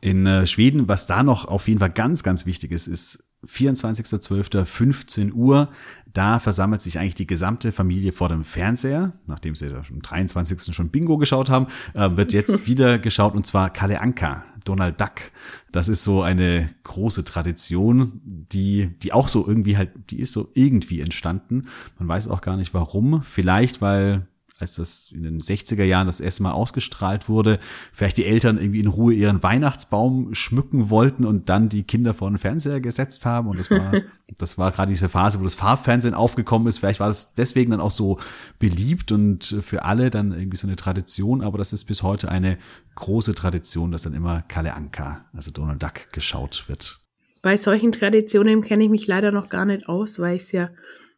In 0.00 0.24
äh, 0.24 0.46
Schweden, 0.46 0.86
was 0.86 1.08
da 1.08 1.24
noch 1.24 1.46
auf 1.46 1.66
jeden 1.66 1.80
Fall 1.80 1.90
ganz, 1.90 2.22
ganz 2.22 2.46
wichtig 2.46 2.70
ist, 2.70 2.86
ist 2.86 3.23
24.12.15 3.46 5.32
Uhr. 5.32 5.70
Da 6.12 6.38
versammelt 6.38 6.80
sich 6.80 6.98
eigentlich 6.98 7.16
die 7.16 7.26
gesamte 7.26 7.72
Familie 7.72 8.12
vor 8.12 8.28
dem 8.28 8.44
Fernseher, 8.44 9.12
nachdem 9.26 9.56
sie 9.56 9.66
am 9.66 10.00
23. 10.00 10.74
schon 10.74 10.90
Bingo 10.90 11.18
geschaut 11.18 11.50
haben, 11.50 11.66
äh, 11.94 12.16
wird 12.16 12.32
jetzt 12.32 12.66
wieder 12.66 12.98
geschaut 12.98 13.34
und 13.34 13.46
zwar 13.46 13.70
Kalle 13.70 14.00
Anka. 14.00 14.44
Donald 14.64 15.00
Duck. 15.00 15.30
Das 15.72 15.88
ist 15.88 16.04
so 16.04 16.22
eine 16.22 16.70
große 16.84 17.24
Tradition, 17.24 18.20
die, 18.24 18.98
die 19.02 19.12
auch 19.12 19.28
so 19.28 19.46
irgendwie 19.46 19.76
halt, 19.76 19.90
die 20.10 20.20
ist 20.20 20.32
so 20.32 20.50
irgendwie 20.54 21.00
entstanden. 21.00 21.62
Man 21.98 22.08
weiß 22.08 22.28
auch 22.28 22.40
gar 22.40 22.56
nicht 22.56 22.74
warum. 22.74 23.22
Vielleicht, 23.22 23.80
weil 23.80 24.26
als 24.58 24.76
das 24.76 25.10
in 25.12 25.24
den 25.24 25.40
60er 25.40 25.82
Jahren 25.82 26.06
das 26.06 26.20
erste 26.20 26.44
Mal 26.44 26.52
ausgestrahlt 26.52 27.28
wurde, 27.28 27.58
vielleicht 27.92 28.16
die 28.18 28.24
Eltern 28.24 28.56
irgendwie 28.56 28.80
in 28.80 28.86
Ruhe 28.86 29.12
ihren 29.12 29.42
Weihnachtsbaum 29.42 30.34
schmücken 30.34 30.90
wollten 30.90 31.24
und 31.24 31.48
dann 31.48 31.68
die 31.68 31.82
Kinder 31.82 32.14
vor 32.14 32.30
den 32.30 32.38
Fernseher 32.38 32.80
gesetzt 32.80 33.26
haben. 33.26 33.48
Und 33.48 33.58
das 33.58 33.70
war, 33.70 33.92
das 34.38 34.56
war 34.56 34.70
gerade 34.70 34.92
diese 34.92 35.08
Phase, 35.08 35.40
wo 35.40 35.44
das 35.44 35.56
Farbfernsehen 35.56 36.14
aufgekommen 36.14 36.68
ist. 36.68 36.78
Vielleicht 36.78 37.00
war 37.00 37.08
das 37.08 37.34
deswegen 37.34 37.72
dann 37.72 37.80
auch 37.80 37.90
so 37.90 38.20
beliebt 38.60 39.10
und 39.10 39.56
für 39.60 39.84
alle 39.84 40.10
dann 40.10 40.32
irgendwie 40.32 40.56
so 40.56 40.68
eine 40.68 40.76
Tradition. 40.76 41.42
Aber 41.42 41.58
das 41.58 41.72
ist 41.72 41.84
bis 41.84 42.04
heute 42.04 42.28
eine 42.28 42.56
große 42.94 43.34
Tradition, 43.34 43.90
dass 43.90 44.02
dann 44.02 44.14
immer 44.14 44.42
Kalle 44.42 44.74
Anka, 44.74 45.24
also 45.32 45.50
Donald 45.50 45.82
Duck, 45.82 46.12
geschaut 46.12 46.64
wird. 46.68 47.00
Bei 47.42 47.56
solchen 47.56 47.92
Traditionen 47.92 48.62
kenne 48.62 48.84
ich 48.84 48.90
mich 48.90 49.06
leider 49.06 49.32
noch 49.32 49.48
gar 49.48 49.66
nicht 49.66 49.88
aus, 49.88 50.18
weil 50.18 50.36
ich 50.36 50.44
es 50.44 50.52
ja 50.52 50.70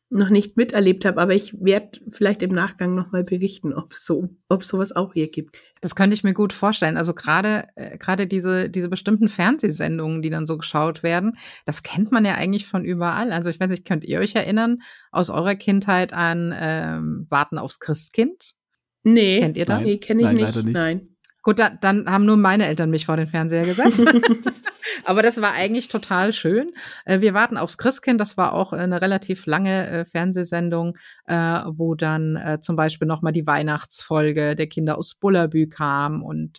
noch 0.09 0.31
nicht 0.31 0.57
miterlebt 0.57 1.05
habe, 1.05 1.21
aber 1.21 1.35
ich 1.35 1.53
werde 1.61 2.01
vielleicht 2.09 2.43
im 2.43 2.53
Nachgang 2.53 2.95
nochmal 2.95 3.25
berichten, 3.25 3.75
ob 3.75 3.93
so, 3.93 4.29
ob 4.49 4.63
sowas 4.63 4.95
auch 4.95 5.15
hier 5.15 5.29
gibt. 5.29 5.57
Das 5.81 5.97
könnte 5.97 6.15
ich 6.15 6.23
mir 6.23 6.33
gut 6.33 6.53
vorstellen. 6.53 6.97
Also 6.97 7.13
gerade 7.13 7.65
äh, 7.75 7.99
gerade 7.99 8.27
diese 8.27 8.71
diese 8.71 8.89
bestimmten 8.89 9.29
Fernsehsendungen, 9.29 10.23
die 10.23 10.31
dann 10.31 10.47
so 10.47 10.59
geschaut 10.59 11.03
werden, 11.03 11.37
das 11.65 11.83
kennt 11.83 12.13
man 12.13 12.25
ja 12.25 12.35
eigentlich 12.35 12.67
von 12.67 12.85
überall. 12.85 13.33
Also 13.33 13.51
ich 13.51 13.59
weiß 13.59 13.71
nicht, 13.71 13.85
könnt 13.85 14.05
ihr 14.05 14.21
euch 14.21 14.35
erinnern 14.35 14.79
aus 15.11 15.29
eurer 15.29 15.57
Kindheit 15.57 16.13
an 16.13 16.55
ähm, 16.57 17.27
Warten 17.29 17.59
aufs 17.59 17.81
Christkind? 17.81 18.55
Nee, 19.03 19.41
kennt 19.41 19.57
ihr 19.57 19.67
das? 19.67 19.83
Nee, 19.83 19.99
kenne 19.99 20.21
ich 20.21 20.27
Nein, 20.27 20.37
nicht. 20.37 20.65
nicht. 20.65 20.75
Nein. 20.75 21.16
Gut, 21.47 21.61
da, 21.61 21.71
dann 21.71 22.11
haben 22.11 22.25
nur 22.25 22.37
meine 22.37 22.67
Eltern 22.67 22.91
mich 22.91 23.07
vor 23.07 23.17
den 23.17 23.29
Fernseher 23.29 23.65
gesetzt. 23.65 24.05
Aber 25.05 25.23
das 25.23 25.41
war 25.41 25.53
eigentlich 25.53 25.87
total 25.87 26.33
schön. 26.33 26.73
Äh, 27.05 27.21
wir 27.21 27.35
warten 27.35 27.57
aufs 27.57 27.79
Christkind. 27.79 28.21
Das 28.21 28.37
war 28.37 28.53
auch 28.53 28.73
eine 28.73 29.01
relativ 29.01 29.47
lange 29.47 29.87
äh, 29.87 30.05
Fernsehsendung, 30.07 30.99
äh, 31.27 31.61
wo 31.69 31.95
dann 31.95 32.59
zum 32.63 32.75
Beispiel 32.75 33.07
nochmal 33.07 33.33
die 33.33 33.47
Weihnachtsfolge 33.47 34.57
der 34.57 34.67
Kinder 34.67 34.99
aus 34.99 35.15
Bullabü 35.15 35.69
kam 35.69 36.25
und 36.25 36.59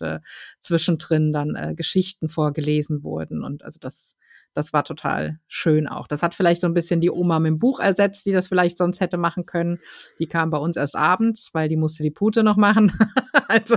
zwischendrin 0.58 1.34
dann 1.34 1.76
Geschichten 1.76 2.30
vorgelesen 2.30 3.02
wurden. 3.02 3.44
Und 3.44 3.64
also 3.64 3.78
das 3.78 4.16
das 4.54 4.72
war 4.72 4.84
total 4.84 5.38
schön 5.46 5.86
auch. 5.86 6.06
Das 6.06 6.22
hat 6.22 6.34
vielleicht 6.34 6.60
so 6.60 6.66
ein 6.66 6.74
bisschen 6.74 7.00
die 7.00 7.10
Oma 7.10 7.38
mit 7.38 7.50
dem 7.50 7.58
Buch 7.58 7.80
ersetzt, 7.80 8.26
die 8.26 8.32
das 8.32 8.48
vielleicht 8.48 8.78
sonst 8.78 9.00
hätte 9.00 9.16
machen 9.16 9.46
können. 9.46 9.78
Die 10.18 10.26
kam 10.26 10.50
bei 10.50 10.58
uns 10.58 10.76
erst 10.76 10.96
abends, 10.96 11.50
weil 11.52 11.68
die 11.68 11.76
musste 11.76 12.02
die 12.02 12.10
Pute 12.10 12.42
noch 12.42 12.56
machen. 12.56 12.92
also 13.48 13.76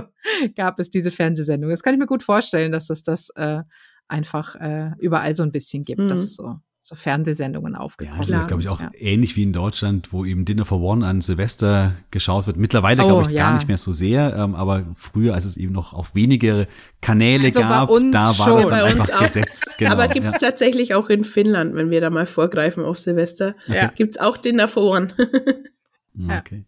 gab 0.56 0.78
es 0.78 0.90
diese 0.90 1.10
Fernsehsendung. 1.10 1.70
Das 1.70 1.82
kann 1.82 1.94
ich 1.94 2.00
mir 2.00 2.06
gut 2.06 2.22
vorstellen, 2.22 2.72
dass 2.72 2.90
es 2.90 3.02
das 3.02 3.30
äh, 3.36 3.62
einfach 4.08 4.56
äh, 4.56 4.90
überall 4.98 5.34
so 5.34 5.42
ein 5.42 5.52
bisschen 5.52 5.84
gibt. 5.84 6.00
Mhm. 6.00 6.08
Das 6.08 6.22
ist 6.22 6.36
so 6.36 6.56
so 6.84 6.96
Fernsehsendungen 6.96 7.76
aufgekommen. 7.76 8.20
Ja, 8.22 8.26
das 8.26 8.42
ist, 8.42 8.48
glaube 8.48 8.60
ich, 8.60 8.68
auch 8.68 8.80
ja. 8.80 8.90
ähnlich 8.96 9.36
wie 9.36 9.44
in 9.44 9.52
Deutschland, 9.52 10.12
wo 10.12 10.24
eben 10.24 10.44
Dinner 10.44 10.64
for 10.64 10.80
One 10.80 11.06
an 11.06 11.20
Silvester 11.20 11.94
geschaut 12.10 12.48
wird. 12.48 12.56
Mittlerweile, 12.56 13.04
oh, 13.04 13.06
glaube 13.06 13.22
ich, 13.22 13.28
ja. 13.28 13.44
gar 13.44 13.54
nicht 13.54 13.68
mehr 13.68 13.76
so 13.76 13.92
sehr, 13.92 14.34
ähm, 14.34 14.56
aber 14.56 14.84
früher, 14.96 15.34
als 15.34 15.44
es 15.44 15.56
eben 15.56 15.72
noch 15.72 15.92
auf 15.92 16.16
wenige 16.16 16.66
Kanäle 17.00 17.46
also 17.46 17.60
gab, 17.60 17.88
da 18.10 18.26
war 18.26 18.34
schon. 18.34 18.56
das 18.56 18.66
dann 18.66 18.80
bei 18.80 18.84
einfach 18.84 19.22
gesetzt. 19.22 19.74
Genau, 19.78 19.92
aber 19.92 20.08
gibt 20.08 20.26
es 20.26 20.38
tatsächlich 20.38 20.94
auch 20.94 21.08
in 21.08 21.24
Finnland, 21.24 21.74
wenn 21.74 21.90
wir 21.90 22.00
da 22.00 22.10
mal 22.10 22.26
vorgreifen 22.26 22.84
auf 22.84 22.98
Silvester, 22.98 23.54
okay. 23.68 23.88
gibt 23.94 24.16
es 24.16 24.20
auch 24.20 24.36
Dinner 24.36 24.66
for 24.66 24.82
One. 24.82 25.14
okay. 26.38 26.64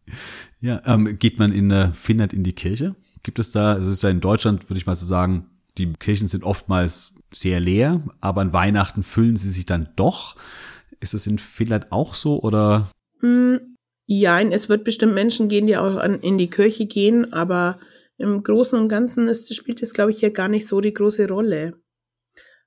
Ja, 0.61 0.81
ähm, 0.87 1.19
geht 1.19 1.41
man 1.41 1.53
in 1.53 1.71
äh, 1.73 1.93
Finnland 1.93 2.33
in 2.33 2.45
die 2.45 2.53
Kirche? 2.53 2.95
Gibt 3.25 3.41
es 3.41 3.51
da, 3.51 3.73
also 3.73 3.89
es 3.89 3.95
ist 3.95 4.03
ja 4.03 4.11
in 4.11 4.21
Deutschland, 4.21 4.71
würde 4.71 4.79
ich 4.79 4.87
mal 4.87 4.95
so 4.95 5.07
sagen, 5.07 5.47
die 5.77 5.93
Kirchen 5.95 6.29
sind 6.29 6.45
oftmals 6.45 7.14
sehr 7.35 7.61
leer, 7.61 8.03
aber 8.21 8.41
an 8.41 8.53
Weihnachten 8.53 9.03
füllen 9.03 9.37
sie 9.37 9.51
sich 9.51 9.67
dann 9.67 9.89
doch. 9.97 10.37
Ist 11.01 11.15
das 11.15 11.27
in 11.27 11.39
Finnland 11.39 11.93
auch 11.93 12.15
so 12.15 12.41
oder? 12.41 12.91
Hm, 13.21 13.77
ja, 14.07 14.41
es 14.41 14.69
wird 14.69 14.85
bestimmt 14.85 15.15
Menschen 15.15 15.49
gehen, 15.49 15.67
die 15.67 15.77
auch 15.77 15.97
an, 15.97 16.21
in 16.21 16.39
die 16.39 16.51
Kirche 16.51 16.87
gehen, 16.87 17.33
aber 17.33 17.79
im 18.17 18.43
Großen 18.43 18.79
und 18.79 18.89
Ganzen 18.89 19.29
ist, 19.29 19.55
spielt 19.55 19.83
das, 19.83 19.93
glaube 19.93 20.11
ich, 20.13 20.21
hier 20.21 20.31
gar 20.31 20.49
nicht 20.49 20.67
so 20.67 20.81
die 20.81 20.95
große 20.95 21.29
Rolle. 21.29 21.75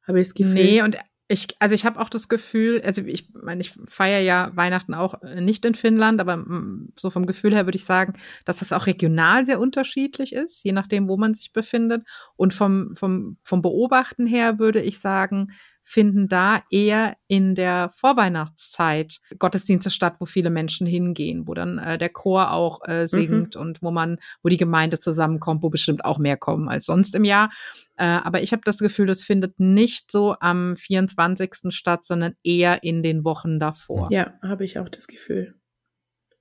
Habe 0.05 0.19
ich 0.19 0.27
das 0.27 0.33
Gefühl. 0.33 0.53
Nee, 0.53 0.81
und 0.81 0.97
ich, 1.29 1.47
also 1.59 1.75
ich 1.75 1.85
habe 1.85 1.99
auch 1.99 2.09
das 2.09 2.29
Gefühl, 2.29 2.81
also 2.85 3.01
ich 3.01 3.29
meine, 3.33 3.61
ich 3.61 3.73
feiere 3.87 4.21
ja 4.21 4.51
Weihnachten 4.55 4.93
auch 4.93 5.21
äh, 5.23 5.41
nicht 5.41 5.65
in 5.65 5.75
Finnland, 5.75 6.21
aber 6.21 6.37
mm, 6.37 6.93
so 6.95 7.09
vom 7.09 7.25
Gefühl 7.25 7.53
her 7.53 7.65
würde 7.65 7.77
ich 7.77 7.85
sagen, 7.85 8.13
dass 8.45 8.59
das 8.59 8.71
auch 8.71 8.87
regional 8.87 9.45
sehr 9.45 9.59
unterschiedlich 9.59 10.33
ist, 10.33 10.63
je 10.63 10.71
nachdem, 10.71 11.09
wo 11.09 11.17
man 11.17 11.33
sich 11.33 11.51
befindet. 11.51 12.03
Und 12.37 12.53
vom, 12.53 12.95
vom, 12.95 13.37
vom 13.43 13.61
Beobachten 13.61 14.25
her 14.25 14.57
würde 14.57 14.81
ich 14.81 14.99
sagen, 14.99 15.49
finden 15.89 16.27
da 16.27 16.63
eher 16.69 17.15
in 17.27 17.55
der 17.55 17.91
Vorweihnachtszeit 17.95 19.21
Gottesdienste 19.39 19.89
statt, 19.89 20.17
wo 20.19 20.25
viele 20.25 20.49
Menschen 20.49 20.85
hingehen, 20.85 21.47
wo 21.47 21.53
dann 21.53 21.77
äh, 21.77 21.97
der 21.97 22.09
Chor 22.09 22.51
auch 22.51 22.81
äh, 22.83 23.03
mhm. 23.03 23.07
singt 23.07 23.55
mhm. 23.55 23.61
und 23.61 23.81
wo 23.81 23.89
man, 23.89 24.17
wo 24.43 24.49
die 24.49 24.57
Gemeinde 24.57 24.99
zusammenkommt, 24.99 25.63
wo 25.63 25.69
bestimmt 25.69 26.03
auch 26.03 26.17
mehr 26.17 26.35
kommen 26.35 26.67
als 26.67 26.87
sonst 26.87 27.15
im 27.15 27.23
Jahr. 27.23 27.51
Äh, 27.95 28.03
aber 28.03 28.41
ich 28.41 28.51
habe 28.51 28.63
das 28.65 28.79
Gefühl, 28.79 29.05
das 29.05 29.23
findet 29.23 29.61
nicht 29.61 30.11
so 30.11 30.35
am 30.41 30.75
24. 30.75 31.69
statt, 31.69 32.03
sondern 32.03 32.35
eher 32.43 32.83
in 32.83 33.01
den 33.01 33.23
Wochen 33.23 33.57
davor. 33.57 34.07
Ja, 34.09 34.33
habe 34.41 34.65
ich 34.65 34.79
auch 34.79 34.89
das 34.89 35.07
Gefühl. 35.07 35.55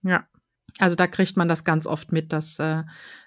Ja. 0.03 0.26
Also 0.80 0.97
da 0.97 1.07
kriegt 1.07 1.36
man 1.36 1.47
das 1.47 1.62
ganz 1.62 1.86
oft 1.86 2.11
mit, 2.11 2.32
dass 2.32 2.59
äh, 2.59 2.82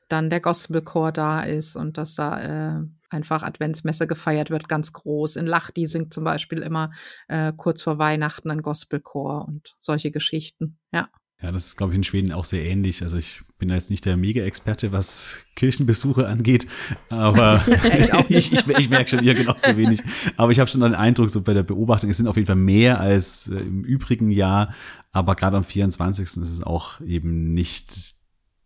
dann 0.10 0.30
der 0.30 0.42
Gospelchor 0.42 1.14
da 1.14 1.44
ist 1.44 1.78
und 1.78 1.98
dass 1.98 2.16
da 2.16 2.80
äh, 2.82 2.84
einfach 3.10 3.44
Adventsmesse 3.44 4.08
gefeiert 4.08 4.50
wird, 4.50 4.70
ganz 4.70 4.94
groß. 4.94 5.36
In 5.36 5.48
Lachdi 5.48 5.88
singt 5.88 6.14
zum 6.14 6.24
Beispiel 6.24 6.60
immer 6.60 6.92
äh, 7.28 7.54
kurz 7.56 7.82
vor 7.82 7.98
Weihnachten 7.98 8.52
ein 8.52 8.62
Gospelchor 8.62 9.48
und 9.48 9.76
solche 9.80 10.12
Geschichten, 10.12 10.78
ja. 10.92 11.10
Ja, 11.42 11.54
das 11.54 11.68
ist, 11.68 11.78
glaube 11.78 11.94
ich, 11.94 11.98
in 11.98 12.04
Schweden 12.04 12.34
auch 12.34 12.44
sehr 12.44 12.66
ähnlich. 12.66 13.02
Also 13.02 13.18
ich 13.18 13.44
bin 13.58 13.70
jetzt 13.70 13.90
nicht 13.90 14.04
der 14.04 14.18
Mega-Experte, 14.18 14.92
was 14.92 15.46
Kirchenbesuche 15.56 16.28
angeht, 16.28 16.68
aber 17.08 17.64
ich, 18.28 18.52
ich, 18.52 18.68
ich, 18.68 18.90
merke 18.90 19.10
schon, 19.10 19.24
ihr 19.24 19.36
genauso 19.36 19.78
wenig. 19.78 20.02
Aber 20.36 20.52
ich 20.52 20.60
habe 20.60 20.70
schon 20.70 20.82
den 20.82 20.96
Eindruck, 20.96 21.30
so 21.30 21.42
bei 21.42 21.54
der 21.54 21.64
Beobachtung, 21.64 22.10
es 22.10 22.18
sind 22.18 22.28
auf 22.28 22.36
jeden 22.36 22.48
Fall 22.48 22.58
mehr 22.58 23.00
als 23.00 23.48
äh, 23.48 23.60
im 23.60 23.86
übrigen 23.86 24.32
Jahr, 24.32 24.74
aber 25.14 25.36
gerade 25.36 25.56
am 25.56 25.64
24. 25.64 26.26
ist 26.26 26.38
es 26.38 26.62
auch 26.62 27.00
eben 27.02 27.54
nicht 27.54 28.19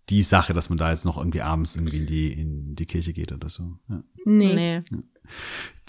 die 0.10 0.24
Sache, 0.24 0.54
dass 0.54 0.70
man 0.70 0.78
da 0.78 0.90
jetzt 0.90 1.06
noch 1.06 1.18
irgendwie 1.18 1.42
abends 1.42 1.76
irgendwie 1.76 1.98
in 1.98 2.06
die, 2.06 2.32
in 2.34 2.76
die 2.76 2.86
Kirche 2.86 3.14
geht 3.14 3.32
oder 3.32 3.50
so. 3.50 3.78
Ja. 3.90 4.04
Nee. 4.26 4.54
nee. 4.54 4.80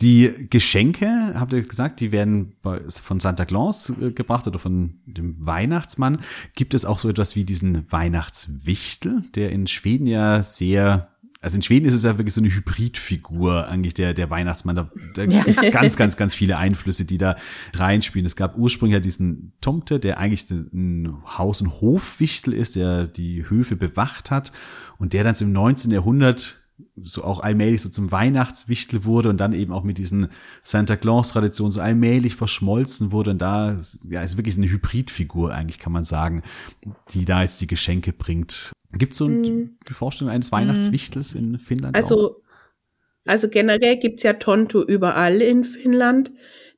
Die 0.00 0.48
Geschenke, 0.50 1.32
habt 1.34 1.52
ihr 1.52 1.62
gesagt, 1.62 2.00
die 2.00 2.12
werden 2.12 2.56
von 2.88 3.20
Santa 3.20 3.44
Claus 3.44 3.90
äh, 3.90 4.12
gebracht 4.12 4.46
oder 4.46 4.58
von 4.58 5.00
dem 5.06 5.44
Weihnachtsmann. 5.44 6.20
Gibt 6.54 6.74
es 6.74 6.84
auch 6.84 6.98
so 6.98 7.08
etwas 7.08 7.34
wie 7.34 7.44
diesen 7.44 7.90
Weihnachtswichtel, 7.90 9.22
der 9.34 9.50
in 9.50 9.66
Schweden 9.66 10.06
ja 10.06 10.42
sehr 10.42 11.13
also 11.44 11.56
in 11.56 11.62
Schweden 11.62 11.84
ist 11.84 11.92
es 11.92 12.04
ja 12.04 12.16
wirklich 12.16 12.32
so 12.32 12.40
eine 12.40 12.48
Hybridfigur, 12.48 13.68
eigentlich 13.68 13.92
der, 13.92 14.14
der 14.14 14.30
Weihnachtsmann. 14.30 14.76
Da, 14.76 14.90
da 15.14 15.24
ja. 15.24 15.42
gibt 15.42 15.62
es 15.62 15.70
ganz, 15.70 15.96
ganz, 15.96 16.16
ganz 16.16 16.34
viele 16.34 16.56
Einflüsse, 16.56 17.04
die 17.04 17.18
da 17.18 17.36
reinspielen. 17.74 18.24
Es 18.24 18.34
gab 18.34 18.56
ursprünglich 18.56 18.94
ja 18.94 19.00
diesen 19.00 19.52
Tomte, 19.60 20.00
der 20.00 20.16
eigentlich 20.18 20.50
ein 20.50 21.22
Haus- 21.26 21.60
und 21.60 21.82
Hofwichtel 21.82 22.54
ist, 22.54 22.76
der 22.76 23.04
die 23.04 23.48
Höfe 23.48 23.76
bewacht 23.76 24.30
hat 24.30 24.52
und 24.96 25.12
der 25.12 25.22
dann 25.22 25.34
so 25.34 25.44
im 25.44 25.52
19. 25.52 25.90
Jahrhundert 25.90 26.63
so 26.96 27.22
auch 27.22 27.40
allmählich 27.40 27.82
so 27.82 27.88
zum 27.88 28.10
Weihnachtswichtel 28.10 29.04
wurde 29.04 29.28
und 29.28 29.38
dann 29.38 29.52
eben 29.52 29.72
auch 29.72 29.84
mit 29.84 29.98
diesen 29.98 30.28
Santa 30.62 30.96
Claus-Traditionen 30.96 31.72
so 31.72 31.80
allmählich 31.80 32.36
verschmolzen 32.36 33.12
wurde. 33.12 33.30
Und 33.30 33.38
da 33.38 33.76
ja, 34.08 34.22
ist 34.22 34.36
wirklich 34.36 34.56
eine 34.56 34.68
Hybridfigur 34.68 35.52
eigentlich, 35.52 35.78
kann 35.78 35.92
man 35.92 36.04
sagen, 36.04 36.42
die 37.10 37.24
da 37.24 37.42
jetzt 37.42 37.60
die 37.60 37.66
Geschenke 37.66 38.12
bringt. 38.12 38.72
Gibt 38.92 39.12
es 39.12 39.18
so 39.18 39.28
mm. 39.28 39.76
die 39.88 39.92
Vorstellung 39.92 40.32
eines 40.32 40.52
Weihnachtswichtels 40.52 41.34
in 41.34 41.58
Finnland? 41.58 41.96
Also, 41.96 42.30
auch? 42.30 42.36
also 43.26 43.48
generell 43.48 43.96
gibt's 43.96 44.22
ja 44.22 44.34
Tonto 44.34 44.82
überall 44.82 45.42
in 45.42 45.64
Finnland. 45.64 46.32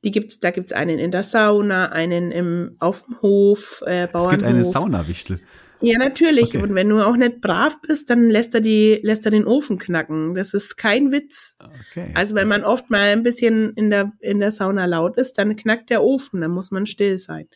Die 0.04 0.10
gibt's, 0.10 0.40
da 0.40 0.50
gibt's 0.50 0.72
einen 0.72 0.98
in 0.98 1.10
der 1.10 1.22
Sauna, 1.22 1.86
einen 1.86 2.30
im, 2.30 2.76
auf 2.78 3.04
dem 3.04 3.20
Hof, 3.22 3.82
äh, 3.86 4.06
Bauernhof. 4.06 4.32
Es 4.32 4.38
gibt 4.38 4.42
eine 4.44 4.64
Saunawichtel. 4.64 5.40
Ja, 5.80 5.98
natürlich. 5.98 6.48
Okay. 6.48 6.62
Und 6.62 6.74
wenn 6.74 6.88
du 6.88 7.04
auch 7.04 7.16
nicht 7.16 7.40
brav 7.40 7.80
bist, 7.82 8.10
dann 8.10 8.30
lässt 8.30 8.54
er 8.54 8.60
die, 8.60 8.98
lässt 9.02 9.24
er 9.24 9.30
den 9.30 9.46
Ofen 9.46 9.78
knacken. 9.78 10.34
Das 10.34 10.54
ist 10.54 10.76
kein 10.76 11.12
Witz. 11.12 11.56
Okay. 11.60 12.12
Also 12.14 12.34
wenn 12.34 12.48
man 12.48 12.64
oft 12.64 12.90
mal 12.90 13.12
ein 13.12 13.22
bisschen 13.22 13.72
in 13.74 13.90
der, 13.90 14.12
in 14.20 14.40
der 14.40 14.50
Sauna 14.50 14.86
laut 14.86 15.16
ist, 15.16 15.34
dann 15.34 15.56
knackt 15.56 15.90
der 15.90 16.02
Ofen, 16.02 16.40
dann 16.40 16.50
muss 16.50 16.70
man 16.70 16.86
still 16.86 17.18
sein. 17.18 17.48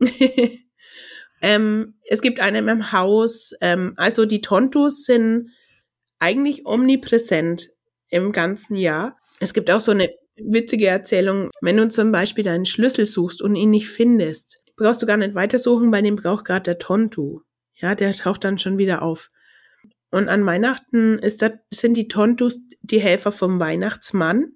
ähm, 1.42 1.94
es 2.08 2.22
gibt 2.22 2.40
einen 2.40 2.68
im 2.68 2.92
Haus, 2.92 3.52
ähm, 3.60 3.94
also 3.96 4.26
die 4.26 4.40
Tontus 4.40 5.04
sind 5.04 5.50
eigentlich 6.18 6.66
omnipräsent 6.66 7.70
im 8.08 8.32
ganzen 8.32 8.76
Jahr. 8.76 9.16
Es 9.40 9.54
gibt 9.54 9.70
auch 9.70 9.80
so 9.80 9.90
eine 9.92 10.10
witzige 10.36 10.86
Erzählung, 10.86 11.50
wenn 11.60 11.76
du 11.76 11.88
zum 11.88 12.12
Beispiel 12.12 12.44
deinen 12.44 12.66
Schlüssel 12.66 13.06
suchst 13.06 13.42
und 13.42 13.56
ihn 13.56 13.70
nicht 13.70 13.88
findest, 13.88 14.59
brauchst 14.80 15.02
du 15.02 15.06
gar 15.06 15.16
nicht 15.16 15.34
weitersuchen, 15.34 15.92
weil 15.92 16.02
dem 16.02 16.16
braucht 16.16 16.46
gerade 16.46 16.64
der 16.64 16.78
Tontu. 16.78 17.40
Ja, 17.74 17.94
der 17.94 18.12
taucht 18.14 18.44
dann 18.44 18.58
schon 18.58 18.78
wieder 18.78 19.02
auf. 19.02 19.30
Und 20.10 20.28
an 20.28 20.44
Weihnachten 20.44 21.18
ist 21.18 21.42
das, 21.42 21.52
sind 21.70 21.94
die 21.94 22.08
Tontus 22.08 22.58
die 22.80 23.00
Helfer 23.00 23.30
vom 23.30 23.60
Weihnachtsmann, 23.60 24.52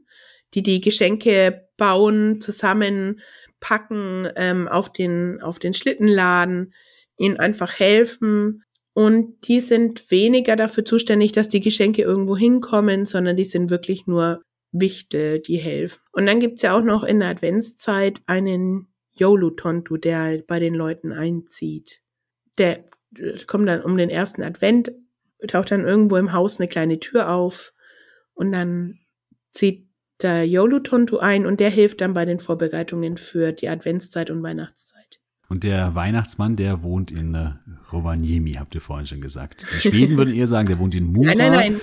die 0.54 0.62
die 0.62 0.80
Geschenke 0.80 1.68
bauen, 1.76 2.40
zusammenpacken, 2.40 4.28
ähm, 4.36 4.66
auf 4.66 4.92
den, 4.92 5.40
auf 5.42 5.58
den 5.58 5.74
Schlitten 5.74 6.08
laden, 6.08 6.72
ihnen 7.16 7.38
einfach 7.38 7.78
helfen. 7.78 8.64
Und 8.94 9.46
die 9.46 9.60
sind 9.60 10.10
weniger 10.10 10.56
dafür 10.56 10.84
zuständig, 10.84 11.32
dass 11.32 11.48
die 11.48 11.60
Geschenke 11.60 12.02
irgendwo 12.02 12.36
hinkommen, 12.36 13.06
sondern 13.06 13.36
die 13.36 13.44
sind 13.44 13.70
wirklich 13.70 14.06
nur 14.06 14.42
Wichte, 14.72 15.40
die 15.40 15.58
helfen. 15.58 16.00
Und 16.12 16.26
dann 16.26 16.40
gibt's 16.40 16.62
ja 16.62 16.76
auch 16.76 16.82
noch 16.82 17.04
in 17.04 17.20
der 17.20 17.28
Adventszeit 17.28 18.20
einen 18.26 18.88
Yolu-Tontu, 19.18 19.96
der 19.96 20.18
halt 20.20 20.46
bei 20.46 20.58
den 20.58 20.74
Leuten 20.74 21.12
einzieht. 21.12 22.02
Der 22.58 22.84
kommt 23.46 23.68
dann 23.68 23.82
um 23.82 23.96
den 23.96 24.10
ersten 24.10 24.42
Advent, 24.42 24.92
taucht 25.48 25.70
dann 25.70 25.84
irgendwo 25.84 26.16
im 26.16 26.32
Haus 26.32 26.58
eine 26.58 26.68
kleine 26.68 26.98
Tür 27.00 27.30
auf 27.30 27.72
und 28.34 28.52
dann 28.52 28.98
zieht 29.52 29.88
der 30.22 30.46
Yolu-Tontu 30.46 31.18
ein 31.18 31.46
und 31.46 31.60
der 31.60 31.70
hilft 31.70 32.00
dann 32.00 32.14
bei 32.14 32.24
den 32.24 32.38
Vorbereitungen 32.38 33.16
für 33.16 33.52
die 33.52 33.68
Adventszeit 33.68 34.30
und 34.30 34.42
Weihnachtszeit. 34.42 35.20
Und 35.48 35.62
der 35.62 35.94
Weihnachtsmann, 35.94 36.56
der 36.56 36.82
wohnt 36.82 37.10
in 37.10 37.34
äh, 37.34 37.50
Rovaniemi, 37.92 38.52
habt 38.52 38.74
ihr 38.74 38.80
vorhin 38.80 39.06
schon 39.06 39.20
gesagt. 39.20 39.66
Die 39.74 39.80
Schweden 39.88 40.16
würden 40.16 40.34
eher 40.34 40.46
sagen, 40.46 40.66
der 40.66 40.78
wohnt 40.78 40.94
in 40.94 41.12
Mura. 41.12 41.34
Nein, 41.34 41.38
nein, 41.38 41.52
nein. 41.52 41.80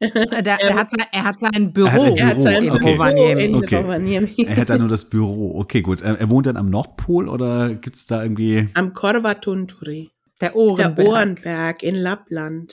Der, 0.00 0.58
er, 0.60 0.74
hat, 0.76 0.92
er 1.12 1.24
hat 1.24 1.40
sein 1.40 1.72
Büro, 1.74 1.86
er 1.86 2.02
hat 2.02 2.16
er 2.16 2.26
hat 2.28 2.42
sein 2.42 2.64
in 2.64 2.70
okay. 2.70 2.92
Rovaniemi. 2.92 3.54
Okay. 3.54 4.46
Er 4.46 4.56
hat 4.56 4.70
da 4.70 4.78
nur 4.78 4.88
das 4.88 5.10
Büro. 5.10 5.58
Okay, 5.58 5.82
gut. 5.82 6.00
Er, 6.00 6.18
er 6.18 6.30
wohnt 6.30 6.46
dann 6.46 6.56
am 6.56 6.70
Nordpol 6.70 7.28
oder 7.28 7.74
gibt's 7.74 8.06
da 8.06 8.22
irgendwie? 8.22 8.68
Am 8.74 8.94
Korvatunturi. 8.94 10.10
Der 10.40 10.56
Ohrenberg. 10.56 10.96
Der 10.96 11.06
Ohrenberg 11.06 11.82
in 11.82 11.96
Lappland. 11.96 12.72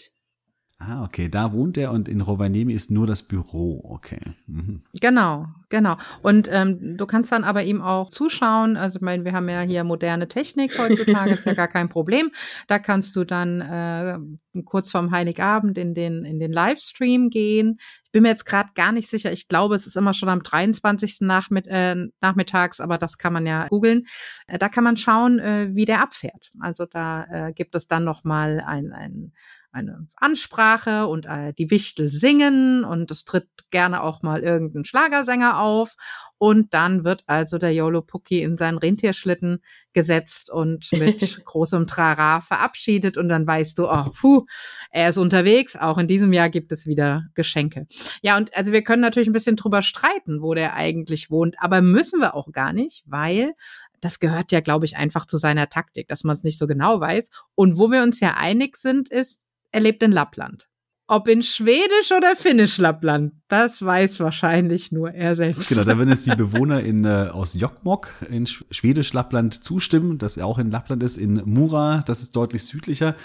Ah, 0.80 1.04
okay, 1.04 1.28
da 1.28 1.54
wohnt 1.54 1.76
er 1.76 1.92
und 1.92 2.08
in 2.08 2.22
Rovaniemi 2.22 2.72
ist 2.72 2.92
nur 2.92 3.08
das 3.08 3.24
Büro, 3.24 3.82
okay. 3.84 4.22
Mhm. 4.46 4.84
Genau, 5.02 5.48
genau. 5.70 5.98
Und 6.22 6.48
ähm, 6.52 6.98
du 6.98 7.08
kannst 7.08 7.32
dann 7.32 7.44
aber 7.44 7.64
ihm 7.64 7.82
auch 7.82 8.10
zuschauen. 8.10 8.78
Also, 8.78 8.98
ich 8.98 9.02
meine, 9.02 9.26
wir 9.26 9.34
haben 9.34 9.50
ja 9.50 9.62
hier 9.62 9.84
moderne 9.84 10.28
Technik 10.28 10.78
heutzutage, 10.78 11.34
ist 11.34 11.48
ja 11.48 11.56
gar 11.56 11.68
kein 11.68 11.90
Problem. 11.90 12.30
Da 12.68 12.78
kannst 12.78 13.16
du 13.16 13.24
dann 13.24 13.62
äh, 13.62 14.20
kurz 14.66 14.92
vorm 14.92 15.10
Heiligabend 15.10 15.80
in 15.80 15.96
den, 15.96 16.24
in 16.24 16.40
den 16.40 16.54
Livestream 16.54 17.32
gehen. 17.32 17.78
Ich 18.06 18.12
bin 18.12 18.22
mir 18.22 18.30
jetzt 18.30 18.46
gerade 18.46 18.70
gar 18.76 18.92
nicht 18.92 19.10
sicher. 19.10 19.32
Ich 19.32 19.48
glaube, 19.48 19.74
es 19.74 19.88
ist 19.88 19.98
immer 19.98 20.14
schon 20.14 20.30
am 20.30 20.44
23. 20.44 21.22
Nachmitt 21.22 21.66
äh, 21.66 21.96
nachmittags, 22.22 22.80
aber 22.82 23.00
das 23.00 23.18
kann 23.18 23.34
man 23.34 23.48
ja 23.48 23.68
googeln. 23.70 24.06
Äh, 24.46 24.60
da 24.60 24.70
kann 24.70 24.84
man 24.84 24.96
schauen, 24.96 25.40
äh, 25.40 25.70
wie 25.74 25.86
der 25.86 26.02
abfährt. 26.04 26.52
Also 26.60 26.86
da 26.86 27.26
äh, 27.32 27.54
gibt 27.54 27.74
es 27.74 27.88
dann 27.88 28.04
noch 28.04 28.24
mal 28.24 28.62
ein, 28.64 28.94
ein 28.94 29.34
eine 29.78 30.08
Ansprache 30.16 31.08
und 31.08 31.26
äh, 31.26 31.54
die 31.54 31.70
Wichtel 31.70 32.10
singen 32.10 32.84
und 32.84 33.12
es 33.12 33.26
tritt 33.26 33.48
gerne 33.70 34.02
auch 34.02 34.22
mal 34.22 34.42
irgendein 34.42 34.86
Schlagersänger 34.86 35.60
auf 35.60 35.96
und 36.38 36.74
dann 36.74 37.04
wird 37.04 37.24
also 37.28 37.58
der 37.58 37.74
Yolo 37.74 38.02
Puki 38.02 38.42
in 38.42 38.58
seinen 38.58 38.78
Rentierschlitten 38.78 39.62
gesetzt 39.94 40.50
und 40.52 40.92
mit 40.94 41.42
großem 41.46 41.88
Trara 41.88 42.42
verabschiedet 42.42 43.18
und 43.18 43.30
dann 43.30 43.48
weißt 43.48 43.78
du, 43.78 43.90
oh, 43.90 44.12
puh, 44.20 44.46
er 44.92 45.10
ist 45.10 45.18
unterwegs. 45.18 45.76
Auch 45.76 45.98
in 45.98 46.08
diesem 46.08 46.34
Jahr 46.34 46.50
gibt 46.50 46.72
es 46.72 46.86
wieder 46.86 47.26
Geschenke. 47.34 47.88
Ja, 48.22 48.38
und 48.38 48.56
also 48.56 48.72
wir 48.72 48.84
können 48.84 49.02
natürlich 49.02 49.30
ein 49.30 49.34
bisschen 49.34 49.56
drüber 49.56 49.82
streiten, 49.82 50.42
wo 50.42 50.54
der 50.54 50.76
eigentlich 50.76 51.32
wohnt, 51.32 51.56
aber 51.60 51.82
müssen 51.82 52.20
wir 52.20 52.36
auch 52.36 52.52
gar 52.52 52.74
nicht, 52.74 53.04
weil 53.06 53.54
das 54.00 54.20
gehört 54.20 54.52
ja, 54.52 54.60
glaube 54.60 54.86
ich, 54.86 54.98
einfach 54.98 55.26
zu 55.26 55.38
seiner 55.38 55.70
Taktik, 55.70 56.08
dass 56.08 56.24
man 56.24 56.36
es 56.36 56.44
nicht 56.44 56.60
so 56.60 56.68
genau 56.68 57.00
weiß. 57.00 57.30
Und 57.56 57.78
wo 57.78 57.90
wir 57.90 58.04
uns 58.04 58.20
ja 58.20 58.36
einig 58.38 58.78
sind, 58.78 59.10
ist, 59.10 59.42
er 59.78 59.82
lebt 59.82 60.02
in 60.02 60.12
Lappland. 60.12 60.68
Ob 61.10 61.30
in 61.30 61.42
Schwedisch 61.44 62.12
oder 62.12 62.36
Finnisch 62.36 62.78
Lappland, 62.80 63.32
das 63.48 63.86
weiß 63.86 64.20
wahrscheinlich 64.20 64.92
nur 64.92 65.14
er 65.14 65.38
selbst. 65.38 65.70
Genau, 65.70 65.84
da 65.84 65.98
werden 66.00 66.10
jetzt 66.10 66.26
die 66.26 66.36
Bewohner 66.36 66.82
in, 66.82 67.06
äh, 67.06 67.30
aus 67.32 67.54
Jokkmokk 67.54 68.26
in 68.28 68.48
Schwedisch 68.48 69.14
Lappland 69.14 69.64
zustimmen, 69.64 70.18
dass 70.18 70.36
er 70.36 70.48
auch 70.48 70.58
in 70.58 70.72
Lappland 70.72 71.04
ist. 71.04 71.18
In 71.18 71.44
Mura, 71.46 72.02
das 72.08 72.24
ist 72.24 72.36
deutlich 72.36 72.66
südlicher. 72.66 73.16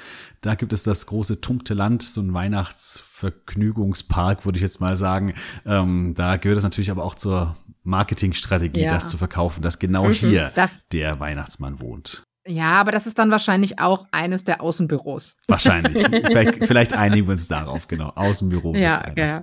Da 0.42 0.54
gibt 0.54 0.74
es 0.74 0.82
das 0.82 1.06
große 1.06 1.40
Tunkte 1.40 1.72
Land, 1.72 2.02
so 2.02 2.20
ein 2.20 2.34
Weihnachtsvergnügungspark, 2.34 4.44
würde 4.44 4.58
ich 4.58 4.62
jetzt 4.62 4.80
mal 4.80 4.96
sagen. 4.96 5.32
Ähm, 5.64 6.12
da 6.14 6.36
gehört 6.36 6.58
es 6.58 6.64
natürlich 6.64 6.90
aber 6.90 7.02
auch 7.02 7.14
zur 7.14 7.56
Marketingstrategie, 7.82 8.82
ja. 8.82 8.90
das 8.90 9.08
zu 9.08 9.16
verkaufen, 9.16 9.62
dass 9.62 9.78
genau 9.78 10.04
mhm, 10.04 10.12
hier 10.12 10.52
das, 10.54 10.82
der 10.92 11.18
Weihnachtsmann 11.18 11.80
wohnt. 11.80 12.24
Ja, 12.46 12.72
aber 12.72 12.90
das 12.90 13.06
ist 13.06 13.18
dann 13.18 13.30
wahrscheinlich 13.30 13.78
auch 13.78 14.06
eines 14.10 14.42
der 14.42 14.60
Außenbüros. 14.60 15.36
Wahrscheinlich. 15.46 16.02
vielleicht, 16.08 16.66
vielleicht, 16.66 16.92
einigen 16.94 17.28
wir 17.28 17.32
uns 17.32 17.46
darauf, 17.46 17.86
genau. 17.86 18.10
Außenbüro 18.14 18.74
ja, 18.74 19.02
ja. 19.16 19.40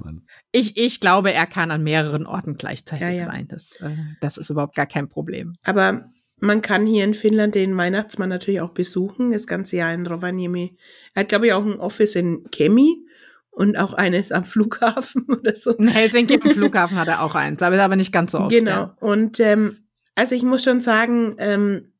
Ich, 0.51 0.77
ich 0.77 0.99
glaube, 0.99 1.31
er 1.31 1.47
kann 1.47 1.71
an 1.71 1.83
mehreren 1.83 2.25
Orten 2.25 2.55
gleichzeitig 2.55 3.07
ja, 3.07 3.13
ja. 3.13 3.25
sein. 3.25 3.47
Das, 3.47 3.75
äh, 3.81 3.95
das 4.19 4.37
ist 4.37 4.49
überhaupt 4.49 4.75
gar 4.75 4.85
kein 4.85 5.07
Problem. 5.07 5.55
Aber 5.63 6.07
man 6.41 6.61
kann 6.61 6.85
hier 6.85 7.03
in 7.03 7.13
Finnland 7.13 7.55
den 7.55 7.75
Weihnachtsmann 7.77 8.29
natürlich 8.29 8.61
auch 8.61 8.71
besuchen, 8.71 9.31
das 9.31 9.47
ganze 9.47 9.77
Jahr 9.77 9.93
in 9.93 10.05
Rovaniemi. 10.05 10.77
Er 11.13 11.21
hat, 11.21 11.29
glaube 11.29 11.47
ich, 11.47 11.53
auch 11.53 11.65
ein 11.65 11.79
Office 11.79 12.15
in 12.15 12.49
Kemi 12.51 13.05
und 13.49 13.77
auch 13.77 13.93
eines 13.93 14.31
am 14.31 14.45
Flughafen 14.45 15.25
oder 15.29 15.55
so. 15.55 15.71
In 15.71 15.87
Helsinki 15.87 16.39
am 16.41 16.49
Flughafen 16.49 16.97
hat 16.97 17.07
er 17.07 17.23
auch 17.23 17.35
eins, 17.35 17.61
aber 17.61 17.75
ist 17.75 17.81
aber 17.81 17.95
nicht 17.95 18.11
ganz 18.11 18.31
so 18.33 18.39
oft. 18.39 18.51
Genau. 18.51 18.71
Ja. 18.71 18.97
Und 18.99 19.39
ähm, 19.39 19.77
also 20.15 20.35
ich 20.35 20.43
muss 20.43 20.63
schon 20.63 20.81
sagen, 20.81 21.35
ähm, 21.39 21.93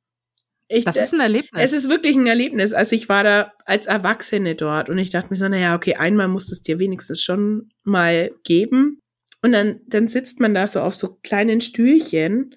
ich, 0.72 0.86
das 0.86 0.96
ist 0.96 1.14
ein 1.14 1.20
Erlebnis. 1.20 1.64
Es 1.64 1.74
ist 1.74 1.90
wirklich 1.90 2.16
ein 2.16 2.28
Erlebnis. 2.28 2.74
Also 2.74 2.96
ich 2.96 3.10
war 3.10 3.24
da 3.24 3.54
als 3.66 3.88
Erwachsene 3.88 4.54
dort 4.54 4.90
und 4.90 5.00
ich 5.00 5.10
dachte 5.10 5.32
mir 5.32 5.36
so, 5.36 5.50
naja, 5.50 5.76
okay, 5.76 5.96
einmal 5.96 6.28
muss 6.28 6.52
es 6.52 6.62
dir 6.62 6.78
wenigstens 6.78 7.24
schon 7.24 7.70
mal 7.84 8.32
geben. 8.44 9.02
Und 9.42 9.52
dann, 9.52 9.82
dann 9.88 10.08
sitzt 10.08 10.40
man 10.40 10.54
da 10.54 10.68
so 10.68 10.82
auf 10.82 10.94
so 10.94 11.18
kleinen 11.24 11.60
Stühlchen 11.60 12.56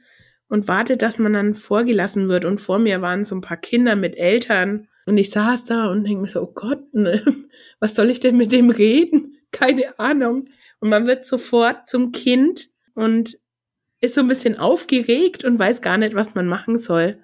und 0.48 0.68
wartet, 0.68 1.00
dass 1.00 1.18
man 1.18 1.32
dann 1.32 1.54
vorgelassen 1.54 2.28
wird. 2.28 2.44
Und 2.44 2.60
vor 2.60 2.78
mir 2.78 3.00
waren 3.00 3.24
so 3.24 3.34
ein 3.34 3.40
paar 3.40 3.56
Kinder 3.56 3.96
mit 3.96 4.16
Eltern. 4.16 4.88
Und 5.06 5.16
ich 5.16 5.30
saß 5.30 5.64
da 5.64 5.86
und 5.86 6.04
denke 6.04 6.20
mir 6.20 6.28
so, 6.28 6.42
oh 6.42 6.52
Gott, 6.54 6.92
ne, 6.92 7.24
was 7.80 7.94
soll 7.94 8.10
ich 8.10 8.20
denn 8.20 8.36
mit 8.36 8.52
dem 8.52 8.68
reden? 8.68 9.38
Keine 9.52 9.98
Ahnung. 9.98 10.48
Und 10.80 10.90
man 10.90 11.06
wird 11.06 11.24
sofort 11.24 11.88
zum 11.88 12.12
Kind 12.12 12.68
und 12.94 13.38
ist 14.02 14.16
so 14.16 14.20
ein 14.20 14.28
bisschen 14.28 14.58
aufgeregt 14.58 15.44
und 15.44 15.58
weiß 15.58 15.80
gar 15.80 15.96
nicht, 15.96 16.14
was 16.14 16.34
man 16.34 16.46
machen 16.46 16.76
soll. 16.76 17.22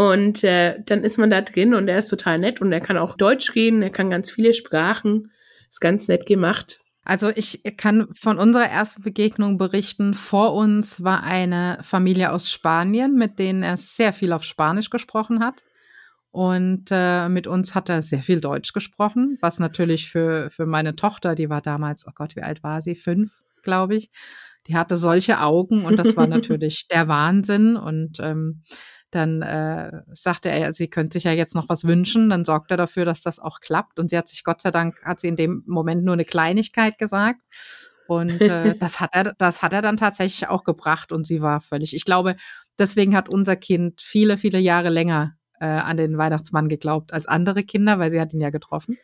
Und 0.00 0.42
äh, 0.44 0.80
dann 0.86 1.04
ist 1.04 1.18
man 1.18 1.28
da 1.28 1.42
drin 1.42 1.74
und 1.74 1.86
er 1.86 1.98
ist 1.98 2.08
total 2.08 2.38
nett 2.38 2.62
und 2.62 2.72
er 2.72 2.80
kann 2.80 2.96
auch 2.96 3.18
Deutsch 3.18 3.54
reden, 3.54 3.82
er 3.82 3.90
kann 3.90 4.08
ganz 4.08 4.30
viele 4.30 4.54
Sprachen. 4.54 5.30
Ist 5.68 5.82
ganz 5.82 6.08
nett 6.08 6.24
gemacht. 6.24 6.80
Also 7.04 7.28
ich 7.28 7.62
kann 7.76 8.08
von 8.14 8.38
unserer 8.38 8.64
ersten 8.64 9.02
Begegnung 9.02 9.58
berichten. 9.58 10.14
Vor 10.14 10.54
uns 10.54 11.04
war 11.04 11.22
eine 11.24 11.80
Familie 11.82 12.32
aus 12.32 12.50
Spanien, 12.50 13.14
mit 13.16 13.38
denen 13.38 13.62
er 13.62 13.76
sehr 13.76 14.14
viel 14.14 14.32
auf 14.32 14.42
Spanisch 14.42 14.88
gesprochen 14.88 15.44
hat. 15.44 15.62
Und 16.30 16.86
äh, 16.90 17.28
mit 17.28 17.46
uns 17.46 17.74
hat 17.74 17.90
er 17.90 18.00
sehr 18.00 18.22
viel 18.22 18.40
Deutsch 18.40 18.72
gesprochen, 18.72 19.36
was 19.42 19.58
natürlich 19.58 20.08
für, 20.08 20.48
für 20.50 20.64
meine 20.64 20.96
Tochter, 20.96 21.34
die 21.34 21.50
war 21.50 21.60
damals, 21.60 22.06
oh 22.08 22.12
Gott, 22.14 22.36
wie 22.36 22.42
alt 22.42 22.62
war 22.62 22.80
sie? 22.80 22.94
Fünf, 22.94 23.42
glaube 23.62 23.96
ich. 23.96 24.10
Die 24.66 24.76
hatte 24.76 24.96
solche 24.96 25.42
Augen 25.42 25.84
und 25.84 25.98
das 25.98 26.16
war 26.16 26.26
natürlich 26.26 26.88
der 26.88 27.06
Wahnsinn. 27.06 27.76
Und 27.76 28.18
ähm, 28.20 28.62
dann 29.10 29.42
äh, 29.42 30.02
sagte 30.12 30.50
er, 30.50 30.72
sie 30.72 30.88
könnte 30.88 31.14
sich 31.14 31.24
ja 31.24 31.32
jetzt 31.32 31.54
noch 31.54 31.68
was 31.68 31.84
wünschen, 31.84 32.30
dann 32.30 32.44
sorgt 32.44 32.70
er 32.70 32.76
dafür, 32.76 33.04
dass 33.04 33.22
das 33.22 33.38
auch 33.38 33.60
klappt. 33.60 33.98
Und 33.98 34.10
sie 34.10 34.18
hat 34.18 34.28
sich, 34.28 34.44
Gott 34.44 34.60
sei 34.60 34.70
Dank, 34.70 35.02
hat 35.04 35.20
sie 35.20 35.28
in 35.28 35.36
dem 35.36 35.62
Moment 35.66 36.04
nur 36.04 36.14
eine 36.14 36.24
Kleinigkeit 36.24 36.98
gesagt. 36.98 37.40
Und 38.06 38.40
äh, 38.40 38.74
das 38.78 39.00
hat 39.00 39.10
er, 39.12 39.34
das 39.38 39.62
hat 39.62 39.72
er 39.72 39.82
dann 39.82 39.96
tatsächlich 39.96 40.48
auch 40.48 40.64
gebracht 40.64 41.12
und 41.12 41.26
sie 41.26 41.42
war 41.42 41.60
völlig. 41.60 41.94
Ich 41.94 42.04
glaube, 42.04 42.36
deswegen 42.78 43.16
hat 43.16 43.28
unser 43.28 43.56
Kind 43.56 44.00
viele, 44.00 44.38
viele 44.38 44.58
Jahre 44.58 44.90
länger 44.90 45.36
äh, 45.60 45.66
an 45.66 45.96
den 45.96 46.18
Weihnachtsmann 46.18 46.68
geglaubt 46.68 47.12
als 47.12 47.26
andere 47.26 47.62
Kinder, 47.62 47.98
weil 47.98 48.10
sie 48.10 48.20
hat 48.20 48.32
ihn 48.32 48.40
ja 48.40 48.50
getroffen. 48.50 48.96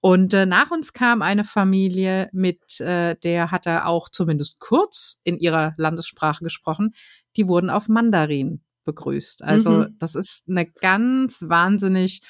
Und 0.00 0.34
äh, 0.34 0.46
nach 0.46 0.70
uns 0.70 0.92
kam 0.92 1.22
eine 1.22 1.44
Familie 1.44 2.28
mit, 2.32 2.80
äh, 2.80 3.16
der 3.22 3.50
hat 3.50 3.66
er 3.66 3.86
auch 3.86 4.08
zumindest 4.08 4.58
kurz 4.60 5.20
in 5.24 5.38
ihrer 5.38 5.74
Landessprache 5.76 6.42
gesprochen. 6.44 6.94
Die 7.36 7.46
wurden 7.46 7.70
auf 7.70 7.88
Mandarin 7.88 8.62
begrüßt. 8.84 9.42
Also 9.42 9.70
mhm. 9.70 9.96
das 9.98 10.14
ist 10.14 10.44
eine 10.48 10.66
ganz 10.66 11.42
wahnsinnig 11.46 12.22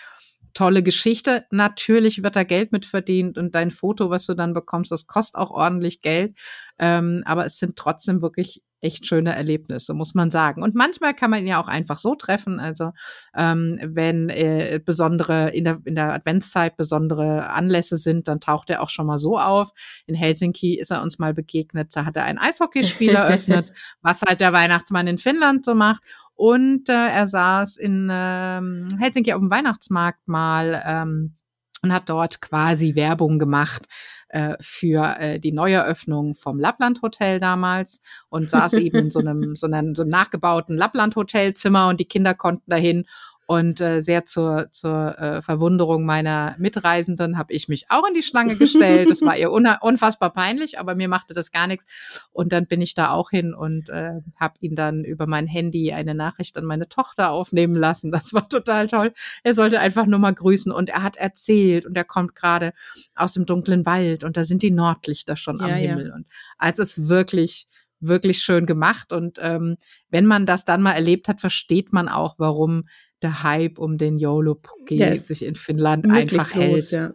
tolle 0.54 0.82
Geschichte. 0.82 1.46
Natürlich 1.50 2.22
wird 2.22 2.36
da 2.36 2.44
Geld 2.44 2.72
mit 2.72 2.86
verdient 2.86 3.38
und 3.38 3.54
dein 3.54 3.70
Foto, 3.70 4.10
was 4.10 4.26
du 4.26 4.34
dann 4.34 4.52
bekommst, 4.52 4.90
das 4.90 5.06
kostet 5.06 5.40
auch 5.40 5.50
ordentlich 5.50 6.02
Geld. 6.02 6.36
Ähm, 6.78 7.22
aber 7.24 7.46
es 7.46 7.58
sind 7.58 7.76
trotzdem 7.76 8.22
wirklich 8.22 8.62
echt 8.82 9.06
schöne 9.06 9.34
Erlebnisse, 9.34 9.94
muss 9.94 10.14
man 10.14 10.30
sagen. 10.30 10.62
Und 10.62 10.74
manchmal 10.74 11.14
kann 11.14 11.30
man 11.30 11.40
ihn 11.40 11.46
ja 11.46 11.62
auch 11.62 11.68
einfach 11.68 11.98
so 11.98 12.14
treffen. 12.14 12.60
Also 12.60 12.90
ähm, 13.36 13.78
wenn 13.82 14.28
äh, 14.28 14.80
besondere 14.84 15.50
in 15.50 15.64
der, 15.64 15.80
in 15.84 15.94
der 15.94 16.12
Adventszeit 16.12 16.76
besondere 16.76 17.50
Anlässe 17.50 17.96
sind, 17.96 18.28
dann 18.28 18.40
taucht 18.40 18.70
er 18.70 18.82
auch 18.82 18.90
schon 18.90 19.06
mal 19.06 19.18
so 19.18 19.38
auf. 19.38 19.70
In 20.06 20.14
Helsinki 20.14 20.78
ist 20.78 20.90
er 20.90 21.02
uns 21.02 21.18
mal 21.18 21.32
begegnet. 21.32 21.94
Da 21.94 22.04
hat 22.04 22.16
er 22.16 22.24
ein 22.24 22.38
Eishockeyspiel 22.38 23.10
eröffnet, 23.14 23.72
was 24.02 24.22
halt 24.22 24.40
der 24.40 24.52
Weihnachtsmann 24.52 25.06
in 25.06 25.18
Finnland 25.18 25.64
so 25.64 25.74
macht. 25.74 26.02
Und 26.34 26.88
äh, 26.88 26.92
er 26.92 27.26
saß 27.26 27.76
in 27.76 28.08
ähm, 28.10 28.88
Helsinki 28.98 29.32
auf 29.32 29.40
dem 29.40 29.50
Weihnachtsmarkt 29.50 30.26
mal 30.26 30.82
ähm, 30.84 31.34
und 31.82 31.92
hat 31.92 32.08
dort 32.08 32.40
quasi 32.40 32.94
Werbung 32.94 33.38
gemacht 33.38 33.86
äh, 34.28 34.54
für 34.60 35.16
äh, 35.18 35.40
die 35.40 35.52
Neueröffnung 35.52 36.34
vom 36.34 36.58
Lappland 36.58 37.02
Hotel 37.02 37.40
damals 37.40 38.00
und 38.28 38.50
saß 38.50 38.74
eben 38.74 38.98
in 38.98 39.10
so 39.10 39.18
einem, 39.18 39.56
so 39.56 39.66
einem, 39.66 39.94
so 39.94 40.02
einem 40.02 40.10
nachgebauten 40.10 40.76
Lappland 40.76 41.16
Hotelzimmer 41.16 41.88
und 41.88 42.00
die 42.00 42.06
Kinder 42.06 42.34
konnten 42.34 42.70
dahin 42.70 43.06
und 43.52 43.82
äh, 43.82 44.00
sehr 44.00 44.24
zur, 44.24 44.70
zur 44.70 45.18
äh, 45.18 45.42
Verwunderung 45.42 46.06
meiner 46.06 46.56
Mitreisenden 46.58 47.36
habe 47.36 47.52
ich 47.52 47.68
mich 47.68 47.84
auch 47.90 48.08
in 48.08 48.14
die 48.14 48.22
Schlange 48.22 48.56
gestellt. 48.56 49.10
Das 49.10 49.20
war 49.20 49.36
ihr 49.36 49.52
unfassbar 49.52 50.32
peinlich, 50.32 50.78
aber 50.78 50.94
mir 50.94 51.06
machte 51.06 51.34
das 51.34 51.52
gar 51.52 51.66
nichts. 51.66 52.26
Und 52.32 52.50
dann 52.54 52.66
bin 52.66 52.80
ich 52.80 52.94
da 52.94 53.10
auch 53.10 53.28
hin 53.28 53.52
und 53.52 53.90
äh, 53.90 54.20
habe 54.40 54.54
ihn 54.60 54.74
dann 54.74 55.04
über 55.04 55.26
mein 55.26 55.46
Handy 55.46 55.92
eine 55.92 56.14
Nachricht 56.14 56.56
an 56.56 56.64
meine 56.64 56.88
Tochter 56.88 57.30
aufnehmen 57.30 57.76
lassen. 57.76 58.10
Das 58.10 58.32
war 58.32 58.48
total 58.48 58.88
toll. 58.88 59.12
Er 59.42 59.52
sollte 59.52 59.80
einfach 59.80 60.06
nur 60.06 60.18
mal 60.18 60.32
grüßen 60.32 60.72
und 60.72 60.88
er 60.88 61.02
hat 61.02 61.16
erzählt 61.16 61.84
und 61.84 61.94
er 61.94 62.04
kommt 62.04 62.34
gerade 62.34 62.72
aus 63.14 63.34
dem 63.34 63.44
dunklen 63.44 63.84
Wald 63.84 64.24
und 64.24 64.38
da 64.38 64.44
sind 64.44 64.62
die 64.62 64.70
Nordlichter 64.70 65.36
schon 65.36 65.60
am 65.60 65.68
ja, 65.68 65.74
Himmel. 65.74 66.08
Ja. 66.08 66.14
Und 66.14 66.26
also 66.56 66.82
es 66.82 66.96
ist 66.96 67.08
wirklich 67.10 67.66
wirklich 68.00 68.38
schön 68.38 68.66
gemacht. 68.66 69.12
Und 69.12 69.38
ähm, 69.40 69.76
wenn 70.10 70.26
man 70.26 70.46
das 70.46 70.64
dann 70.64 70.82
mal 70.82 70.92
erlebt 70.92 71.28
hat, 71.28 71.40
versteht 71.40 71.92
man 71.92 72.08
auch, 72.08 72.34
warum 72.38 72.84
der 73.22 73.42
Hype 73.42 73.78
um 73.78 73.98
den 73.98 74.18
YOLO-Puki 74.18 74.96
yes. 74.96 75.26
sich 75.26 75.44
in 75.44 75.54
Finnland 75.54 76.10
einfach 76.10 76.50
groß, 76.50 76.62
hält. 76.62 76.90
Ja. 76.90 77.14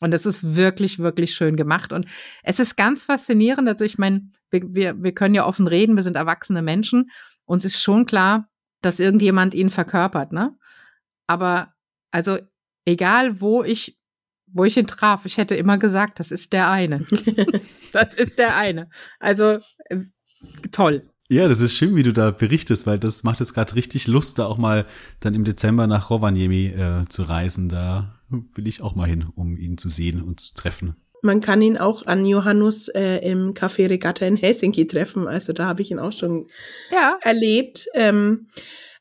Und 0.00 0.14
es 0.14 0.26
ist 0.26 0.56
wirklich, 0.56 0.98
wirklich 0.98 1.34
schön 1.34 1.56
gemacht. 1.56 1.92
Und 1.92 2.06
es 2.42 2.58
ist 2.58 2.76
ganz 2.76 3.02
faszinierend. 3.02 3.68
Also 3.68 3.84
ich 3.84 3.98
meine, 3.98 4.30
wir, 4.50 4.62
wir, 4.74 5.02
wir 5.02 5.12
können 5.12 5.34
ja 5.34 5.46
offen 5.46 5.66
reden, 5.66 5.96
wir 5.96 6.02
sind 6.02 6.16
erwachsene 6.16 6.62
Menschen. 6.62 7.10
Uns 7.44 7.64
ist 7.64 7.82
schon 7.82 8.06
klar, 8.06 8.48
dass 8.80 9.00
irgendjemand 9.00 9.54
ihn 9.54 9.70
verkörpert, 9.70 10.32
ne? 10.32 10.56
Aber 11.26 11.74
also 12.10 12.38
egal, 12.86 13.40
wo 13.40 13.62
ich 13.62 14.00
wo 14.52 14.64
ich 14.64 14.76
ihn 14.76 14.86
traf. 14.86 15.26
Ich 15.26 15.36
hätte 15.36 15.54
immer 15.54 15.78
gesagt, 15.78 16.18
das 16.18 16.32
ist 16.32 16.52
der 16.52 16.70
eine. 16.70 17.04
das 17.92 18.14
ist 18.14 18.38
der 18.38 18.56
eine. 18.56 18.90
Also 19.18 19.60
äh, 19.84 19.98
toll. 20.72 21.09
Ja, 21.32 21.46
das 21.46 21.60
ist 21.60 21.76
schön, 21.76 21.94
wie 21.94 22.02
du 22.02 22.12
da 22.12 22.32
berichtest, 22.32 22.88
weil 22.88 22.98
das 22.98 23.22
macht 23.22 23.38
jetzt 23.38 23.54
gerade 23.54 23.76
richtig 23.76 24.08
Lust, 24.08 24.40
da 24.40 24.46
auch 24.46 24.58
mal 24.58 24.84
dann 25.20 25.32
im 25.34 25.44
Dezember 25.44 25.86
nach 25.86 26.10
Rovaniemi 26.10 26.66
äh, 26.66 27.08
zu 27.08 27.22
reisen. 27.22 27.68
Da 27.68 28.20
will 28.28 28.66
ich 28.66 28.82
auch 28.82 28.96
mal 28.96 29.06
hin, 29.06 29.26
um 29.36 29.56
ihn 29.56 29.78
zu 29.78 29.88
sehen 29.88 30.20
und 30.20 30.40
zu 30.40 30.54
treffen. 30.54 30.96
Man 31.22 31.40
kann 31.40 31.62
ihn 31.62 31.78
auch 31.78 32.04
an 32.04 32.26
Johannes 32.26 32.88
äh, 32.88 33.18
im 33.18 33.54
Café 33.54 33.88
Regatta 33.88 34.26
in 34.26 34.36
Helsinki 34.36 34.88
treffen. 34.88 35.28
Also 35.28 35.52
da 35.52 35.66
habe 35.66 35.82
ich 35.82 35.92
ihn 35.92 36.00
auch 36.00 36.12
schon 36.12 36.48
ja. 36.90 37.16
erlebt. 37.22 37.86
Ähm, 37.94 38.48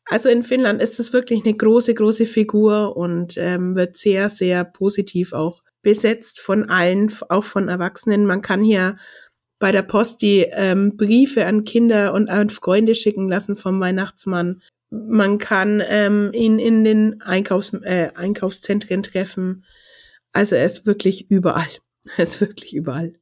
also 0.06 0.30
in 0.30 0.44
Finnland 0.44 0.84
ist 0.84 1.00
es 1.00 1.12
wirklich 1.14 1.44
eine 1.44 1.56
große, 1.56 1.96
große 1.96 2.26
Figur 2.28 2.96
und 2.96 3.38
ähm, 3.38 3.76
wird 3.76 3.98
sehr, 3.98 4.30
sehr 4.30 4.66
positiv 4.66 5.34
auch 5.34 5.64
besetzt 5.82 6.40
von 6.42 6.70
allen, 6.70 7.12
auch 7.30 7.44
von 7.44 7.70
Erwachsenen. 7.70 8.28
Man 8.28 8.44
kann 8.44 8.62
hier 8.62 8.98
bei 9.60 9.72
der 9.72 9.82
Post 9.82 10.22
die 10.22 10.48
ähm, 10.52 10.96
Briefe 10.96 11.46
an 11.46 11.66
Kinder 11.66 12.14
und 12.14 12.30
an 12.30 12.50
Freunde 12.50 12.96
schicken 12.96 13.30
lassen 13.30 13.56
vom 13.56 13.80
Weihnachtsmann. 13.80 14.62
Man 14.90 15.38
kann 15.38 15.84
ähm, 15.86 16.32
ihn 16.34 16.58
in 16.58 16.84
den 16.84 17.22
Einkaufs 17.22 17.74
äh, 17.74 18.12
Einkaufszentren 18.16 19.04
treffen. 19.04 19.66
Also 20.32 20.56
er 20.56 20.66
ist 20.66 20.86
wirklich 20.86 21.30
überall. 21.30 21.68
Er 22.16 22.24
ist 22.24 22.40
wirklich 22.40 22.74
überall. 22.74 23.19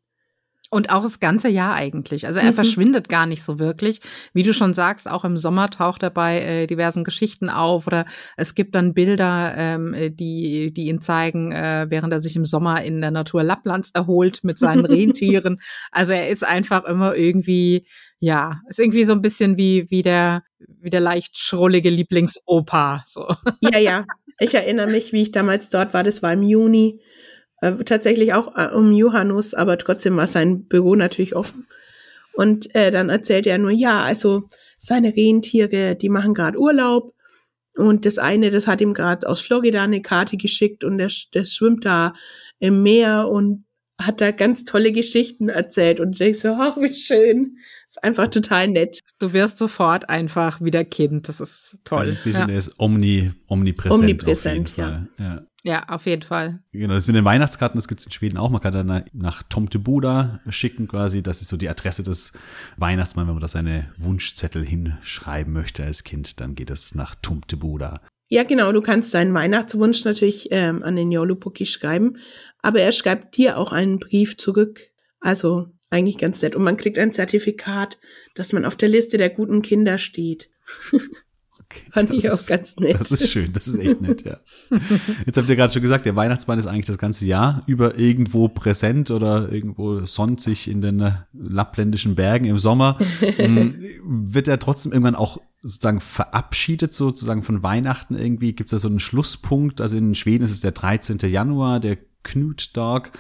Und 0.70 0.90
auch 0.90 1.04
das 1.04 1.20
ganze 1.20 1.48
Jahr 1.48 1.76
eigentlich. 1.76 2.28
Also 2.28 2.40
er 2.40 2.52
mhm. 2.52 2.56
verschwindet 2.56 3.08
gar 3.08 3.26
nicht 3.26 3.44
so 3.44 3.58
wirklich. 3.58 4.02
Wie 4.34 4.44
du 4.44 4.54
schon 4.54 4.74
sagst, 4.74 5.10
auch 5.10 5.24
im 5.24 5.38
Sommer 5.38 5.70
taucht 5.70 6.04
er 6.04 6.10
bei 6.10 6.42
äh, 6.42 6.68
diversen 6.68 7.06
Geschichten 7.06 7.50
auf 7.50 7.88
oder 7.88 8.06
es 8.36 8.54
gibt 8.54 8.76
dann 8.76 8.94
Bilder, 8.94 9.54
ähm, 9.56 9.96
die, 10.12 10.74
die 10.74 10.88
ihn 10.88 11.02
zeigen, 11.02 11.54
äh, 11.54 11.86
während 11.90 12.12
er 12.12 12.20
sich 12.20 12.36
im 12.36 12.44
Sommer 12.44 12.84
in 12.84 13.00
der 13.00 13.12
Natur 13.12 13.44
Lapplands 13.44 13.92
erholt 13.92 14.44
mit 14.44 14.60
seinen 14.60 14.86
Rentieren. 14.86 15.62
Also 15.92 16.12
er 16.12 16.30
ist 16.30 16.46
einfach 16.46 16.84
immer 16.84 17.16
irgendwie, 17.16 17.86
ja, 18.20 18.60
ist 18.68 18.80
irgendwie 18.80 19.06
so 19.06 19.14
ein 19.14 19.22
bisschen 19.22 19.58
wie, 19.58 19.86
wie 19.90 20.02
der, 20.02 20.44
wie 20.60 20.90
der 20.90 21.02
leicht 21.02 21.38
schrullige 21.38 21.90
Lieblingsopa, 21.90 23.04
so. 23.06 23.34
Ja, 23.62 23.80
ja. 23.80 24.06
Ich 24.40 24.54
erinnere 24.54 24.88
mich, 24.88 25.14
wie 25.14 25.24
ich 25.24 25.32
damals 25.32 25.70
dort 25.70 25.94
war. 25.94 26.04
Das 26.04 26.22
war 26.22 26.34
im 26.34 26.44
Juni 26.44 27.00
äh, 27.62 27.84
tatsächlich 27.84 28.34
auch 28.34 28.56
äh, 28.56 28.74
um 28.74 28.92
Johannes, 28.92 29.54
aber 29.54 29.78
trotzdem 29.78 30.18
war 30.18 30.28
sein 30.28 30.66
Büro 30.66 30.96
natürlich 30.96 31.36
offen. 31.36 31.68
Und 32.34 32.74
äh, 32.76 32.92
dann 32.92 33.10
erzählt 33.10 33.48
er 33.48 33.58
nur, 33.58 33.72
ja, 33.72 34.04
also 34.04 34.44
seine 34.78 35.16
Rentiere, 35.16 35.96
die 35.96 36.10
machen 36.10 36.34
gerade 36.34 36.60
Urlaub. 36.60 37.14
Und 37.76 38.06
das 38.06 38.18
eine, 38.18 38.50
das 38.52 38.68
hat 38.68 38.82
ihm 38.82 38.94
gerade 38.94 39.28
aus 39.28 39.42
Florida 39.42 39.84
eine 39.84 40.02
Karte 40.02 40.38
geschickt 40.38 40.84
und 40.84 40.98
der, 40.98 41.12
der 41.34 41.46
schwimmt 41.46 41.86
da 41.86 42.14
im 42.60 42.82
Meer 42.84 43.28
und 43.30 43.66
hat 44.00 44.22
da 44.22 44.32
ganz 44.32 44.66
tolle 44.66 44.92
Geschichten 44.92 45.50
erzählt 45.50 46.00
und 46.00 46.22
ich 46.22 46.40
so, 46.40 46.50
ach, 46.50 46.78
wie 46.78 46.94
schön. 46.94 47.58
Ist 47.88 48.04
einfach 48.04 48.28
total 48.28 48.68
nett. 48.68 49.00
Du 49.20 49.34
wirst 49.34 49.58
sofort 49.58 50.10
einfach 50.10 50.62
wieder 50.62 50.86
Kind. 50.86 51.28
Das 51.28 51.42
ist 51.42 51.80
toll. 51.84 52.00
Also 52.00 52.30
ja. 52.30 52.46
ist 52.46 52.80
omni, 52.80 53.32
omnipräsent. 53.48 54.02
Omnipräsent, 54.02 54.74
ja. 54.78 55.08
ja. 55.18 55.42
Ja, 55.68 55.84
auf 55.90 56.06
jeden 56.06 56.22
Fall. 56.22 56.62
Genau, 56.72 56.94
das 56.94 57.08
mit 57.08 57.18
den 57.18 57.26
Weihnachtskarten, 57.26 57.78
das 57.78 57.90
gibt 57.90 58.00
es 58.00 58.06
in 58.06 58.14
Schweden 58.14 58.38
auch. 58.38 58.50
Man 58.50 58.62
kann 58.62 58.72
dann 58.72 59.04
nach 59.12 59.44
Tomte 59.44 59.80
Buda 59.80 60.40
schicken 60.50 60.88
quasi. 60.88 61.22
Das 61.22 61.42
ist 61.42 61.50
so 61.50 61.58
die 61.58 61.68
Adresse 61.68 62.04
des 62.04 62.32
Weihnachtsmanns. 62.78 63.28
Wenn 63.28 63.36
man 63.36 63.42
da 63.42 63.50
seine 63.50 63.92
Wunschzettel 63.98 64.66
hinschreiben 64.66 65.52
möchte 65.52 65.84
als 65.84 66.06
Kind, 66.06 66.40
dann 66.40 66.56
geht 66.56 66.70
es 66.70 66.96
nach 66.96 67.16
Tomte 67.16 67.58
Buda. 67.58 68.00
Ja, 68.30 68.44
genau. 68.44 68.72
Du 68.72 68.80
kannst 68.80 69.14
deinen 69.14 69.34
Weihnachtswunsch 69.34 70.06
natürlich 70.06 70.48
ähm, 70.52 70.84
an 70.84 70.96
den 70.96 71.12
Joulupuki 71.12 71.66
schreiben, 71.66 72.16
aber 72.62 72.80
er 72.80 72.94
schreibt 72.94 73.36
dir 73.36 73.58
auch 73.58 73.74
einen 73.74 74.00
Brief 74.00 74.38
zurück. 74.38 74.90
Also 75.20 75.68
eigentlich 75.90 76.18
ganz 76.18 76.42
nett. 76.42 76.56
Und 76.56 76.64
man 76.64 76.78
kriegt 76.78 76.98
ein 76.98 77.12
Zertifikat, 77.12 78.00
dass 78.36 78.54
man 78.54 78.64
auf 78.64 78.78
der 78.78 78.88
Liste 78.88 79.18
der 79.18 79.32
guten 79.32 79.62
Kinder 79.64 79.98
steht. 79.98 80.50
Okay, 81.70 81.82
Fand 81.92 82.12
ich 82.12 82.32
auch 82.32 82.46
ganz 82.46 82.78
nett. 82.78 82.98
Das 82.98 83.12
ist 83.12 83.30
schön, 83.30 83.52
das 83.52 83.68
ist 83.68 83.78
echt 83.78 84.02
nett, 84.02 84.24
ja. 84.24 84.38
Jetzt 85.26 85.38
habt 85.38 85.50
ihr 85.50 85.56
gerade 85.58 85.74
schon 85.74 85.82
gesagt, 85.82 86.06
der 86.06 86.16
Weihnachtsmann 86.16 86.58
ist 86.58 86.66
eigentlich 86.66 86.86
das 86.86 86.98
ganze 86.98 87.26
Jahr 87.26 87.62
über 87.66 87.98
irgendwo 87.98 88.48
präsent 88.48 89.12
oder 89.12 89.52
irgendwo 89.52 90.06
sonnt 90.06 90.40
sich 90.40 90.70
in 90.70 90.82
den 90.82 91.02
äh, 91.02 91.12
lappländischen 91.34 92.16
Bergen 92.16 92.46
im 92.46 92.58
Sommer. 92.58 92.98
Hm, 93.20 93.76
wird 94.06 94.48
er 94.48 94.60
trotzdem 94.60 94.94
irgendwann 94.94 95.16
auch 95.16 95.40
sozusagen 95.68 96.02
verabschiedet, 96.02 96.94
sozusagen 96.94 97.44
von 97.44 97.64
Weihnachten 97.64 98.16
irgendwie? 98.16 98.54
Gibt 98.54 98.68
es 98.68 98.72
da 98.72 98.78
so 98.78 98.88
einen 98.88 99.00
Schlusspunkt? 99.00 99.82
Also 99.82 99.98
in 99.98 100.16
Schweden 100.16 100.44
ist 100.44 100.52
es 100.52 100.62
der 100.62 100.72
13. 100.72 101.18
Januar, 101.30 101.80
der 101.80 101.98
Knut-Tag, 102.28 103.12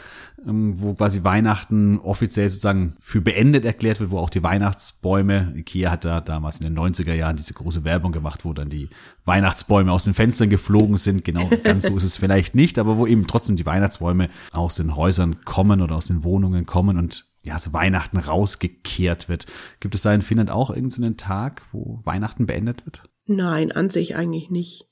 ähm, 0.45 0.79
wo 0.79 0.93
quasi 0.93 1.23
Weihnachten 1.23 1.97
offiziell 1.99 2.49
sozusagen 2.49 2.95
für 2.99 3.21
beendet 3.21 3.65
erklärt 3.65 3.99
wird, 3.99 4.11
wo 4.11 4.19
auch 4.19 4.29
die 4.29 4.43
Weihnachtsbäume, 4.43 5.53
Ikea 5.55 5.91
hat 5.91 6.05
da 6.05 6.21
damals 6.21 6.59
in 6.59 6.65
den 6.65 6.77
90er 6.77 7.13
Jahren 7.13 7.37
diese 7.37 7.53
große 7.53 7.83
Werbung 7.83 8.11
gemacht, 8.11 8.45
wo 8.45 8.53
dann 8.53 8.69
die 8.69 8.89
Weihnachtsbäume 9.25 9.91
aus 9.91 10.03
den 10.03 10.13
Fenstern 10.13 10.49
geflogen 10.49 10.97
sind. 10.97 11.23
Genau, 11.23 11.49
ganz 11.63 11.87
so 11.87 11.95
ist 11.95 12.03
es 12.03 12.17
vielleicht 12.17 12.53
nicht, 12.53 12.77
aber 12.77 12.97
wo 12.97 13.07
eben 13.07 13.27
trotzdem 13.27 13.55
die 13.55 13.65
Weihnachtsbäume 13.65 14.29
aus 14.51 14.75
den 14.75 14.95
Häusern 14.95 15.43
kommen 15.45 15.81
oder 15.81 15.95
aus 15.95 16.07
den 16.07 16.23
Wohnungen 16.23 16.65
kommen 16.65 16.97
und 16.97 17.25
ja, 17.47 17.57
so 17.57 17.71
Weihnachten 17.73 18.17
rausgekehrt 18.17 19.29
wird. 19.29 19.45
Gibt 19.79 19.95
es 19.95 20.01
da 20.01 20.13
in 20.13 20.21
Finnland 20.21 20.51
auch 20.51 20.69
irgendeinen 20.69 21.15
Tag, 21.15 21.63
wo 21.71 22.01
Weihnachten 22.03 22.45
beendet 22.45 22.85
wird? 22.85 23.03
Nein, 23.25 23.71
an 23.71 23.89
sich 23.89 24.15
eigentlich 24.15 24.49
nicht. 24.49 24.85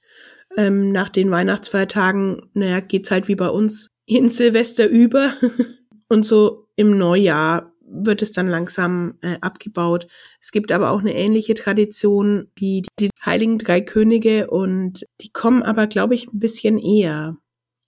Ähm, 0.57 0.91
nach 0.91 1.09
den 1.09 1.31
Weihnachtsfeiertagen, 1.31 2.49
naja, 2.53 2.79
geht's 2.79 3.11
halt 3.11 3.27
wie 3.27 3.35
bei 3.35 3.49
uns 3.49 3.89
in 4.05 4.29
Silvester 4.29 4.87
über 4.87 5.33
und 6.07 6.25
so 6.25 6.69
im 6.77 6.97
Neujahr 6.97 7.73
wird 7.87 8.21
es 8.21 8.31
dann 8.31 8.47
langsam 8.47 9.17
äh, 9.21 9.37
abgebaut. 9.41 10.07
Es 10.39 10.51
gibt 10.51 10.71
aber 10.71 10.91
auch 10.91 10.99
eine 10.99 11.13
ähnliche 11.13 11.53
Tradition 11.53 12.47
wie 12.55 12.83
die 12.99 13.09
Heiligen 13.23 13.57
Drei 13.57 13.81
Könige 13.81 14.49
und 14.49 15.05
die 15.21 15.31
kommen 15.31 15.61
aber, 15.61 15.87
glaube 15.87 16.15
ich, 16.15 16.27
ein 16.27 16.39
bisschen 16.39 16.79
eher 16.79 17.37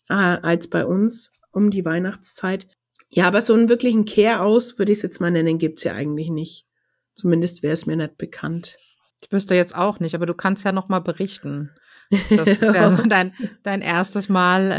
äh, 0.10 0.14
als 0.14 0.70
bei 0.70 0.86
uns 0.86 1.32
um 1.52 1.72
die 1.72 1.86
Weihnachtszeit. 1.86 2.68
Ja, 3.10 3.28
aber 3.28 3.42
so 3.42 3.54
einen 3.54 3.70
wirklichen 3.70 4.06
Kehr-Aus, 4.06 4.78
würde 4.78 4.92
ich 4.92 5.00
es 5.00 5.04
jetzt 5.04 5.22
mal 5.22 5.32
nennen, 5.32 5.58
gibt's 5.58 5.84
ja 5.84 5.94
eigentlich 5.94 6.30
nicht. 6.30 6.66
Zumindest 7.16 7.64
wäre 7.64 7.74
es 7.74 7.86
mir 7.86 7.96
nicht 7.96 8.18
bekannt. 8.18 8.78
Ich 9.22 9.32
wüsste 9.32 9.56
jetzt 9.56 9.76
auch 9.76 10.00
nicht, 10.00 10.14
aber 10.14 10.26
du 10.26 10.34
kannst 10.34 10.64
ja 10.66 10.72
noch 10.72 10.90
mal 10.90 11.00
berichten. 11.00 11.72
Das 12.30 12.48
ist 12.48 12.62
ja 12.62 12.96
so 12.96 13.04
dein, 13.04 13.34
dein 13.64 13.82
erstes 13.82 14.30
Mal 14.30 14.72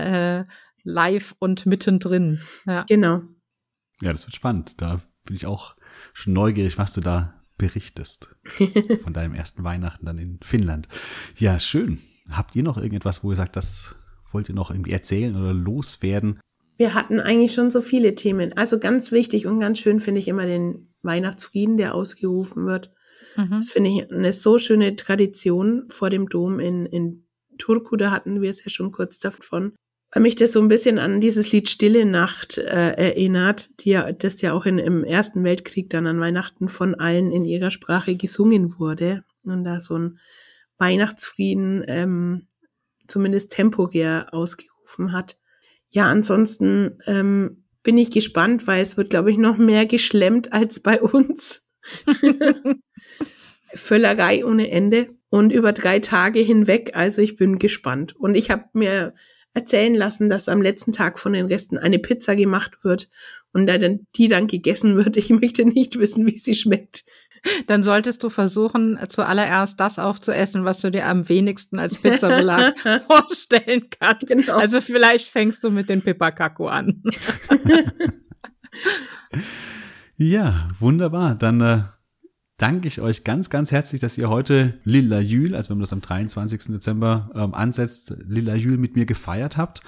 äh, 0.46 0.52
live 0.84 1.34
und 1.38 1.66
mittendrin. 1.66 2.40
Ja. 2.66 2.84
Genau. 2.88 3.22
Ja, 4.00 4.12
das 4.12 4.26
wird 4.26 4.36
spannend. 4.36 4.80
Da 4.80 5.00
bin 5.24 5.34
ich 5.34 5.46
auch 5.46 5.74
schon 6.12 6.32
neugierig, 6.32 6.78
was 6.78 6.92
du 6.92 7.00
da 7.00 7.34
berichtest. 7.58 8.36
Von 9.02 9.12
deinem 9.12 9.34
ersten 9.34 9.64
Weihnachten 9.64 10.06
dann 10.06 10.18
in 10.18 10.38
Finnland. 10.42 10.88
Ja, 11.36 11.58
schön. 11.58 11.98
Habt 12.30 12.54
ihr 12.54 12.62
noch 12.62 12.76
irgendetwas, 12.76 13.24
wo 13.24 13.30
ihr 13.30 13.36
sagt, 13.36 13.56
das 13.56 13.96
wollt 14.30 14.48
ihr 14.48 14.54
noch 14.54 14.70
irgendwie 14.70 14.92
erzählen 14.92 15.34
oder 15.34 15.52
loswerden? 15.52 16.40
Wir 16.78 16.94
hatten 16.94 17.20
eigentlich 17.20 17.52
schon 17.52 17.70
so 17.70 17.82
viele 17.82 18.14
Themen. 18.14 18.56
Also 18.56 18.78
ganz 18.78 19.12
wichtig 19.12 19.46
und 19.46 19.60
ganz 19.60 19.78
schön 19.78 20.00
finde 20.00 20.20
ich 20.20 20.28
immer 20.28 20.46
den 20.46 20.94
Weihnachtsfrieden, 21.02 21.76
der 21.76 21.94
ausgerufen 21.94 22.66
wird. 22.66 22.90
Mhm. 23.36 23.50
Das 23.50 23.70
finde 23.70 23.90
ich 23.90 24.10
eine 24.10 24.32
so 24.32 24.58
schöne 24.58 24.96
Tradition 24.96 25.84
vor 25.90 26.08
dem 26.08 26.30
Dom 26.30 26.58
in, 26.58 26.86
in 26.86 27.26
Turku. 27.58 27.96
Da 27.96 28.10
hatten 28.10 28.40
wir 28.40 28.48
es 28.48 28.64
ja 28.64 28.70
schon 28.70 28.92
kurz 28.92 29.18
davon 29.18 29.74
weil 30.12 30.22
mich 30.22 30.36
das 30.36 30.52
so 30.52 30.60
ein 30.60 30.68
bisschen 30.68 30.98
an 30.98 31.20
dieses 31.20 31.52
Lied 31.52 31.68
Stille 31.68 32.06
Nacht 32.06 32.58
äh, 32.58 32.92
erinnert, 32.92 33.68
die 33.80 33.90
ja, 33.90 34.10
das 34.10 34.40
ja 34.40 34.52
auch 34.52 34.64
in, 34.64 34.78
im 34.78 35.04
Ersten 35.04 35.44
Weltkrieg 35.44 35.90
dann 35.90 36.06
an 36.06 36.20
Weihnachten 36.20 36.68
von 36.68 36.94
allen 36.94 37.30
in 37.30 37.44
ihrer 37.44 37.70
Sprache 37.70 38.16
gesungen 38.16 38.78
wurde 38.78 39.24
und 39.44 39.64
da 39.64 39.80
so 39.80 39.98
ein 39.98 40.18
Weihnachtsfrieden 40.78 41.84
ähm, 41.86 42.46
zumindest 43.06 43.52
temporär 43.52 44.28
ausgerufen 44.32 45.12
hat. 45.12 45.36
Ja, 45.90 46.06
ansonsten 46.06 46.98
ähm, 47.06 47.64
bin 47.82 47.96
ich 47.98 48.10
gespannt, 48.10 48.66
weil 48.66 48.82
es 48.82 48.96
wird, 48.96 49.10
glaube 49.10 49.30
ich, 49.30 49.38
noch 49.38 49.56
mehr 49.56 49.86
geschlemmt 49.86 50.52
als 50.52 50.80
bei 50.80 51.00
uns. 51.00 51.62
Völlerei 53.74 54.44
ohne 54.44 54.70
Ende 54.70 55.10
und 55.30 55.52
über 55.52 55.72
drei 55.72 56.00
Tage 56.00 56.40
hinweg. 56.40 56.90
Also 56.94 57.22
ich 57.22 57.36
bin 57.36 57.58
gespannt. 57.58 58.14
Und 58.16 58.34
ich 58.34 58.50
habe 58.50 58.64
mir 58.72 59.14
erzählen 59.54 59.94
lassen, 59.94 60.28
dass 60.28 60.48
am 60.48 60.62
letzten 60.62 60.92
Tag 60.92 61.18
von 61.18 61.32
den 61.32 61.46
Resten 61.46 61.78
eine 61.78 61.98
Pizza 61.98 62.36
gemacht 62.36 62.84
wird 62.84 63.08
und 63.52 63.66
dann, 63.66 64.06
die 64.16 64.28
dann 64.28 64.46
gegessen 64.46 64.96
wird. 64.96 65.16
Ich 65.16 65.30
möchte 65.30 65.64
nicht 65.64 65.98
wissen, 65.98 66.26
wie 66.26 66.38
sie 66.38 66.54
schmeckt. 66.54 67.04
Dann 67.66 67.82
solltest 67.82 68.22
du 68.22 68.30
versuchen, 68.30 68.98
zuallererst 69.08 69.78
das 69.80 69.98
aufzuessen, 69.98 70.64
was 70.64 70.80
du 70.80 70.90
dir 70.90 71.06
am 71.06 71.28
wenigsten 71.28 71.78
als 71.78 71.98
Pizzabelag 71.98 72.74
vorstellen 73.06 73.88
kannst. 73.98 74.26
Genau. 74.26 74.56
Also 74.56 74.80
vielleicht 74.80 75.28
fängst 75.28 75.62
du 75.64 75.70
mit 75.70 75.88
den 75.88 76.02
Pipakako 76.02 76.68
an. 76.68 77.02
ja, 80.16 80.68
wunderbar. 80.80 81.34
Dann 81.34 81.60
äh, 81.60 81.82
danke 82.58 82.88
ich 82.88 83.00
euch 83.00 83.24
ganz, 83.24 83.50
ganz 83.50 83.72
herzlich, 83.72 84.00
dass 84.00 84.18
ihr 84.18 84.28
heute 84.28 84.78
Lilla 84.84 85.20
Jül, 85.20 85.54
also 85.54 85.70
wenn 85.70 85.78
man 85.78 85.84
das 85.84 85.92
am 85.92 86.00
23. 86.00 86.74
Dezember 86.74 87.30
ähm, 87.34 87.54
ansetzt, 87.54 88.14
Lilla 88.26 88.54
Jül 88.54 88.76
mit 88.76 88.96
mir 88.96 89.06
gefeiert 89.06 89.56
habt 89.56 89.80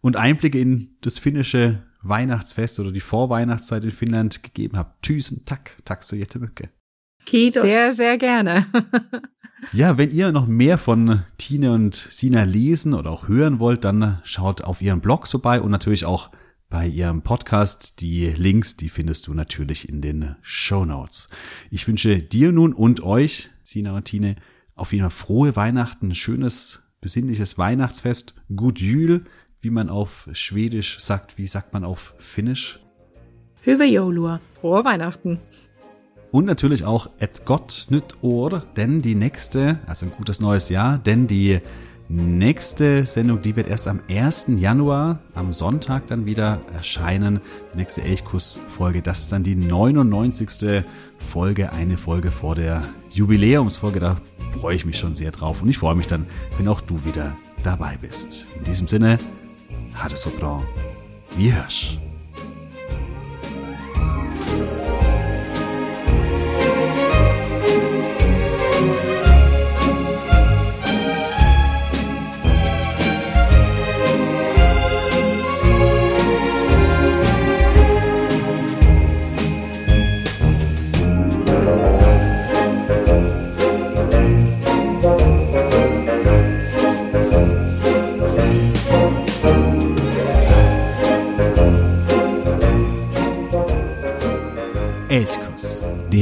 und 0.00 0.16
Einblicke 0.16 0.60
in 0.60 0.96
das 1.00 1.18
finnische 1.18 1.82
Weihnachtsfest 2.02 2.78
oder 2.78 2.92
die 2.92 3.00
Vorweihnachtszeit 3.00 3.84
in 3.84 3.90
Finnland 3.90 4.42
gegeben 4.42 4.76
habt. 4.76 5.02
Tüsen, 5.02 5.42
tack, 5.46 5.76
tack 5.84 6.02
så 6.02 6.16
jättemycket. 6.16 6.70
Kiitos. 7.28 7.62
Sehr, 7.62 7.94
sehr 7.94 8.16
gerne. 8.16 8.66
ja, 9.74 9.98
wenn 9.98 10.10
ihr 10.10 10.32
noch 10.32 10.46
mehr 10.46 10.78
von 10.78 11.24
Tine 11.36 11.72
und 11.72 11.94
Sina 11.94 12.44
lesen 12.44 12.94
oder 12.94 13.10
auch 13.10 13.28
hören 13.28 13.58
wollt, 13.58 13.84
dann 13.84 14.20
schaut 14.24 14.62
auf 14.62 14.80
ihren 14.80 15.02
Blog 15.02 15.28
vorbei 15.28 15.60
und 15.60 15.70
natürlich 15.70 16.06
auch 16.06 16.30
bei 16.70 16.86
ihrem 16.86 17.20
Podcast. 17.20 18.00
Die 18.00 18.28
Links, 18.28 18.78
die 18.78 18.88
findest 18.88 19.26
du 19.26 19.34
natürlich 19.34 19.90
in 19.90 20.00
den 20.00 20.36
Show 20.40 20.86
Notes. 20.86 21.28
Ich 21.70 21.86
wünsche 21.86 22.22
dir 22.22 22.50
nun 22.50 22.72
und 22.72 23.02
euch, 23.02 23.50
Sina 23.62 23.94
und 23.94 24.06
Tine, 24.06 24.36
auf 24.74 24.94
jeden 24.94 25.10
Fall 25.10 25.26
frohe 25.26 25.54
Weihnachten, 25.54 26.14
schönes, 26.14 26.94
besinnliches 27.02 27.58
Weihnachtsfest, 27.58 28.36
gut 28.56 28.80
Jül, 28.80 29.24
wie 29.60 29.70
man 29.70 29.90
auf 29.90 30.30
Schwedisch 30.32 30.98
sagt. 30.98 31.36
Wie 31.36 31.46
sagt 31.46 31.74
man 31.74 31.84
auf 31.84 32.14
Finnisch? 32.18 32.80
Hyvä 33.66 33.84
joulua. 33.84 34.40
Frohe 34.62 34.82
Weihnachten. 34.82 35.40
Und 36.30 36.44
natürlich 36.44 36.84
auch 36.84 37.08
Et 37.18 37.44
Gott 37.46 37.86
Nytt 37.88 38.22
Ohr, 38.22 38.62
denn 38.76 39.00
die 39.00 39.14
nächste, 39.14 39.78
also 39.86 40.06
ein 40.06 40.12
gutes 40.12 40.40
neues 40.40 40.68
Jahr, 40.68 40.98
denn 40.98 41.26
die 41.26 41.60
nächste 42.08 43.04
Sendung, 43.06 43.42
die 43.42 43.56
wird 43.56 43.68
erst 43.68 43.88
am 43.88 44.00
1. 44.08 44.46
Januar, 44.56 45.20
am 45.34 45.52
Sonntag 45.52 46.06
dann 46.06 46.26
wieder 46.26 46.60
erscheinen. 46.72 47.40
Die 47.72 47.78
nächste 47.78 48.02
Elchkuss-Folge, 48.02 49.02
das 49.02 49.22
ist 49.22 49.32
dann 49.32 49.42
die 49.42 49.56
99. 49.56 50.84
Folge, 51.18 51.72
eine 51.72 51.96
Folge 51.96 52.30
vor 52.30 52.54
der 52.54 52.82
Jubiläumsfolge. 53.12 54.00
Da 54.00 54.16
freue 54.52 54.76
ich 54.76 54.84
mich 54.84 54.98
schon 54.98 55.14
sehr 55.14 55.30
drauf 55.30 55.62
und 55.62 55.68
ich 55.68 55.78
freue 55.78 55.94
mich 55.94 56.06
dann, 56.06 56.26
wenn 56.56 56.68
auch 56.68 56.80
du 56.80 57.04
wieder 57.04 57.36
dabei 57.62 57.96
bist. 58.00 58.46
In 58.58 58.64
diesem 58.64 58.88
Sinne, 58.88 59.18
ha 59.94 60.08
det 60.08 60.18
så 60.18 60.30
bra. 60.30 60.62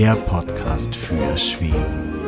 Der 0.06 0.14
Podcast 0.14 0.94
für 0.94 1.36
Schweden. 1.36 2.25